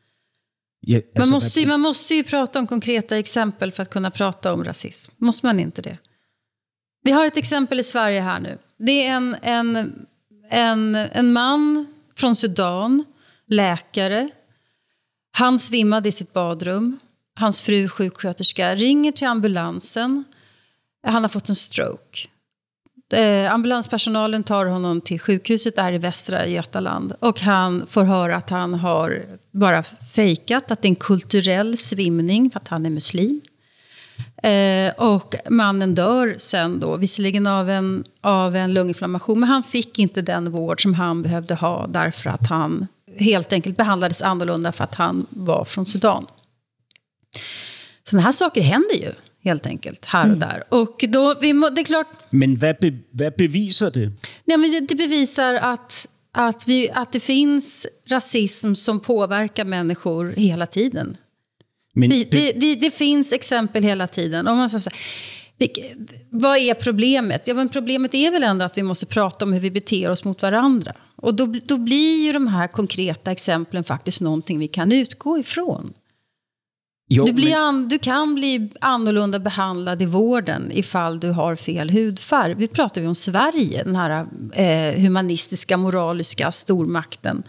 ja, 0.81 0.97
Man 0.99 1.05
altså, 1.16 1.31
måste, 1.31 1.61
ju, 1.61 1.66
hvad- 1.66 1.73
man 1.73 1.81
måste 1.81 2.14
ju 2.14 2.25
prata 2.25 2.59
om 2.59 2.66
konkreta 2.66 3.19
exempel 3.19 3.73
för 3.73 3.83
att 3.83 3.91
kunna 3.91 4.11
prata 4.11 4.53
om 4.53 4.64
rasism. 4.64 5.12
Måste 5.16 5.47
man 5.47 5.61
inte 5.61 5.83
det? 5.83 5.99
Vi 7.05 7.11
har 7.11 7.27
ett 7.27 7.37
exempel 7.37 7.81
i 7.81 7.83
Sverige 7.85 8.21
här 8.21 8.41
nu. 8.41 8.59
Det 8.79 9.07
är 9.07 9.11
en, 9.16 9.37
en, 9.43 10.07
en, 10.51 10.95
en 10.95 11.33
man 11.33 11.87
från 12.16 12.37
Sudan, 12.37 13.05
läkare. 13.49 14.29
Han 15.33 15.59
svimmade 15.59 16.09
i 16.09 16.12
sitt 16.12 16.33
badrum. 16.33 16.99
Hans 17.35 17.62
fru, 17.62 17.89
sjuksköterska, 17.89 18.74
ringer 18.74 19.12
till 19.12 19.26
ambulansen. 19.26 20.24
Han 21.07 21.22
har 21.22 21.29
fått 21.29 21.49
en 21.49 21.55
stroke. 21.55 22.29
Eh, 23.12 23.53
ambulanspersonalen 23.53 24.45
tar 24.45 24.66
honom 24.66 25.01
till 25.01 25.20
sjukhuset 25.20 25.76
där 25.76 25.93
i 25.93 25.99
Västra 25.99 26.47
Götaland. 26.47 27.12
Och 27.20 27.41
han 27.41 27.87
får 27.91 28.05
höra 28.05 28.37
att 28.37 28.51
han 28.51 28.74
har 28.74 29.24
bara 29.51 29.83
fejkat, 29.83 30.70
att 30.70 30.83
det 30.83 30.87
är 30.87 30.91
en 30.91 30.97
kulturell 30.97 31.76
svimning 31.76 32.51
för 32.51 32.61
att 32.61 32.68
han 32.68 32.87
är 32.87 32.91
muslim. 32.91 33.41
Eh, 34.43 34.93
och 34.97 35.35
mannen 35.51 35.95
dör 35.95 36.35
sen 36.39 36.81
då, 36.81 36.97
visserligen 36.97 37.47
av 37.47 37.70
en, 37.70 38.05
av 38.20 38.57
en 38.57 38.74
lunginflammation, 38.74 39.41
men 39.41 39.49
han 39.49 39.62
fick 39.62 39.99
inte 39.99 40.22
den 40.22 40.51
vård 40.51 40.83
som 40.83 40.95
han 40.95 41.22
behövde 41.22 41.55
ha 41.55 41.87
därför 41.87 42.31
att 42.31 42.49
han 42.49 42.87
helt 43.17 43.53
enkelt 43.53 43.77
behandlades 43.77 44.23
annorlunda 44.23 44.73
för 44.73 44.85
att 44.85 44.95
han 44.95 45.27
var 45.31 45.65
från 45.65 45.87
Sudan. 45.87 46.27
Sådana 48.03 48.25
här 48.25 48.33
saker 48.33 48.63
händer 48.63 48.95
ju 48.95 49.13
helt 49.45 49.67
enkelt 49.67 50.05
här 50.05 50.31
och 50.31 50.37
där. 50.37 50.65
Och 50.69 51.05
då, 51.09 51.35
vi 51.41 51.53
må, 51.53 51.69
det 51.69 51.81
är 51.81 51.85
klart, 51.85 52.07
men 52.31 52.57
hvad, 52.57 52.77
be, 52.81 52.99
hvad 53.11 53.33
beviser 53.39 53.91
det? 53.91 54.13
Nej, 54.45 54.57
men 54.57 54.87
det, 54.89 54.95
bevisar 54.95 55.55
att, 55.55 56.09
att, 56.33 56.69
vi, 56.69 56.91
att 56.91 57.13
det 57.13 57.21
finns 57.21 57.87
rasism 58.07 58.75
som 58.75 59.01
påverkar 59.01 59.65
människor 59.65 60.35
hela 60.37 60.67
tiden. 60.67 61.17
Men, 61.95 62.11
Det, 62.11 62.31
det, 62.31 62.53
det, 62.53 62.75
det 62.75 62.91
finns 62.91 63.33
exempel 63.33 63.83
hela 63.83 64.07
tiden. 64.07 64.47
Om 64.47 64.59
man 64.59 64.71
så, 64.71 64.81
vad 66.31 66.59
är 66.59 66.75
problemet? 66.75 67.43
Ja, 67.47 67.55
men 67.55 67.69
problemet 67.69 68.15
är 68.15 68.31
väl 68.31 68.43
ändå 68.43 68.65
att 68.65 68.79
vi 68.79 68.83
måste 68.83 69.07
prata 69.07 69.45
om 69.45 69.53
hur 69.53 69.61
vi 69.61 69.71
beter 69.71 70.11
oss 70.11 70.25
mot 70.25 70.43
varandra. 70.43 70.93
Och 71.17 71.35
då, 71.35 71.55
då 71.65 71.79
blir 71.79 72.25
ju 72.25 72.33
de 72.33 72.47
här 72.47 72.67
konkreta 72.69 73.33
exemplen 73.33 73.85
faktiskt 73.85 74.21
någonting 74.21 74.59
vi 74.59 74.69
kan 74.69 74.93
utgå 74.93 75.39
ifrån. 75.39 75.93
jo, 77.09 77.25
Du, 77.25 77.33
blir 77.33 77.57
an, 77.57 77.89
du 77.89 77.99
kan 77.99 78.35
bli 78.35 78.71
annorlunda 78.81 79.39
behandlad 79.39 80.03
i 80.03 80.07
vården 80.07 80.71
ifall 80.75 81.21
du 81.21 81.31
har 81.31 81.57
fel 81.57 81.91
hudfärg. 81.91 82.55
Vi 82.55 82.69
pratar 82.69 83.01
ju 83.01 83.07
om 83.07 83.15
Sverige, 83.15 83.85
den 83.85 83.97
här 83.97 84.27
eh, 84.53 85.01
humanistiska, 85.01 85.77
moraliska 85.77 86.51
stormakten. 86.51 87.43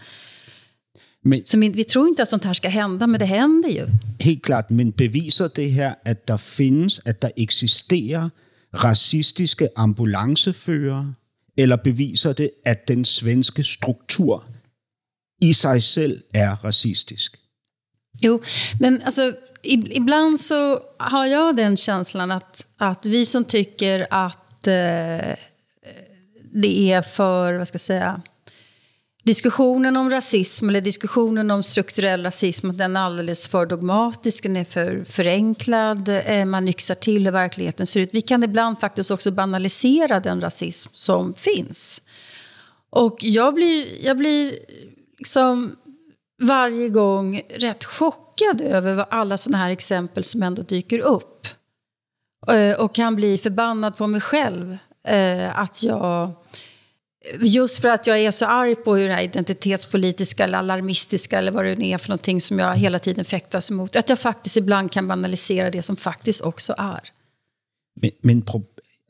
Men, 1.24 1.44
Så 1.44 1.58
vi, 1.58 1.68
vi 1.68 1.84
tror 1.84 2.08
inte 2.08 2.22
att 2.22 2.28
sånt 2.28 2.44
här 2.44 2.54
ska 2.54 2.68
hända, 2.68 3.06
men 3.06 3.20
det 3.20 3.26
händer 3.26 3.68
ju. 3.68 3.86
helt 4.20 4.42
klart, 4.44 4.70
men 4.70 4.90
beviser 4.90 5.50
det 5.54 5.68
her, 5.68 5.94
at 6.04 6.26
der 6.26 6.36
findes, 6.36 6.98
at 7.06 7.20
der 7.20 7.30
eksisterer 7.36 8.30
racistiske 8.74 9.68
ambulancefører, 9.76 11.14
eller 11.56 11.76
beviser 11.76 12.32
det, 12.32 12.50
at 12.66 12.88
den 12.88 13.04
svenske 13.04 13.64
struktur 13.64 14.42
i 15.42 15.52
sig 15.52 15.82
selv 15.82 16.22
er 16.34 16.56
racistisk? 16.64 17.36
Jo, 18.22 18.42
men 18.80 19.02
alltså, 19.02 19.22
ib- 19.64 19.88
ibland 19.92 20.40
så 20.40 20.80
har 20.98 21.26
jag 21.26 21.56
den 21.56 21.76
känslan 21.76 22.30
att, 22.30 22.66
att 22.78 23.06
vi 23.06 23.24
som 23.24 23.44
tycker 23.44 24.06
att 24.10 24.66
eh, 24.66 25.34
det 26.52 26.92
är 26.92 27.02
för, 27.02 27.54
vad 27.58 27.68
ska 27.68 27.74
jag 27.74 27.80
säga, 27.80 28.22
diskussionen 29.30 29.96
om 29.96 30.10
rasism 30.10 30.68
eller 30.68 30.80
diskussionen 30.80 31.50
om 31.50 31.62
strukturell 31.62 32.22
rasism, 32.22 32.70
den 32.76 32.96
är 32.96 33.00
alldeles 33.00 33.48
för 33.48 33.66
dogmatisk, 33.66 34.42
den 34.42 34.56
är 34.56 34.64
för 34.64 35.04
förenklad, 35.04 36.08
eh, 36.08 36.44
man 36.44 36.68
yxar 36.68 36.94
till 36.94 37.24
hur 37.24 37.32
verkligheten 37.32 37.86
ser 37.86 38.00
ut. 38.00 38.10
Vi 38.12 38.22
kan 38.22 38.44
ibland 38.44 38.80
faktiskt 38.80 39.10
också 39.10 39.30
banalisera 39.30 40.20
den 40.20 40.40
rasism 40.40 40.90
som 40.94 41.34
finns. 41.34 42.02
Och 42.90 43.16
jag 43.20 43.54
blir, 43.54 44.04
jag 44.06 44.16
blir 44.18 44.58
liksom 45.18 45.76
varje 46.42 46.88
gång 46.88 47.42
rätt 47.54 47.84
chockad 47.84 48.60
över 48.60 48.94
vad 48.94 49.06
alla 49.10 49.36
sådana 49.36 49.58
här 49.64 49.70
exempel 49.70 50.24
som 50.24 50.42
ändå 50.42 50.62
dyker 50.62 50.98
upp. 50.98 51.46
Eh, 52.48 52.80
Och 52.80 52.94
kan 52.94 53.16
bli 53.16 53.38
förbannad 53.38 53.96
på 53.96 54.06
mig 54.06 54.20
själv. 54.20 54.76
eh, 55.08 55.58
Att 55.60 55.82
jag, 55.82 56.30
just 57.40 57.78
för 57.78 57.88
att 57.88 58.06
jag 58.06 58.20
är 58.20 58.30
så 58.30 58.46
arg 58.46 58.74
på 58.74 58.96
hur 58.96 59.08
det 59.08 59.14
här 59.14 59.22
identitetspolitiska 59.22 60.44
eller 60.44 60.58
alarmistiska 60.58 61.38
eller 61.38 61.52
vad 61.52 61.64
det 61.64 61.76
nu 61.76 61.86
är 61.86 61.98
för 61.98 62.08
någonting 62.08 62.40
som 62.40 62.58
jag 62.58 62.76
hela 62.76 62.98
tiden 62.98 63.24
fäktas 63.24 63.70
emot. 63.70 63.96
Att 63.96 64.08
jag 64.08 64.18
faktiskt 64.18 64.56
ibland 64.56 64.92
kan 64.92 65.08
banalisera 65.08 65.70
det 65.70 65.82
som 65.82 65.96
faktiskt 65.96 66.40
också 66.40 66.74
är. 66.78 67.00
Men, 68.02 68.10
men 68.22 68.42
pro, 68.42 68.62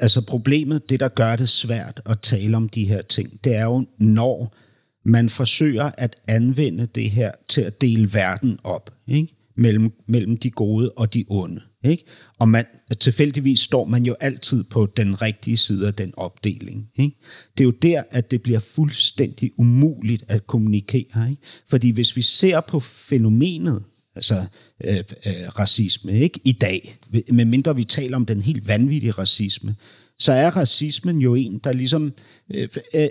altså 0.02 0.22
problemet, 0.22 0.88
det 0.88 1.00
der 1.00 1.08
gør 1.08 1.36
det 1.36 1.48
svært 1.48 2.00
at 2.06 2.22
tale 2.22 2.56
om 2.56 2.68
de 2.68 2.84
her 2.84 3.02
ting, 3.02 3.44
det 3.44 3.54
er 3.56 3.64
jo, 3.64 3.84
når 3.98 4.54
man 5.04 5.28
forsøger 5.28 5.90
at 5.98 6.16
anvende 6.28 6.86
det 6.86 7.10
her 7.10 7.32
til 7.48 7.60
at 7.60 7.80
dele 7.80 8.14
verden 8.14 8.58
op, 8.64 8.90
ikke? 9.06 9.34
Mellem, 9.56 9.92
mellem 10.06 10.36
de 10.36 10.50
gode 10.50 10.90
og 10.90 11.14
de 11.14 11.24
onde. 11.28 11.60
Ikke? 11.84 12.04
Og 12.38 12.48
man, 12.48 12.64
tilfældigvis 13.00 13.60
står 13.60 13.84
man 13.84 14.06
jo 14.06 14.16
altid 14.20 14.64
på 14.64 14.86
den 14.86 15.22
rigtige 15.22 15.56
side 15.56 15.86
af 15.86 15.94
den 15.94 16.12
opdeling. 16.16 16.88
Ikke? 16.96 17.16
Det 17.58 17.60
er 17.60 17.64
jo 17.64 17.70
der, 17.70 18.02
at 18.10 18.30
det 18.30 18.42
bliver 18.42 18.58
fuldstændig 18.58 19.52
umuligt 19.56 20.24
at 20.28 20.46
kommunikere. 20.46 21.30
Ikke? 21.30 21.42
Fordi 21.68 21.90
hvis 21.90 22.16
vi 22.16 22.22
ser 22.22 22.60
på 22.60 22.80
fænomenet, 22.80 23.82
altså 24.14 24.44
øh, 24.84 24.96
øh, 24.96 25.48
racisme, 25.58 26.12
ikke 26.12 26.40
i 26.44 26.52
dag, 26.52 26.98
medmindre 27.32 27.76
vi 27.76 27.84
taler 27.84 28.16
om 28.16 28.26
den 28.26 28.42
helt 28.42 28.68
vanvittige 28.68 29.12
racisme, 29.12 29.76
så 30.18 30.32
er 30.32 30.50
racismen 30.50 31.18
jo 31.18 31.34
en, 31.34 31.60
der 31.64 31.72
ligesom, 31.72 32.12
øh, 32.50 32.68
øh, 32.94 33.08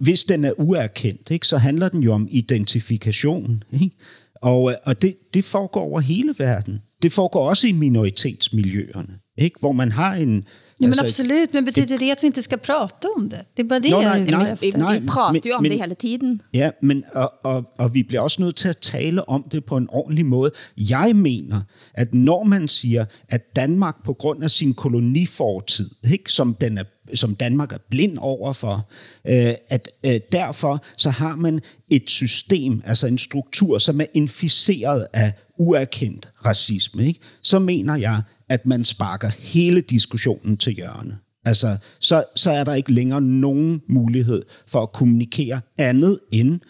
hvis 0.00 0.24
den 0.24 0.44
er 0.44 0.52
uerkendt, 0.60 1.30
ikke, 1.30 1.46
så 1.46 1.58
handler 1.58 1.88
den 1.88 2.02
jo 2.02 2.12
om 2.12 2.28
identifikation. 2.30 3.62
Ikke? 3.72 3.90
Og, 4.34 4.70
øh, 4.70 4.76
og 4.84 5.02
det, 5.02 5.16
det 5.34 5.44
foregår 5.44 5.80
over 5.80 6.00
hele 6.00 6.34
verden. 6.38 6.78
Det 7.02 7.12
foregår 7.12 7.48
også 7.48 7.66
i 7.66 7.72
minoritetsmiljøerne, 7.72 9.18
ikke? 9.38 9.60
hvor 9.60 9.72
man 9.72 9.92
har 9.92 10.14
en... 10.14 10.44
Ja, 10.80 10.86
men 10.88 10.98
absolut, 11.00 11.52
men 11.54 11.64
betyder 11.64 11.98
det 11.98 12.12
att 12.12 12.22
vi 12.22 12.26
inte 12.26 12.42
ska 12.42 12.56
prata 12.56 13.08
om 13.16 13.28
det? 13.28 13.44
Det 13.56 13.62
är 13.62 13.66
bara 13.66 13.78
det 13.78 13.88
Jo, 13.88 14.02
jag 14.02 14.10
nej, 14.10 14.20
är 14.28 14.36
nej, 14.36 14.42
efter. 14.42 14.56
Vi, 14.60 14.70
Nej, 14.70 15.00
vi 15.00 15.06
prater 15.06 15.32
men- 15.32 15.42
jo 15.44 15.54
om 15.56 15.62
men- 15.62 15.72
det 15.72 15.78
hele 15.78 15.94
tiden. 15.94 16.42
Ja, 16.52 16.70
men 16.82 17.04
og, 17.14 17.32
og, 17.44 17.64
og 17.78 17.94
vi 17.94 18.02
bliver 18.02 18.20
også 18.20 18.42
nødt 18.42 18.56
til 18.56 18.68
at 18.68 18.76
tale 18.78 19.28
om 19.28 19.44
det 19.52 19.64
på 19.64 19.76
en 19.76 19.86
ordentlig 19.90 20.26
måde. 20.26 20.50
Jeg 20.76 21.16
mener, 21.16 21.60
at 21.94 22.14
når 22.14 22.44
man 22.44 22.68
siger, 22.68 23.04
at 23.28 23.56
Danmark 23.56 24.04
på 24.04 24.12
grund 24.12 24.44
af 24.44 24.50
sin 24.50 24.74
kolonifortid, 24.74 25.90
ikke, 26.12 26.32
som, 26.32 26.54
den 26.54 26.78
er, 26.78 26.84
som 27.14 27.34
Danmark 27.34 27.72
er 27.72 27.78
blind 27.90 28.18
overfor, 28.20 28.88
øh, 29.28 29.52
at 29.68 29.88
øh, 30.06 30.20
derfor 30.32 30.84
så 30.96 31.10
har 31.10 31.36
man 31.36 31.60
et 31.88 32.04
system, 32.10 32.82
altså 32.84 33.06
en 33.06 33.18
struktur, 33.18 33.78
som 33.78 34.00
er 34.00 34.06
inficeret 34.14 35.06
af 35.12 35.32
uerkendt 35.58 36.30
racisme, 36.46 37.06
ikke? 37.06 37.20
så 37.42 37.58
mener 37.58 37.96
jeg, 37.96 38.22
at 38.50 38.66
man 38.66 38.84
sparker 38.84 39.28
hele 39.38 39.80
diskussionen 39.80 40.56
til 40.56 40.72
hjørne. 40.72 41.18
Altså, 41.44 41.76
så, 42.00 42.24
så 42.36 42.50
er 42.50 42.64
der 42.64 42.74
ikke 42.74 42.92
længere 42.92 43.20
nogen 43.20 43.82
mulighed 43.88 44.42
for 44.66 44.82
at 44.82 44.92
kommunikere 44.92 45.60
andet 45.78 46.18
end, 46.32 46.60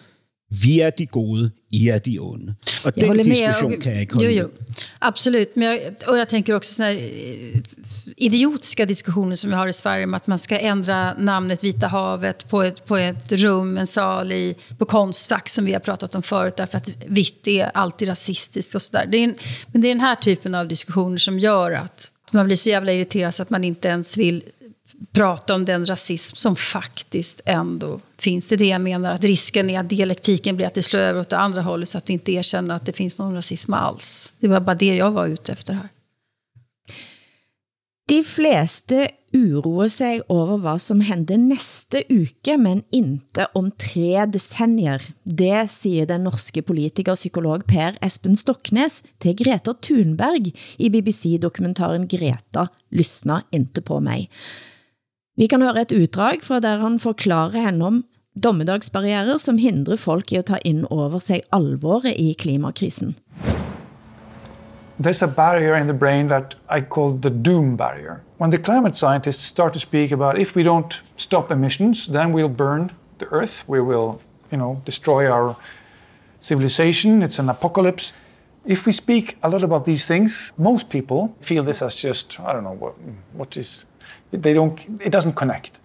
vi 0.50 0.80
er 0.80 0.90
de 0.90 1.06
gode, 1.06 1.50
I 1.70 1.88
er 1.88 1.98
de 1.98 2.18
onde. 2.20 2.54
Og 2.84 2.92
Jag 2.96 3.16
den 3.16 3.24
diskussion 3.24 3.70
med. 3.70 3.82
kan 3.82 3.92
jag 3.92 4.02
inte 4.02 4.16
jo, 4.24 4.30
jo. 4.30 4.50
Absolut. 4.98 5.56
Men 5.56 5.68
jag, 5.68 5.80
och 6.06 6.18
jag 6.18 6.28
tänker 6.28 6.54
också 6.54 6.74
såna 6.74 6.88
här 6.88 6.96
eh, 6.96 7.60
idiotiska 8.16 8.86
diskussioner 8.86 9.34
som 9.34 9.50
vi 9.50 9.56
har 9.56 9.66
i 9.66 9.72
Sverige 9.72 10.04
om 10.04 10.14
att 10.14 10.26
man 10.26 10.38
ska 10.38 10.58
ändra 10.58 11.14
namnet 11.14 11.64
Vita 11.64 11.86
havet 11.86 12.48
på 12.48 12.62
ett, 12.62 12.86
på 12.86 12.96
ett 12.96 13.32
rum, 13.32 13.78
en 13.78 13.86
sal 13.86 14.32
i, 14.32 14.54
på 14.78 14.84
Konstfack 14.84 15.48
som 15.48 15.64
vi 15.64 15.72
har 15.72 15.80
pratat 15.80 16.14
om 16.14 16.22
förut 16.22 16.56
därför 16.56 16.78
att 16.78 16.90
vitt 17.06 17.46
är 17.46 17.70
alltid 17.74 18.08
rasistiskt 18.08 18.74
och 18.74 18.82
sådär. 18.82 19.06
Det 19.08 19.16
är 19.16 19.24
en, 19.24 19.34
men 19.66 19.82
det 19.82 19.88
är 19.88 19.94
den 19.94 20.00
här 20.00 20.16
typen 20.16 20.54
av 20.54 20.68
diskussioner 20.68 21.18
som 21.18 21.38
gör 21.38 21.72
att 21.72 22.10
man 22.30 22.46
blir 22.46 22.56
så 22.56 22.68
jävla 22.68 22.92
irriterad 22.92 23.34
så 23.34 23.42
att 23.42 23.50
man 23.50 23.64
inte 23.64 23.88
ens 23.88 24.16
vill 24.16 24.42
prata 25.12 25.54
om 25.54 25.64
den 25.64 25.86
rasism 25.86 26.36
som 26.36 26.56
faktiskt 26.56 27.40
ändå 27.44 28.00
finns. 28.22 28.48
Det 28.48 28.56
det 28.56 28.68
jag 28.68 28.80
menar, 28.80 29.12
att 29.12 29.24
risken 29.24 29.70
är 29.70 29.80
att 29.80 29.88
dialektiken 29.88 30.56
blir 30.56 30.66
att 30.66 30.74
det 30.74 30.82
slår 30.82 31.00
över 31.00 31.20
åt 31.20 31.28
det 31.28 31.38
andra 31.38 31.62
hållet 31.62 31.88
så 31.88 31.98
att 31.98 32.08
vi 32.08 32.12
inte 32.12 32.32
erkänner 32.32 32.74
att 32.74 32.86
det 32.86 32.92
finns 32.92 33.18
någon 33.18 33.34
rasism 33.34 33.74
alls. 33.74 34.32
Det 34.40 34.48
var 34.48 34.60
bara 34.60 34.74
det 34.74 34.96
jag 34.96 35.10
var 35.10 35.26
ute 35.26 35.52
efter 35.52 35.72
här. 35.72 35.88
De 38.08 38.24
fleste 38.24 39.08
uroer 39.32 39.88
sig 39.88 40.22
over 40.28 40.56
hvad 40.58 40.80
som 40.82 41.00
hender 41.00 41.38
næste 41.38 42.02
uke, 42.10 42.56
men 42.58 42.82
inte 42.90 43.46
om 43.54 43.70
tre 43.70 44.26
decennier. 44.26 45.02
Det 45.22 45.70
siger 45.70 46.06
den 46.06 46.24
norske 46.26 46.62
politiker 46.62 47.14
og 47.14 47.20
psykolog 47.20 47.62
Per 47.68 48.00
Espen 48.02 48.34
Stoknes 48.36 49.02
til 49.22 49.36
Greta 49.38 49.76
Thunberg 49.82 50.50
i 50.78 50.90
BBC-dokumentaren 50.90 52.08
Greta 52.10 52.66
lysner 52.90 53.46
inte 53.52 53.80
på 53.80 54.00
mig. 54.00 54.26
Vi 55.38 55.46
kan 55.46 55.62
høre 55.62 55.86
et 55.86 55.94
utdrag 55.94 56.42
fra 56.42 56.58
der 56.60 56.82
han 56.82 56.98
forklarer 56.98 57.68
henne 57.70 57.86
om 57.86 58.02
dommedagsbarrierer 58.34 59.38
som 59.38 59.58
hindrer 59.58 59.96
folk 59.96 60.32
i 60.32 60.36
at 60.36 60.46
ta 60.46 60.58
ind 60.64 60.86
over 60.90 61.18
sig 61.18 61.42
alvoret 61.52 62.14
i 62.16 62.34
klimakrisen. 62.38 63.16
there's 65.00 65.22
a 65.22 65.26
barrier 65.26 65.74
in 65.74 65.86
the 65.86 65.94
brain 65.94 66.28
that 66.28 66.54
I 66.68 66.82
call 66.82 67.12
the 67.12 67.30
doom 67.30 67.76
barrier. 67.76 68.20
When 68.36 68.50
the 68.50 68.58
climate 68.58 68.96
scientists 68.96 69.42
start 69.42 69.72
to 69.72 69.80
speak 69.80 70.12
about 70.12 70.38
if 70.38 70.54
we 70.54 70.62
don't 70.62 71.00
stop 71.16 71.50
emissions, 71.50 72.06
then 72.06 72.32
we'll 72.32 72.50
burn 72.50 72.92
the 73.18 73.26
earth, 73.32 73.64
we 73.66 73.80
will, 73.80 74.20
you 74.52 74.58
know, 74.58 74.82
destroy 74.84 75.30
our 75.30 75.56
civilization, 76.38 77.22
it's 77.22 77.38
an 77.38 77.48
apocalypse. 77.48 78.12
If 78.66 78.84
we 78.84 78.92
speak 78.92 79.38
a 79.42 79.48
lot 79.48 79.62
about 79.62 79.86
these 79.86 80.04
things, 80.04 80.52
most 80.58 80.90
people 80.90 81.34
feel 81.40 81.64
this 81.64 81.80
as 81.80 81.96
just, 81.96 82.38
I 82.38 82.52
don't 82.52 82.64
know, 82.64 82.76
what, 82.76 82.94
what 83.32 83.56
is, 83.56 83.86
they 84.32 84.52
don't, 84.52 84.78
it 85.00 85.10
doesn't 85.10 85.32
connect. 85.32 85.80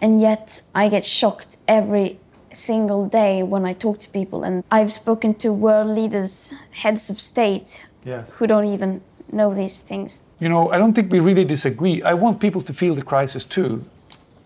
And 0.00 0.20
yet 0.20 0.62
I 0.74 0.88
get 0.88 1.04
shocked 1.04 1.56
every 1.68 2.18
single 2.52 3.06
day 3.06 3.42
when 3.42 3.64
I 3.64 3.72
talk 3.74 3.98
to 4.00 4.08
people. 4.10 4.42
And 4.42 4.64
I've 4.70 4.90
spoken 4.90 5.34
to 5.34 5.52
world 5.52 5.88
leaders, 5.88 6.54
heads 6.72 7.10
of 7.10 7.18
state, 7.18 7.86
Yes. 8.04 8.30
who 8.32 8.46
don't 8.46 8.64
even 8.64 9.02
know 9.32 9.54
these 9.54 9.80
things. 9.80 10.20
You 10.40 10.48
know, 10.48 10.70
I 10.70 10.78
don't 10.78 10.94
think 10.94 11.12
we 11.12 11.20
really 11.20 11.44
disagree. 11.44 12.02
I 12.02 12.14
want 12.14 12.40
people 12.40 12.62
to 12.62 12.72
feel 12.72 12.94
the 12.94 13.02
crisis 13.02 13.44
too. 13.44 13.82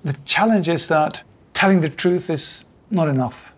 The 0.05 0.15
challenge 0.25 0.69
is 0.69 0.89
that 0.89 1.23
telling 1.55 1.81
the 1.81 1.89
truth 1.89 2.29
is 2.31 2.65
not 2.91 3.09
enough. 3.09 3.53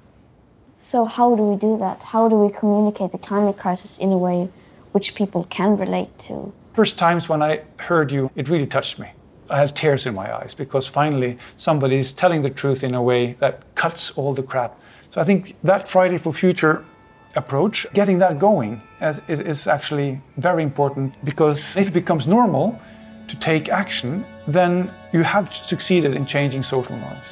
So, 0.78 1.04
how 1.06 1.34
do 1.34 1.42
we 1.42 1.56
do 1.56 1.76
that? 1.78 2.00
How 2.12 2.28
do 2.28 2.36
we 2.36 2.52
communicate 2.52 3.10
the 3.10 3.18
climate 3.18 3.56
crisis 3.56 3.98
in 3.98 4.12
a 4.12 4.18
way 4.18 4.48
which 4.92 5.14
people 5.14 5.44
can 5.50 5.76
relate 5.76 6.16
to? 6.28 6.52
First 6.74 6.98
times 6.98 7.28
when 7.28 7.42
I 7.42 7.62
heard 7.78 8.12
you, 8.12 8.30
it 8.36 8.48
really 8.48 8.66
touched 8.66 8.98
me. 8.98 9.08
I 9.50 9.58
had 9.58 9.74
tears 9.74 10.06
in 10.06 10.14
my 10.14 10.28
eyes 10.38 10.54
because 10.54 10.86
finally 10.86 11.38
somebody 11.56 11.96
is 11.96 12.12
telling 12.12 12.42
the 12.42 12.50
truth 12.50 12.82
in 12.84 12.94
a 12.94 13.02
way 13.02 13.36
that 13.40 13.54
cuts 13.74 14.10
all 14.16 14.34
the 14.34 14.42
crap. 14.42 14.78
So 15.12 15.20
I 15.20 15.24
think 15.24 15.54
that 15.64 15.88
Friday 15.88 16.18
for 16.18 16.32
Future 16.32 16.84
approach, 17.36 17.86
getting 17.94 18.18
that 18.18 18.38
going 18.38 18.82
as, 19.00 19.20
is, 19.28 19.40
is 19.40 19.66
actually 19.66 20.20
very 20.36 20.62
important 20.62 21.14
because 21.24 21.76
if 21.76 21.88
it 21.88 21.92
becomes 21.92 22.26
normal 22.26 22.78
to 23.28 23.36
take 23.36 23.68
action, 23.68 24.24
then 24.48 24.90
you 25.12 25.22
have 25.22 25.52
succeeded 25.52 26.14
in 26.14 26.26
changing 26.26 26.62
social 26.62 26.96
norms. 26.96 27.28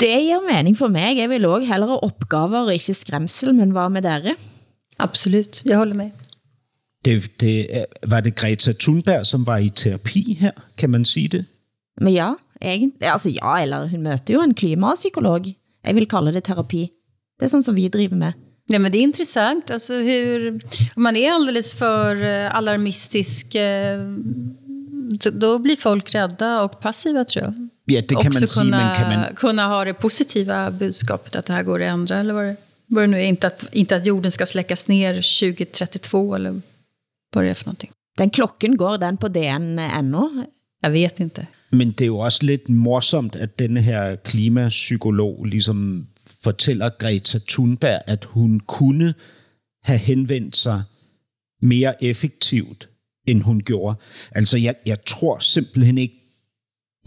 Det 0.00 0.20
giver 0.20 0.40
mening 0.52 0.76
for 0.76 0.88
mig. 0.88 1.16
Jeg 1.16 1.28
vil 1.28 1.44
også 1.44 1.66
hellere 1.66 1.88
ha 1.88 1.96
opgaver 2.02 2.58
og 2.58 2.72
ikke 2.72 2.94
skræmsel, 2.94 3.54
men 3.54 3.70
hvad 3.70 3.88
med 3.88 4.02
dere? 4.02 4.34
Absolut, 4.98 5.62
jeg 5.64 5.76
håller 5.76 5.94
med. 5.94 6.10
Det, 7.04 7.40
det, 7.40 7.76
er- 7.76 7.84
var 8.06 8.20
det 8.20 8.34
Greta 8.34 8.72
Thunberg, 8.72 9.26
som 9.26 9.46
var 9.46 9.58
i 9.58 9.68
terapi 9.70 10.36
her? 10.40 10.50
Kan 10.78 10.90
man 10.90 11.04
sige 11.04 11.28
det? 11.28 11.44
Men 12.00 12.14
ja, 12.14 12.34
egentlig, 12.62 13.08
altså 13.08 13.30
ja, 13.30 13.62
eller 13.62 13.86
hun 13.88 14.02
møter 14.02 14.34
jo 14.34 14.42
en 14.42 14.54
klimapsykolog. 14.54 15.46
Jeg 15.86 15.94
vil 15.94 16.06
kalde 16.08 16.32
det 16.32 16.44
terapi. 16.44 16.90
Det 17.40 17.44
er 17.44 17.48
sådan 17.48 17.62
som 17.62 17.76
vi 17.76 17.88
driver 17.88 18.16
med. 18.16 18.32
Ja, 18.72 18.78
men 18.78 18.92
det 18.92 18.98
är 18.98 19.02
intressant. 19.02 19.70
Alltså 19.70 19.94
hur, 19.94 20.60
om 20.96 21.02
man 21.02 21.16
är 21.16 21.32
alldeles 21.32 21.74
för 21.74 22.16
eh, 22.24 22.54
alarmistisk, 22.54 23.46
så- 25.20 25.30
då 25.30 25.58
blir 25.58 25.76
folk 25.76 26.14
rädda 26.14 26.62
och 26.62 26.80
passiva 26.80 27.24
tror 27.24 27.44
jag. 27.44 27.68
Ja, 27.86 28.00
det 28.00 28.08
kan 28.08 28.16
Också 28.16 28.28
man 28.40 28.48
sige, 28.48 28.60
kunna, 28.62 28.76
men 28.76 28.96
kan 28.96 29.08
man... 29.20 29.34
kunna 29.36 29.66
ha 29.66 29.84
det 29.84 29.94
positiva 29.94 30.70
budskapet 30.70 31.36
att 31.36 31.46
det 31.46 31.52
här 31.52 31.62
går 31.62 31.82
att 31.82 31.92
ändra, 31.92 32.16
eller 32.20 32.34
vad 32.34 32.44
det, 32.44 32.56
vad 32.86 33.02
det 33.02 33.06
nu 33.06 33.16
är. 33.16 33.24
Inte 33.24 33.46
att, 33.46 33.64
inte 33.74 33.96
att 33.96 34.06
jorden 34.06 34.30
ska 34.32 34.46
släckas 34.46 34.88
ner 34.88 35.14
2032, 35.14 36.34
eller 36.34 36.60
vad 37.34 37.44
det 37.44 37.54
för 37.54 37.64
någonting. 37.64 37.90
Den 38.18 38.30
klokken 38.30 38.76
går 38.76 38.96
den 38.96 39.16
på 39.16 39.28
DN 39.28 39.78
endnu. 39.78 40.46
Jeg 40.82 40.92
vet 40.92 41.20
inte. 41.20 41.46
Men 41.72 41.90
det 41.90 42.00
er 42.00 42.06
jo 42.06 42.18
også 42.18 42.46
lidt 42.46 42.68
morsomt, 42.68 43.36
at 43.36 43.58
denne 43.58 43.82
her 43.82 44.16
klimapsykolog 44.16 45.44
ligesom 45.44 46.06
fortæller 46.42 46.90
Greta 46.98 47.38
Thunberg, 47.48 48.02
at 48.06 48.24
hun 48.24 48.60
kunne 48.60 49.14
have 49.82 49.98
henvendt 49.98 50.56
sig 50.56 50.82
mere 51.62 52.04
effektivt, 52.04 52.88
end 53.26 53.42
hun 53.42 53.60
gjorde. 53.60 53.96
Altså, 54.32 54.56
jeg, 54.56 54.74
jeg 54.86 55.04
tror 55.04 55.38
simpelthen 55.38 55.98
ikke, 55.98 56.14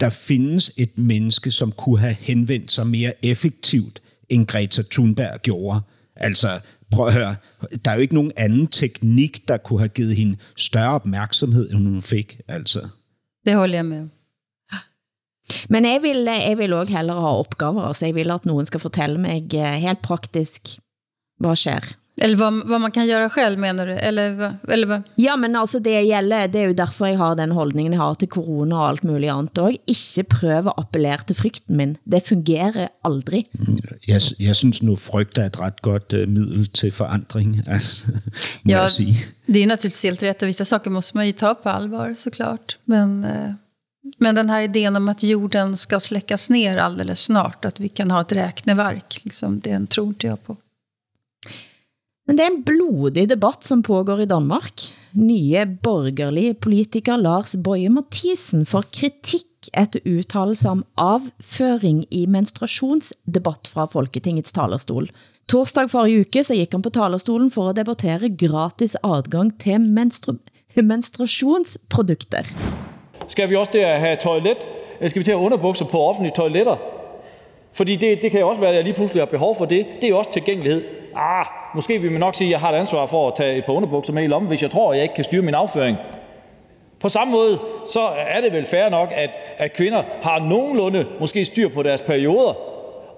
der 0.00 0.10
findes 0.10 0.72
et 0.76 0.98
menneske, 0.98 1.50
som 1.50 1.72
kunne 1.72 2.00
have 2.00 2.16
henvendt 2.20 2.70
sig 2.70 2.86
mere 2.86 3.12
effektivt, 3.24 4.02
end 4.28 4.46
Greta 4.46 4.82
Thunberg 4.90 5.40
gjorde. 5.42 5.80
Altså, 6.16 6.60
prøv 6.90 7.06
at 7.06 7.12
høre, 7.12 7.36
der 7.84 7.90
er 7.90 7.94
jo 7.94 8.00
ikke 8.00 8.14
nogen 8.14 8.32
anden 8.36 8.66
teknik, 8.66 9.48
der 9.48 9.56
kunne 9.56 9.78
have 9.78 9.88
givet 9.88 10.16
hende 10.16 10.36
større 10.56 10.94
opmærksomhed, 10.94 11.70
end 11.70 11.88
hun 11.88 12.02
fik. 12.02 12.40
Altså. 12.48 12.88
Det 13.46 13.54
håller 13.54 13.78
jag 13.78 13.86
med. 13.86 14.08
Men 15.68 15.84
jeg 15.84 16.02
vil, 16.02 16.24
jeg 16.48 16.58
vil 16.58 16.72
også 16.72 16.96
hellere 16.96 17.20
ha 17.20 17.26
opgaver, 17.26 17.82
altså 17.82 18.06
jeg 18.06 18.14
vil 18.14 18.30
at 18.30 18.46
nogen 18.46 18.66
skal 18.66 18.80
fortælle 18.80 19.20
mig 19.20 19.54
eh, 19.54 19.72
helt 19.72 20.02
praktisk, 20.02 20.78
hvad 21.38 21.56
sker. 21.56 22.01
Eller 22.20 22.36
vad, 22.36 22.68
vad 22.68 22.80
man 22.80 22.90
kan 22.90 23.06
göra 23.06 23.30
själv 23.30 23.58
menar 23.58 23.86
du? 23.86 23.92
Eller, 23.92 24.56
eller 24.68 24.86
vad? 24.86 25.02
Ja, 25.14 25.36
men 25.36 25.56
altså 25.56 25.78
det 25.78 26.02
gælder, 26.04 26.48
det 26.48 26.60
er 26.60 26.66
jo 26.66 26.72
derfor 26.72 27.06
jeg 27.06 27.18
har 27.18 27.34
den 27.34 27.50
holdningen 27.52 27.92
jeg 27.92 28.00
har 28.00 28.14
til 28.14 28.28
corona 28.28 28.74
og 28.76 28.88
alt 28.88 29.04
muligt 29.04 29.32
andet 29.32 29.58
også. 29.58 29.78
Ikke 29.86 30.28
prøve 30.30 30.68
at 30.68 30.74
appellere 30.76 31.24
til 31.26 31.36
frygten 31.36 31.76
min. 31.76 31.96
Det 32.12 32.22
fungerer 32.28 32.88
aldrig. 33.04 33.44
Jeg, 34.08 34.20
jeg 34.38 34.56
synes 34.56 34.82
nu, 34.82 34.96
frygt 34.96 35.38
er 35.38 35.46
et 35.46 35.60
ret 35.60 35.82
godt 35.82 36.12
uh, 36.12 36.28
middel 36.28 36.66
til 36.66 36.92
forandring, 36.92 37.62
altså, 37.66 38.06
må 38.64 38.70
Ja, 38.72 38.80
jeg 38.80 38.90
sige. 38.90 39.16
det 39.46 39.62
är 39.62 39.66
naturligtvis 39.66 40.02
helt 40.02 40.22
rätt 40.22 40.42
och 40.42 40.48
vissa 40.48 40.64
saker 40.64 40.90
måste 40.90 41.16
man 41.16 41.26
ju 41.26 41.32
ta 41.32 41.54
på 41.54 41.68
allvar 41.68 42.14
såklart. 42.18 42.78
Men, 42.84 43.24
eh, 43.24 43.52
men 44.18 44.34
den 44.34 44.50
här 44.50 44.62
idén 44.62 44.96
om 44.96 45.08
att 45.08 45.22
jorden 45.22 45.76
ska 45.76 46.00
släckas 46.00 46.50
ner 46.50 46.76
alldeles 46.76 47.20
snart, 47.20 47.64
att 47.64 47.80
vi 47.80 47.88
kan 47.88 48.10
ha 48.10 48.20
ett 48.20 48.32
räkneverk, 48.32 49.20
liksom, 49.24 49.60
den 49.60 49.86
tror 49.86 50.06
inte 50.08 50.26
jag 50.26 50.44
på. 50.44 50.56
Men 52.32 52.38
det 52.38 52.44
er 52.46 52.52
en 52.54 52.62
blodig 52.64 53.26
debatt 53.28 53.66
som 53.68 53.82
pågår 53.84 54.22
i 54.22 54.24
Danmark. 54.24 54.80
Nye 55.20 55.66
borgerlige 55.84 56.54
politiker 56.54 57.18
Lars 57.20 57.50
Boje 57.64 57.90
Mathisen 57.92 58.62
får 58.64 58.86
kritik 58.88 59.68
efter 59.76 60.00
udtalelse 60.08 60.70
om 60.70 60.80
avføring 60.96 62.06
i 62.08 62.22
menstruationsdebatt 62.24 63.68
fra 63.68 63.84
Folketingets 63.84 64.56
talerstol. 64.56 65.10
Torsdag 65.44 65.90
forrige 65.92 66.22
uke 66.24 66.40
så 66.40 66.56
gik 66.56 66.72
han 66.72 66.86
på 66.86 66.94
talerstolen 66.96 67.50
for 67.52 67.68
at 67.68 67.76
debattere 67.76 68.32
gratis 68.40 68.96
adgang 69.04 69.52
til 69.60 69.84
menstru 69.84 70.38
menstruationsprodukter. 70.80 72.48
Skal 73.28 73.50
vi 73.50 73.60
også 73.60 73.76
der 73.76 73.98
have 73.98 74.16
toilet? 74.16 74.64
Eller 75.00 75.10
skal 75.10 75.20
vi 75.20 75.24
til 75.28 75.36
at 75.36 75.44
underbukser 75.44 75.84
på 75.84 76.00
offentlige 76.00 76.32
toiletter? 76.36 76.80
Fordi 77.72 77.96
det, 77.96 78.22
det 78.22 78.30
kan 78.30 78.40
jo 78.40 78.48
også 78.48 78.60
være, 78.60 78.70
at 78.70 78.76
jeg 78.76 78.84
lige 78.84 78.94
pludselig 78.94 79.20
har 79.20 79.30
behov 79.36 79.56
for 79.56 79.64
det. 79.64 79.86
Det 80.00 80.04
er 80.04 80.08
jo 80.16 80.18
også 80.18 80.32
tilgængelighed. 80.32 81.01
Ah, 81.16 81.46
måske 81.74 81.98
vil 81.98 82.10
man 82.10 82.20
nok 82.20 82.34
sige, 82.34 82.48
at 82.48 82.52
jeg 82.52 82.60
har 82.60 82.72
et 82.72 82.76
ansvar 82.76 83.06
for 83.06 83.28
at 83.28 83.34
tage 83.34 83.56
et 83.58 83.64
par 83.64 83.72
underbukser 83.72 84.12
med 84.12 84.22
i 84.22 84.26
lommen, 84.26 84.48
hvis 84.48 84.62
jeg 84.62 84.70
tror, 84.70 84.90
at 84.90 84.96
jeg 84.96 85.02
ikke 85.02 85.14
kan 85.14 85.24
styre 85.24 85.42
min 85.42 85.54
afføring. 85.54 85.96
På 87.00 87.08
samme 87.08 87.32
måde, 87.32 87.58
så 87.88 88.00
er 88.28 88.40
det 88.40 88.52
vel 88.52 88.66
fair 88.66 88.88
nok, 88.88 89.12
at, 89.14 89.38
at 89.58 89.72
kvinder 89.72 90.02
har 90.22 90.38
nogenlunde 90.38 91.06
måske 91.20 91.44
styr 91.44 91.68
på 91.68 91.82
deres 91.82 92.00
perioder, 92.00 92.54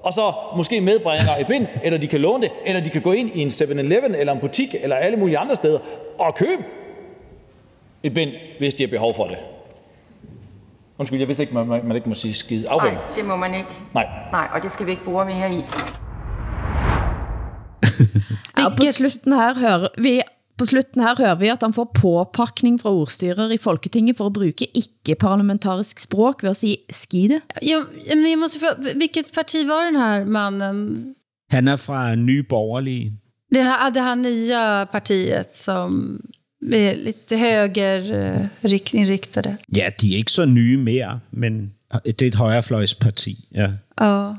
og 0.02 0.12
så 0.12 0.32
måske 0.56 0.80
medbringer 0.80 1.30
et 1.40 1.46
bind, 1.46 1.66
eller 1.82 1.98
de 1.98 2.06
kan 2.06 2.20
låne 2.20 2.42
det, 2.42 2.52
eller 2.66 2.80
de 2.80 2.90
kan 2.90 3.02
gå 3.02 3.12
ind 3.12 3.30
i 3.34 3.40
en 3.40 3.48
7-Eleven, 3.48 4.14
eller 4.14 4.32
en 4.32 4.40
butik, 4.40 4.74
eller 4.80 4.96
alle 4.96 5.16
mulige 5.16 5.38
andre 5.38 5.56
steder, 5.56 5.78
og 6.18 6.34
købe 6.34 6.64
et 8.02 8.14
bind, 8.14 8.30
hvis 8.58 8.74
de 8.74 8.82
har 8.82 8.88
behov 8.88 9.14
for 9.14 9.26
det. 9.26 9.36
Undskyld, 10.98 11.18
jeg 11.18 11.28
vidste 11.28 11.42
ikke, 11.42 11.54
man, 11.54 11.66
man 11.66 11.96
ikke 11.96 12.08
må 12.08 12.14
sige 12.14 12.34
skide. 12.34 12.68
Afføring. 12.70 12.96
Nej, 12.96 13.04
det 13.16 13.24
må 13.24 13.36
man 13.36 13.54
ikke. 13.54 13.68
Nej. 13.94 14.06
Nej, 14.32 14.48
og 14.54 14.62
det 14.62 14.70
skal 14.70 14.86
vi 14.86 14.90
ikke 14.90 15.04
bruge 15.04 15.24
mere 15.24 15.52
i. 15.52 15.64
Ja, 18.58 18.68
på 18.68 18.92
slutten 18.92 19.32
her 19.32 19.54
hører 19.54 19.88
vi 19.98 20.20
på 20.58 20.64
slutten 20.64 21.02
her 21.02 21.16
hører 21.18 21.34
vi 21.34 21.48
at 21.50 21.62
han 21.62 21.72
får 21.74 21.90
påpakning 21.98 22.80
fra 22.80 22.90
ordstyrer 22.94 23.50
i 23.50 23.58
Folketinget 23.58 24.16
for 24.16 24.26
at 24.30 24.36
bruge 24.36 24.66
ikke-parlamentarisk 24.74 26.00
språk 26.00 26.42
ved 26.42 26.50
at 26.50 26.56
sige 26.56 26.76
skide. 26.90 27.40
Jo, 27.62 27.78
men 28.14 28.26
jeg 28.30 28.38
måste 28.38 28.60
fråga, 28.62 28.94
vilket 28.98 29.32
parti 29.34 29.66
var 29.66 29.84
den 29.90 29.96
här 29.96 30.24
mannen? 30.24 31.14
Han 31.50 31.68
er 31.68 31.76
fra 31.76 32.14
Nye 32.14 32.42
Borgerlige. 32.42 33.12
Den 33.54 33.66
här, 33.66 33.90
det 33.90 34.00
här 34.00 34.14
nya 34.14 34.86
partiet 34.86 35.56
som 35.56 36.20
är 36.72 36.96
lite 36.96 37.36
högerinriktade. 37.36 39.56
Ja, 39.68 39.90
de 40.00 40.14
er 40.14 40.16
ikke 40.16 40.32
så 40.32 40.44
nye 40.44 40.76
mere, 40.76 41.20
men 41.30 41.72
det 42.04 42.22
er 42.22 42.26
et 42.26 42.34
højrefløjsparti. 42.34 43.48
Ja. 43.54 43.70
Ja. 44.00 44.34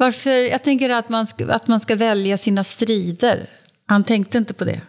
Varför? 0.00 0.30
Jag 0.30 0.62
tänker 0.62 0.90
att 0.90 1.08
man, 1.08 1.26
ska, 1.26 1.52
att 1.52 1.68
man 1.68 1.80
ska 1.80 1.96
välja 1.96 2.36
sina 2.36 2.64
strider. 2.64 3.50
Han 3.86 4.04
tänkte 4.04 4.38
inte 4.38 4.54
på 4.54 4.64
det. 4.64 4.80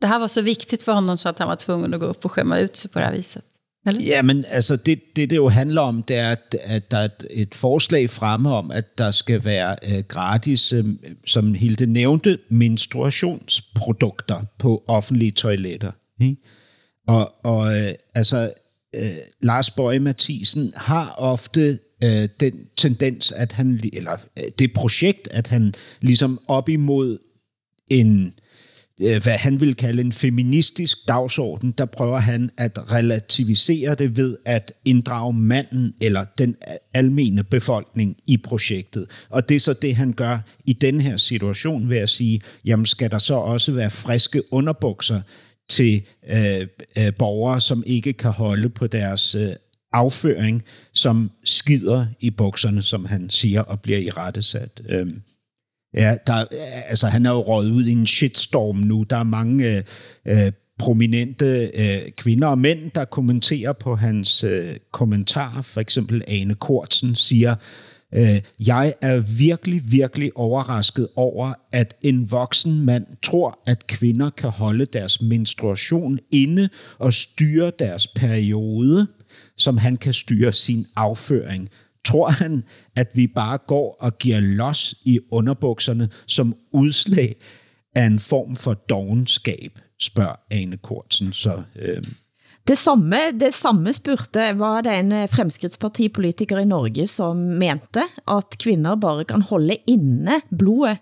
Det 0.00 0.06
här 0.06 0.18
var 0.18 0.28
så 0.28 0.42
viktigt 0.42 0.82
för 0.82 0.92
honom 0.92 1.18
så 1.18 1.28
att 1.28 1.38
han 1.38 1.48
var 1.48 1.56
tvungen 1.56 1.94
at 1.94 2.00
gå 2.00 2.06
upp 2.06 2.24
och 2.24 2.32
skämma 2.32 2.58
ut 2.58 2.76
sig 2.76 2.90
på 2.90 2.98
det 2.98 3.04
här 3.04 3.12
viset. 3.12 3.44
Eller? 3.86 4.00
Ja, 4.00 4.22
men 4.22 4.44
altså 4.52 4.76
det, 4.76 5.00
det, 5.16 5.26
det 5.26 5.36
jo 5.36 5.48
handler 5.48 5.82
om, 5.82 6.02
det 6.02 6.16
er, 6.16 6.30
at, 6.30 6.56
at 6.64 6.90
der 6.90 6.98
er 6.98 7.04
et, 7.04 7.26
et 7.30 7.54
forslag 7.54 8.10
fremme 8.10 8.54
om, 8.54 8.70
at 8.70 8.98
der 8.98 9.10
skal 9.10 9.44
være 9.44 9.76
øh, 9.88 10.04
gratis, 10.08 10.72
øh, 10.72 10.84
som 11.26 11.54
Hilde 11.54 11.86
nævnte, 11.86 12.38
menstruationsprodukter 12.48 14.44
på 14.58 14.82
offentlige 14.88 15.30
toiletter. 15.30 15.92
Mm. 16.20 16.36
Og, 17.08 17.44
og 17.44 17.76
øh, 17.76 17.94
altså, 18.14 18.52
øh, 18.94 19.02
Lars 19.42 19.70
Bøge 19.70 20.00
Mathisen 20.00 20.72
har 20.76 21.14
ofte 21.18 21.78
øh, 22.04 22.28
den 22.40 22.54
tendens, 22.76 23.32
at 23.32 23.52
han, 23.52 23.80
eller 23.92 24.16
øh, 24.38 24.44
det 24.58 24.72
projekt, 24.72 25.28
at 25.30 25.46
han 25.46 25.74
ligesom 26.00 26.40
op 26.48 26.68
imod 26.68 27.18
en, 27.90 28.34
øh, 29.00 29.22
hvad 29.22 29.36
han 29.36 29.60
vil 29.60 29.74
kalde 29.74 30.02
en 30.02 30.12
feministisk 30.12 31.08
dagsorden, 31.08 31.74
der 31.78 31.84
prøver 31.84 32.18
han 32.18 32.50
at 32.58 32.92
relativisere 32.92 33.94
det 33.94 34.16
ved 34.16 34.36
at 34.44 34.72
inddrage 34.84 35.32
manden 35.32 35.94
eller 36.00 36.24
den 36.38 36.56
almene 36.94 37.44
befolkning 37.44 38.16
i 38.26 38.36
projektet. 38.36 39.06
Og 39.28 39.48
det 39.48 39.54
er 39.54 39.60
så 39.60 39.72
det, 39.72 39.96
han 39.96 40.12
gør 40.12 40.38
i 40.64 40.72
den 40.72 41.00
her 41.00 41.16
situation 41.16 41.90
ved 41.90 41.96
at 41.96 42.08
sige, 42.08 42.40
jamen 42.64 42.86
skal 42.86 43.10
der 43.10 43.18
så 43.18 43.34
også 43.34 43.72
være 43.72 43.90
friske 43.90 44.52
underbukser 44.52 45.20
til 45.70 46.02
øh, 46.28 46.66
øh, 46.98 47.12
borgere, 47.18 47.60
som 47.60 47.82
ikke 47.86 48.12
kan 48.12 48.30
holde 48.30 48.68
på 48.68 48.86
deres 48.86 49.34
øh, 49.34 49.48
afføring, 49.92 50.62
som 50.92 51.30
skider 51.44 52.06
i 52.20 52.30
bukserne, 52.30 52.82
som 52.82 53.04
han 53.04 53.30
siger, 53.30 53.62
og 53.62 53.80
bliver 53.80 53.98
i 53.98 54.10
rettesat. 54.10 54.80
Øh, 54.88 55.08
ja, 55.94 56.16
der, 56.26 56.44
altså, 56.86 57.06
han 57.06 57.26
er 57.26 57.30
jo 57.30 57.40
røget 57.40 57.70
ud 57.70 57.84
i 57.84 57.92
en 57.92 58.06
shitstorm 58.06 58.76
nu. 58.76 59.02
Der 59.10 59.16
er 59.16 59.22
mange 59.22 59.76
øh, 59.76 59.82
øh, 60.26 60.52
prominente 60.78 61.70
øh, 61.74 62.10
kvinder 62.16 62.48
og 62.48 62.58
mænd, 62.58 62.90
der 62.94 63.04
kommenterer 63.04 63.72
på 63.72 63.96
hans 63.96 64.44
øh, 64.44 64.76
kommentar. 64.92 65.62
For 65.62 65.80
eksempel 65.80 66.22
Ane 66.28 66.54
Kortsen 66.54 67.14
siger, 67.14 67.54
øh, 68.14 68.40
jeg 68.66 68.94
er 69.02 69.18
virkelig, 69.38 69.82
virkelig 69.92 70.30
overrasket 70.34 71.08
over, 71.16 71.52
at 71.72 71.94
en 72.04 72.30
voksen 72.30 72.84
mand 72.86 73.06
tror, 73.22 73.58
at 73.66 73.86
kvinder 73.86 74.30
kan 74.30 74.50
holde 74.50 74.86
deres 74.86 75.22
menstruation 75.22 76.18
inde 76.32 76.68
og 76.98 77.12
styre 77.12 77.72
deres 77.78 78.06
periode 78.06 79.06
som 79.56 79.76
han 79.76 79.96
kan 79.96 80.12
styre 80.12 80.52
sin 80.52 80.86
afføring. 80.96 81.68
Tror 82.04 82.28
han, 82.28 82.64
at 82.96 83.08
vi 83.14 83.26
bare 83.26 83.58
går 83.58 83.96
og 84.00 84.18
giver 84.18 84.40
los 84.40 84.94
i 85.04 85.20
underbukserne 85.30 86.08
som 86.26 86.56
udslag 86.72 87.36
af 87.94 88.04
en 88.04 88.18
form 88.18 88.56
for 88.56 88.74
dogenskab, 88.74 89.78
spørger 90.00 90.34
Ane 90.50 90.76
Kortsen. 90.76 91.32
Så, 91.32 91.62
øh, 91.76 92.02
det 92.68 92.76
samme, 92.78 93.32
det 93.32 93.54
samme 93.54 93.92
spurgte 93.92 94.52
var 94.58 94.82
det 94.82 94.94
en 94.98 95.12
fremskridtspartipolitiker 95.28 96.58
i 96.58 96.64
Norge, 96.64 97.06
som 97.06 97.36
mente, 97.36 98.04
at 98.28 98.58
kvinder 98.58 98.96
bare 99.00 99.24
kan 99.24 99.42
holde 99.42 99.76
inne 99.86 100.40
blodet. 100.50 100.98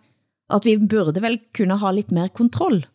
At 0.48 0.64
vi 0.64 0.78
burde 0.78 1.20
vel 1.20 1.38
kunne 1.56 1.76
ha 1.76 1.90
lidt 1.92 2.10
mere 2.10 2.28
kontroll. 2.28 2.86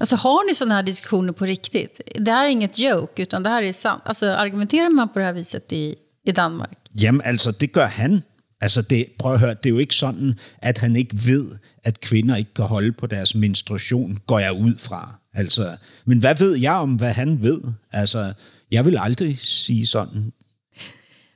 Alltså 0.00 0.16
har 0.16 0.46
ni 0.46 0.54
sådana 0.54 0.74
här 0.74 0.82
diskussioner 0.82 1.32
på 1.32 1.44
riktigt? 1.44 2.00
Det 2.18 2.30
här 2.30 2.46
är 2.46 2.50
inget 2.50 2.78
joke, 2.78 3.22
utan 3.22 3.42
det 3.42 3.50
här 3.50 3.62
är 3.62 3.72
sant. 3.72 4.02
Alltså 4.04 4.26
argumenterar 4.26 4.90
man 4.90 5.08
på 5.08 5.18
det 5.18 5.24
här 5.24 5.32
viset 5.32 5.72
i, 5.72 5.94
i 6.24 6.32
Danmark? 6.32 6.78
Jamen 6.92 7.20
altså, 7.24 7.50
det 7.50 7.72
gør 7.72 7.86
han. 7.86 8.22
Altså, 8.60 8.82
det, 8.82 9.06
prøv 9.18 9.34
at 9.34 9.40
høre, 9.40 9.54
det 9.54 9.66
er 9.66 9.70
jo 9.70 9.78
ikke 9.78 9.94
sådan, 9.94 10.34
at 10.62 10.78
han 10.78 10.96
ikke 10.96 11.16
ved, 11.26 11.58
at 11.84 12.00
kvinder 12.00 12.36
ikke 12.36 12.54
kan 12.54 12.64
holde 12.64 12.92
på 12.92 13.06
deres 13.06 13.34
menstruation, 13.34 14.18
går 14.26 14.38
jeg 14.38 14.52
ud 14.52 14.76
fra. 14.78 15.18
Altså, 15.36 15.76
men 16.04 16.18
hvad 16.18 16.34
ved 16.38 16.56
jeg 16.56 16.72
om, 16.72 16.94
hvad 16.94 17.12
han 17.12 17.42
ved? 17.42 17.60
Altså, 17.92 18.32
jeg 18.70 18.84
vil 18.84 18.98
aldrig 18.98 19.38
sige 19.38 19.86
sådan. 19.86 20.32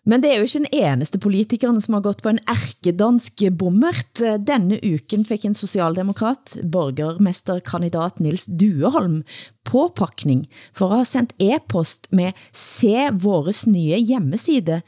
Men 0.07 0.23
det 0.23 0.33
er 0.33 0.37
jo 0.37 0.43
ikke 0.43 0.59
den 0.59 0.73
eneste 0.73 1.19
politikeren 1.19 1.81
som 1.85 1.95
har 1.95 2.01
gått 2.01 2.23
på 2.25 2.33
en 2.33 2.41
ærkedansk 2.49 3.43
bommert. 3.59 4.23
Denne 4.47 4.79
uken 4.81 5.25
fik 5.29 5.45
en 5.45 5.55
socialdemokrat, 5.55 6.57
borgermesterkandidat 6.73 8.21
Nils 8.21 8.49
Dueholm, 8.61 9.23
påpakning 9.65 10.47
for 10.73 10.89
at 10.89 11.03
have 11.03 11.11
sendt 11.11 11.37
e-post 11.39 12.09
med 12.13 12.33
Se 12.53 13.11
vores 13.13 13.67
nye 13.67 14.01
hjemmeside 14.09 14.81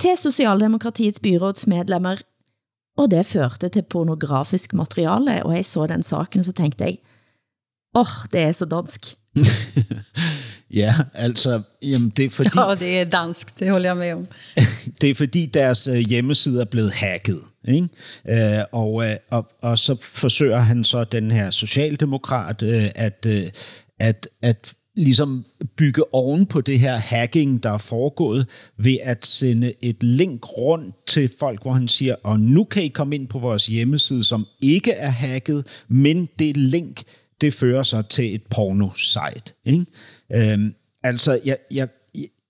til 0.00 0.16
Socialdemokratiets 0.20 1.20
byrådsmedlemmer, 1.20 2.20
og 2.98 3.10
det 3.10 3.26
førte 3.26 3.68
til 3.68 3.82
pornografisk 3.82 4.74
materiale, 4.74 5.42
og 5.44 5.56
jeg 5.56 5.64
så 5.64 5.86
den 5.86 6.02
saken, 6.02 6.44
så 6.44 6.52
tænkte 6.52 6.84
jeg, 6.84 6.98
åh, 7.94 8.00
oh, 8.00 8.26
det 8.32 8.40
er 8.40 8.52
så 8.52 8.64
dansk. 8.64 9.14
Ja, 10.74 10.94
altså, 11.14 11.62
jamen 11.82 12.10
det 12.10 12.24
er 12.24 12.30
fordi... 12.30 12.48
Ja, 12.58 12.74
det 12.74 13.00
er 13.00 13.04
dansk, 13.04 13.60
det 13.60 13.70
holder 13.70 13.88
jeg 13.88 13.96
med 13.96 14.12
om. 14.12 14.26
det 15.00 15.10
er 15.10 15.14
fordi 15.14 15.46
deres 15.46 15.86
øh, 15.86 15.96
hjemmeside 15.96 16.60
er 16.60 16.64
blevet 16.64 16.92
hacket. 16.92 17.40
Ikke? 17.68 17.88
Øh, 18.28 18.64
og, 18.72 19.06
øh, 19.06 19.16
og, 19.30 19.46
og 19.62 19.78
så 19.78 19.96
forsøger 20.02 20.58
han 20.58 20.84
så, 20.84 21.04
den 21.04 21.30
her 21.30 21.50
socialdemokrat, 21.50 22.62
øh, 22.62 22.84
at, 22.94 23.26
at, 23.98 24.28
at 24.42 24.74
ligesom 24.96 25.44
bygge 25.76 26.14
oven 26.14 26.46
på 26.46 26.60
det 26.60 26.78
her 26.78 26.96
hacking, 26.96 27.62
der 27.62 27.70
er 27.70 27.78
foregået, 27.78 28.46
ved 28.76 28.96
at 29.02 29.26
sende 29.26 29.72
et 29.82 30.02
link 30.02 30.48
rundt 30.58 30.94
til 31.06 31.30
folk, 31.38 31.62
hvor 31.62 31.72
han 31.72 31.88
siger, 31.88 32.16
og 32.24 32.40
nu 32.40 32.64
kan 32.64 32.82
I 32.82 32.88
komme 32.88 33.14
ind 33.14 33.28
på 33.28 33.38
vores 33.38 33.66
hjemmeside, 33.66 34.24
som 34.24 34.46
ikke 34.62 34.92
er 34.92 35.10
hacket, 35.10 35.66
men 35.88 36.28
det 36.38 36.56
link, 36.56 37.02
det 37.40 37.54
fører 37.54 37.82
så 37.82 38.02
til 38.02 38.34
et 38.34 38.42
porno-site. 38.42 39.54
Ikke? 39.64 39.86
Øhm, 40.34 40.74
altså, 41.02 41.40
jeg, 41.44 41.58
jeg, 41.70 41.88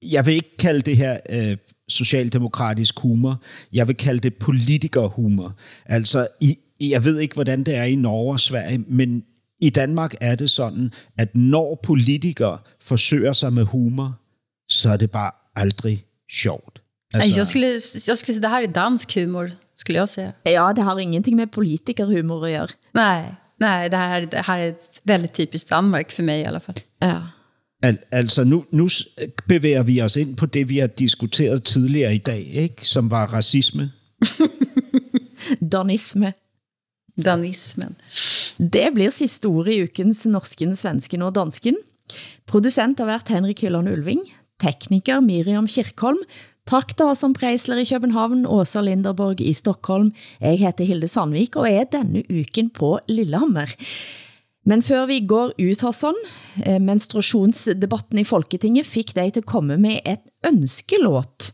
jeg 0.02 0.26
vil 0.26 0.34
ikke 0.34 0.56
kalde 0.56 0.80
det 0.80 0.96
her 0.96 1.16
øh, 1.30 1.56
socialdemokratisk 1.88 2.98
humor. 2.98 3.42
Jeg 3.72 3.88
vil 3.88 3.96
kalde 3.96 4.20
det 4.20 4.34
politikerhumor. 4.34 5.54
Altså, 5.86 6.28
i, 6.40 6.58
jeg 6.80 7.04
ved 7.04 7.18
ikke, 7.18 7.34
hvordan 7.34 7.64
det 7.64 7.76
er 7.76 7.84
i 7.84 7.94
Norge 7.94 8.32
og 8.32 8.40
Sverige, 8.40 8.78
men 8.78 9.22
i 9.60 9.70
Danmark 9.70 10.14
er 10.20 10.34
det 10.34 10.50
sådan, 10.50 10.92
at 11.18 11.34
når 11.34 11.80
politikere 11.82 12.58
forsøger 12.80 13.32
sig 13.32 13.52
med 13.52 13.64
humor, 13.64 14.18
så 14.68 14.90
er 14.90 14.96
det 14.96 15.10
bare 15.10 15.30
aldrig 15.56 16.04
sjovt. 16.32 16.82
Altså, 17.14 17.38
jeg, 17.40 17.46
skulle, 17.46 17.66
jeg 17.66 18.18
skulle 18.18 18.18
sige, 18.18 18.40
det 18.40 18.50
her 18.50 18.68
er 18.68 18.72
dansk 18.72 19.14
humor, 19.14 19.48
skulle 19.76 20.00
jeg 20.00 20.08
sige. 20.08 20.32
Ja, 20.46 20.72
det 20.76 20.84
har 20.84 20.98
ingenting 20.98 21.36
med 21.36 21.46
politikerhumor 21.46 22.46
at 22.46 22.52
gøre. 22.52 22.68
Nej, 22.94 23.32
nej 23.60 23.88
det, 23.88 23.98
her, 23.98 24.20
det 24.20 24.46
her 24.46 24.54
er 24.54 24.72
väldigt 25.04 25.34
typisk 25.34 25.70
Danmark 25.70 26.12
for 26.12 26.22
mig 26.22 26.40
i 26.40 26.44
alla 26.44 26.58
fall. 26.58 26.82
Ja. 27.02 27.20
Al, 27.82 27.98
altså 28.12 28.44
nu, 28.44 28.64
nu 28.70 28.88
bevæger 29.48 29.82
vi 29.82 30.00
os 30.02 30.16
ind 30.16 30.36
på 30.36 30.46
det, 30.46 30.68
vi 30.68 30.78
har 30.78 30.86
diskuteret 30.86 31.64
tidligere 31.64 32.14
i 32.14 32.18
dag, 32.18 32.50
ikke? 32.52 32.86
som 32.86 33.10
var 33.10 33.26
racisme. 33.26 33.90
Danisme. 35.72 36.32
Danismen. 37.24 37.96
Det 38.58 38.90
blir 38.94 39.10
sidste 39.10 39.46
ord 39.46 39.68
i 39.68 39.82
ukens 39.82 40.26
norsken, 40.26 40.76
svensken 40.76 41.22
og 41.22 41.34
dansken. 41.34 41.76
Producent 42.46 42.98
har 42.98 43.06
været 43.06 43.28
Henrik 43.28 43.60
Hylland 43.60 43.88
Ulving, 43.88 44.20
tekniker 44.60 45.20
Miriam 45.20 45.66
Kirkholm, 45.66 46.18
Tak 46.70 46.92
til 46.94 47.08
Hassan 47.10 47.32
Preisler 47.34 47.80
i 47.82 47.84
København, 47.88 48.44
Åsa 48.46 48.80
Linderborg 48.80 49.40
i 49.42 49.52
Stockholm. 49.52 50.12
Jeg 50.38 50.60
heter 50.60 50.86
Hilde 50.86 51.08
Sandvik 51.10 51.56
og 51.58 51.66
er 51.66 51.88
denne 51.90 52.22
uken 52.30 52.68
på 52.70 52.92
Lillehammer. 53.10 53.72
Men 54.70 54.84
før 54.86 55.08
vi 55.10 55.16
går 55.26 55.50
ut, 55.58 55.82
Hassan, 55.82 56.20
eh, 56.62 56.78
menstruationsdebatten 56.78 58.22
i 58.22 58.24
Folketinget 58.24 58.86
fik 58.86 59.10
dig 59.16 59.32
til 59.32 59.42
at 59.42 59.50
komme 59.50 59.80
med 59.82 59.98
et 60.06 60.30
ønskelåt. 60.46 61.50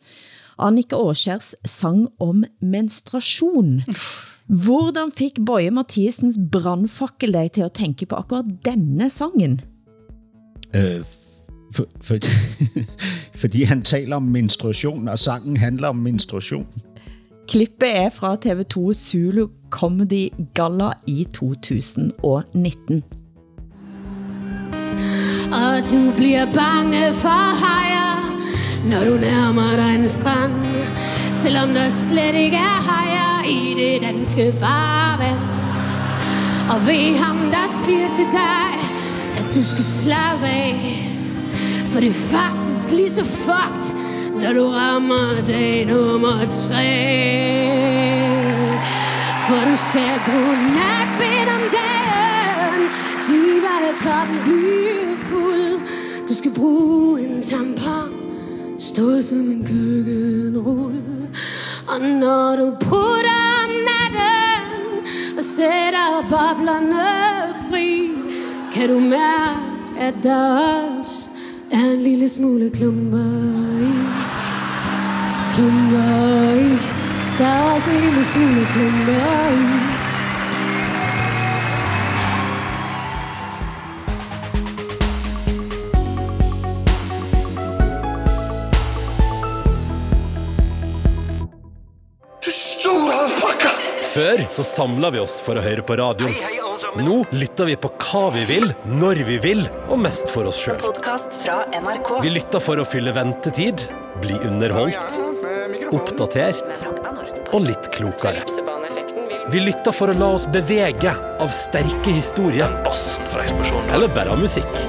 Annika 0.58 0.96
Åskjærs 0.96 1.54
sang 1.64 2.08
om 2.20 2.44
menstruation. 2.60 3.82
Hvordan 4.48 5.12
fik 5.16 5.40
Bøje 5.46 5.70
Mathiesens 5.70 6.36
brandfakkel 6.52 7.32
dig 7.32 7.52
til 7.52 7.62
at 7.62 7.72
tænke 7.72 8.06
på 8.06 8.20
akkurat 8.20 8.44
denne 8.64 9.08
sangen? 9.10 9.60
Uh, 10.76 11.00
For, 11.72 11.84
for, 12.00 12.14
fordi 13.36 13.62
han 13.62 13.82
taler 13.82 14.16
om 14.16 14.22
menstruation, 14.22 15.08
og 15.08 15.18
sangen 15.18 15.56
handler 15.56 15.88
om 15.88 15.96
menstruation. 15.96 16.66
Klippet 17.48 17.96
er 17.96 18.10
fra 18.10 18.36
TV2 18.46 18.94
Zulu 18.94 19.48
Comedy 19.70 20.28
Galla 20.54 20.90
i 21.06 21.26
2019. 21.34 23.02
Og 25.52 25.74
du 25.90 26.12
bliver 26.16 26.46
bange 26.54 27.12
for 27.12 27.44
hajer, 27.64 28.12
når 28.90 29.10
du 29.10 29.20
nærmer 29.20 29.76
dig 29.76 29.94
en 29.94 30.08
strand. 30.08 30.52
Selvom 31.34 31.68
der 31.68 31.88
slet 31.88 32.34
ikke 32.34 32.56
er 32.56 32.80
hajer 32.90 33.44
i 33.44 33.74
det 33.80 34.02
danske 34.02 34.52
farvand. 34.52 35.40
Og 36.72 36.86
ved 36.86 37.16
ham, 37.18 37.36
der 37.36 37.66
siger 37.84 38.08
til 38.16 38.28
dig, 38.40 38.68
at 39.38 39.54
du 39.54 39.62
skal 39.62 39.84
slappe 39.84 40.46
af. 40.46 41.15
For 41.96 42.00
det 42.00 42.08
er 42.08 42.38
faktisk 42.38 42.90
lige 42.90 43.10
så 43.10 43.24
fucked, 43.24 43.94
når 44.42 44.52
du 44.52 44.68
rammer 44.68 45.44
dag 45.46 45.86
nummer 45.86 46.38
tre. 46.44 46.92
For 49.46 49.60
du 49.70 49.76
skal 49.88 50.14
bruge 50.26 50.56
natbind 50.78 51.48
om 51.56 51.64
dagen. 51.78 52.82
Din 53.28 53.62
kroppen 54.02 54.36
bliver 54.44 55.16
fuld. 55.16 55.80
Du 56.28 56.34
skal 56.34 56.50
bruge 56.50 57.20
en 57.20 57.42
tampon. 57.42 58.12
Stå 58.78 59.22
som 59.22 59.38
en 59.38 59.66
køkkenrulle. 59.66 61.28
Og 61.88 62.00
når 62.00 62.56
du 62.56 62.74
prutter 62.80 63.40
om 63.64 63.70
natten 63.90 65.06
og 65.38 65.44
sætter 65.44 66.22
boblerne 66.22 67.54
fri, 67.70 68.10
kan 68.74 68.88
du 68.88 69.00
mærke, 69.00 69.60
at 69.98 70.14
der 70.22 70.95
er 71.70 71.92
en 71.92 72.02
lille 72.02 72.28
smule 72.28 72.70
klumper 72.70 73.18
i. 73.82 73.92
Klumper 75.54 76.60
i. 76.60 76.78
Der 77.38 77.46
er 77.46 77.74
også 77.74 77.90
en 77.90 78.00
lille 78.00 78.24
smule 78.24 78.66
klumper 78.72 79.12
i. 79.50 79.66
Du 92.44 92.50
store 92.50 93.14
alpakka! 93.24 93.74
Før 94.14 94.46
så 94.50 94.64
samla 94.64 95.10
vi 95.10 95.18
oss 95.20 95.40
for 95.44 95.58
å 95.58 95.64
høre 95.64 95.82
på 95.84 95.98
radio. 95.98 96.30
Nå 96.96 97.24
lytter 97.30 97.64
vi 97.70 97.76
på 97.80 97.90
hva 98.00 98.24
vi 98.34 98.42
vil, 98.48 98.72
når 99.00 99.22
vi 99.28 99.38
vil, 99.42 99.62
og 99.88 100.00
mest 100.02 100.30
for 100.32 100.48
oss 100.50 100.58
sjøl. 100.60 100.80
Vi 102.22 102.32
lytter 102.32 102.62
for 102.62 102.80
å 102.80 102.86
fylle 102.88 103.14
ventetid, 103.16 103.86
bli 104.22 104.36
underholdt, 104.48 105.18
oppdatert 105.94 106.84
og 107.54 107.66
litt 107.68 107.90
klokere. 107.94 108.44
Vi 109.52 109.62
lytter 109.62 109.94
for 109.94 110.10
å 110.10 110.18
la 110.18 110.32
oss 110.36 110.46
bevege 110.50 111.12
av 111.40 111.52
sterke 111.54 112.14
historier. 112.16 112.72
Eller 113.94 114.12
bare 114.12 114.34
av 114.34 114.40
musikk. 114.42 114.80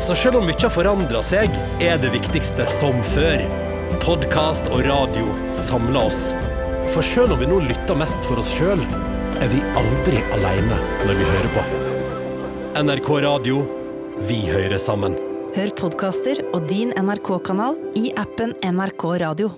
Så 0.00 0.14
selv 0.14 0.40
om 0.40 0.46
mye 0.46 0.60
har 0.60 0.72
forandra 0.72 1.22
seg, 1.24 1.52
er 1.80 1.98
det 2.00 2.12
viktigste 2.14 2.68
som 2.70 3.00
før. 3.14 3.42
Podkast 4.04 4.68
og 4.70 4.84
radio 4.86 5.26
samler 5.56 6.06
oss. 6.06 6.20
For 6.92 7.02
selv 7.02 7.34
om 7.34 7.40
vi 7.40 7.48
nå 7.50 7.62
lytter 7.64 7.98
mest 7.98 8.24
for 8.28 8.38
oss 8.38 8.52
sjøl, 8.54 8.82
er 9.42 9.50
vi 9.52 9.60
aldri 9.78 10.22
aleine 10.36 10.78
når 11.06 11.18
vi 11.18 11.28
hører 11.32 11.52
på. 11.56 11.64
NRK 12.86 13.10
Radio 13.24 13.60
vi 14.28 14.40
hører 14.48 14.78
sammen. 14.80 15.16
Hør 15.56 15.72
podkaster 15.78 16.42
og 16.52 16.66
din 16.70 16.92
NRK-kanal 16.96 17.78
i 17.96 18.10
appen 18.20 18.56
NRK 18.64 19.06
Radio. 19.24 19.52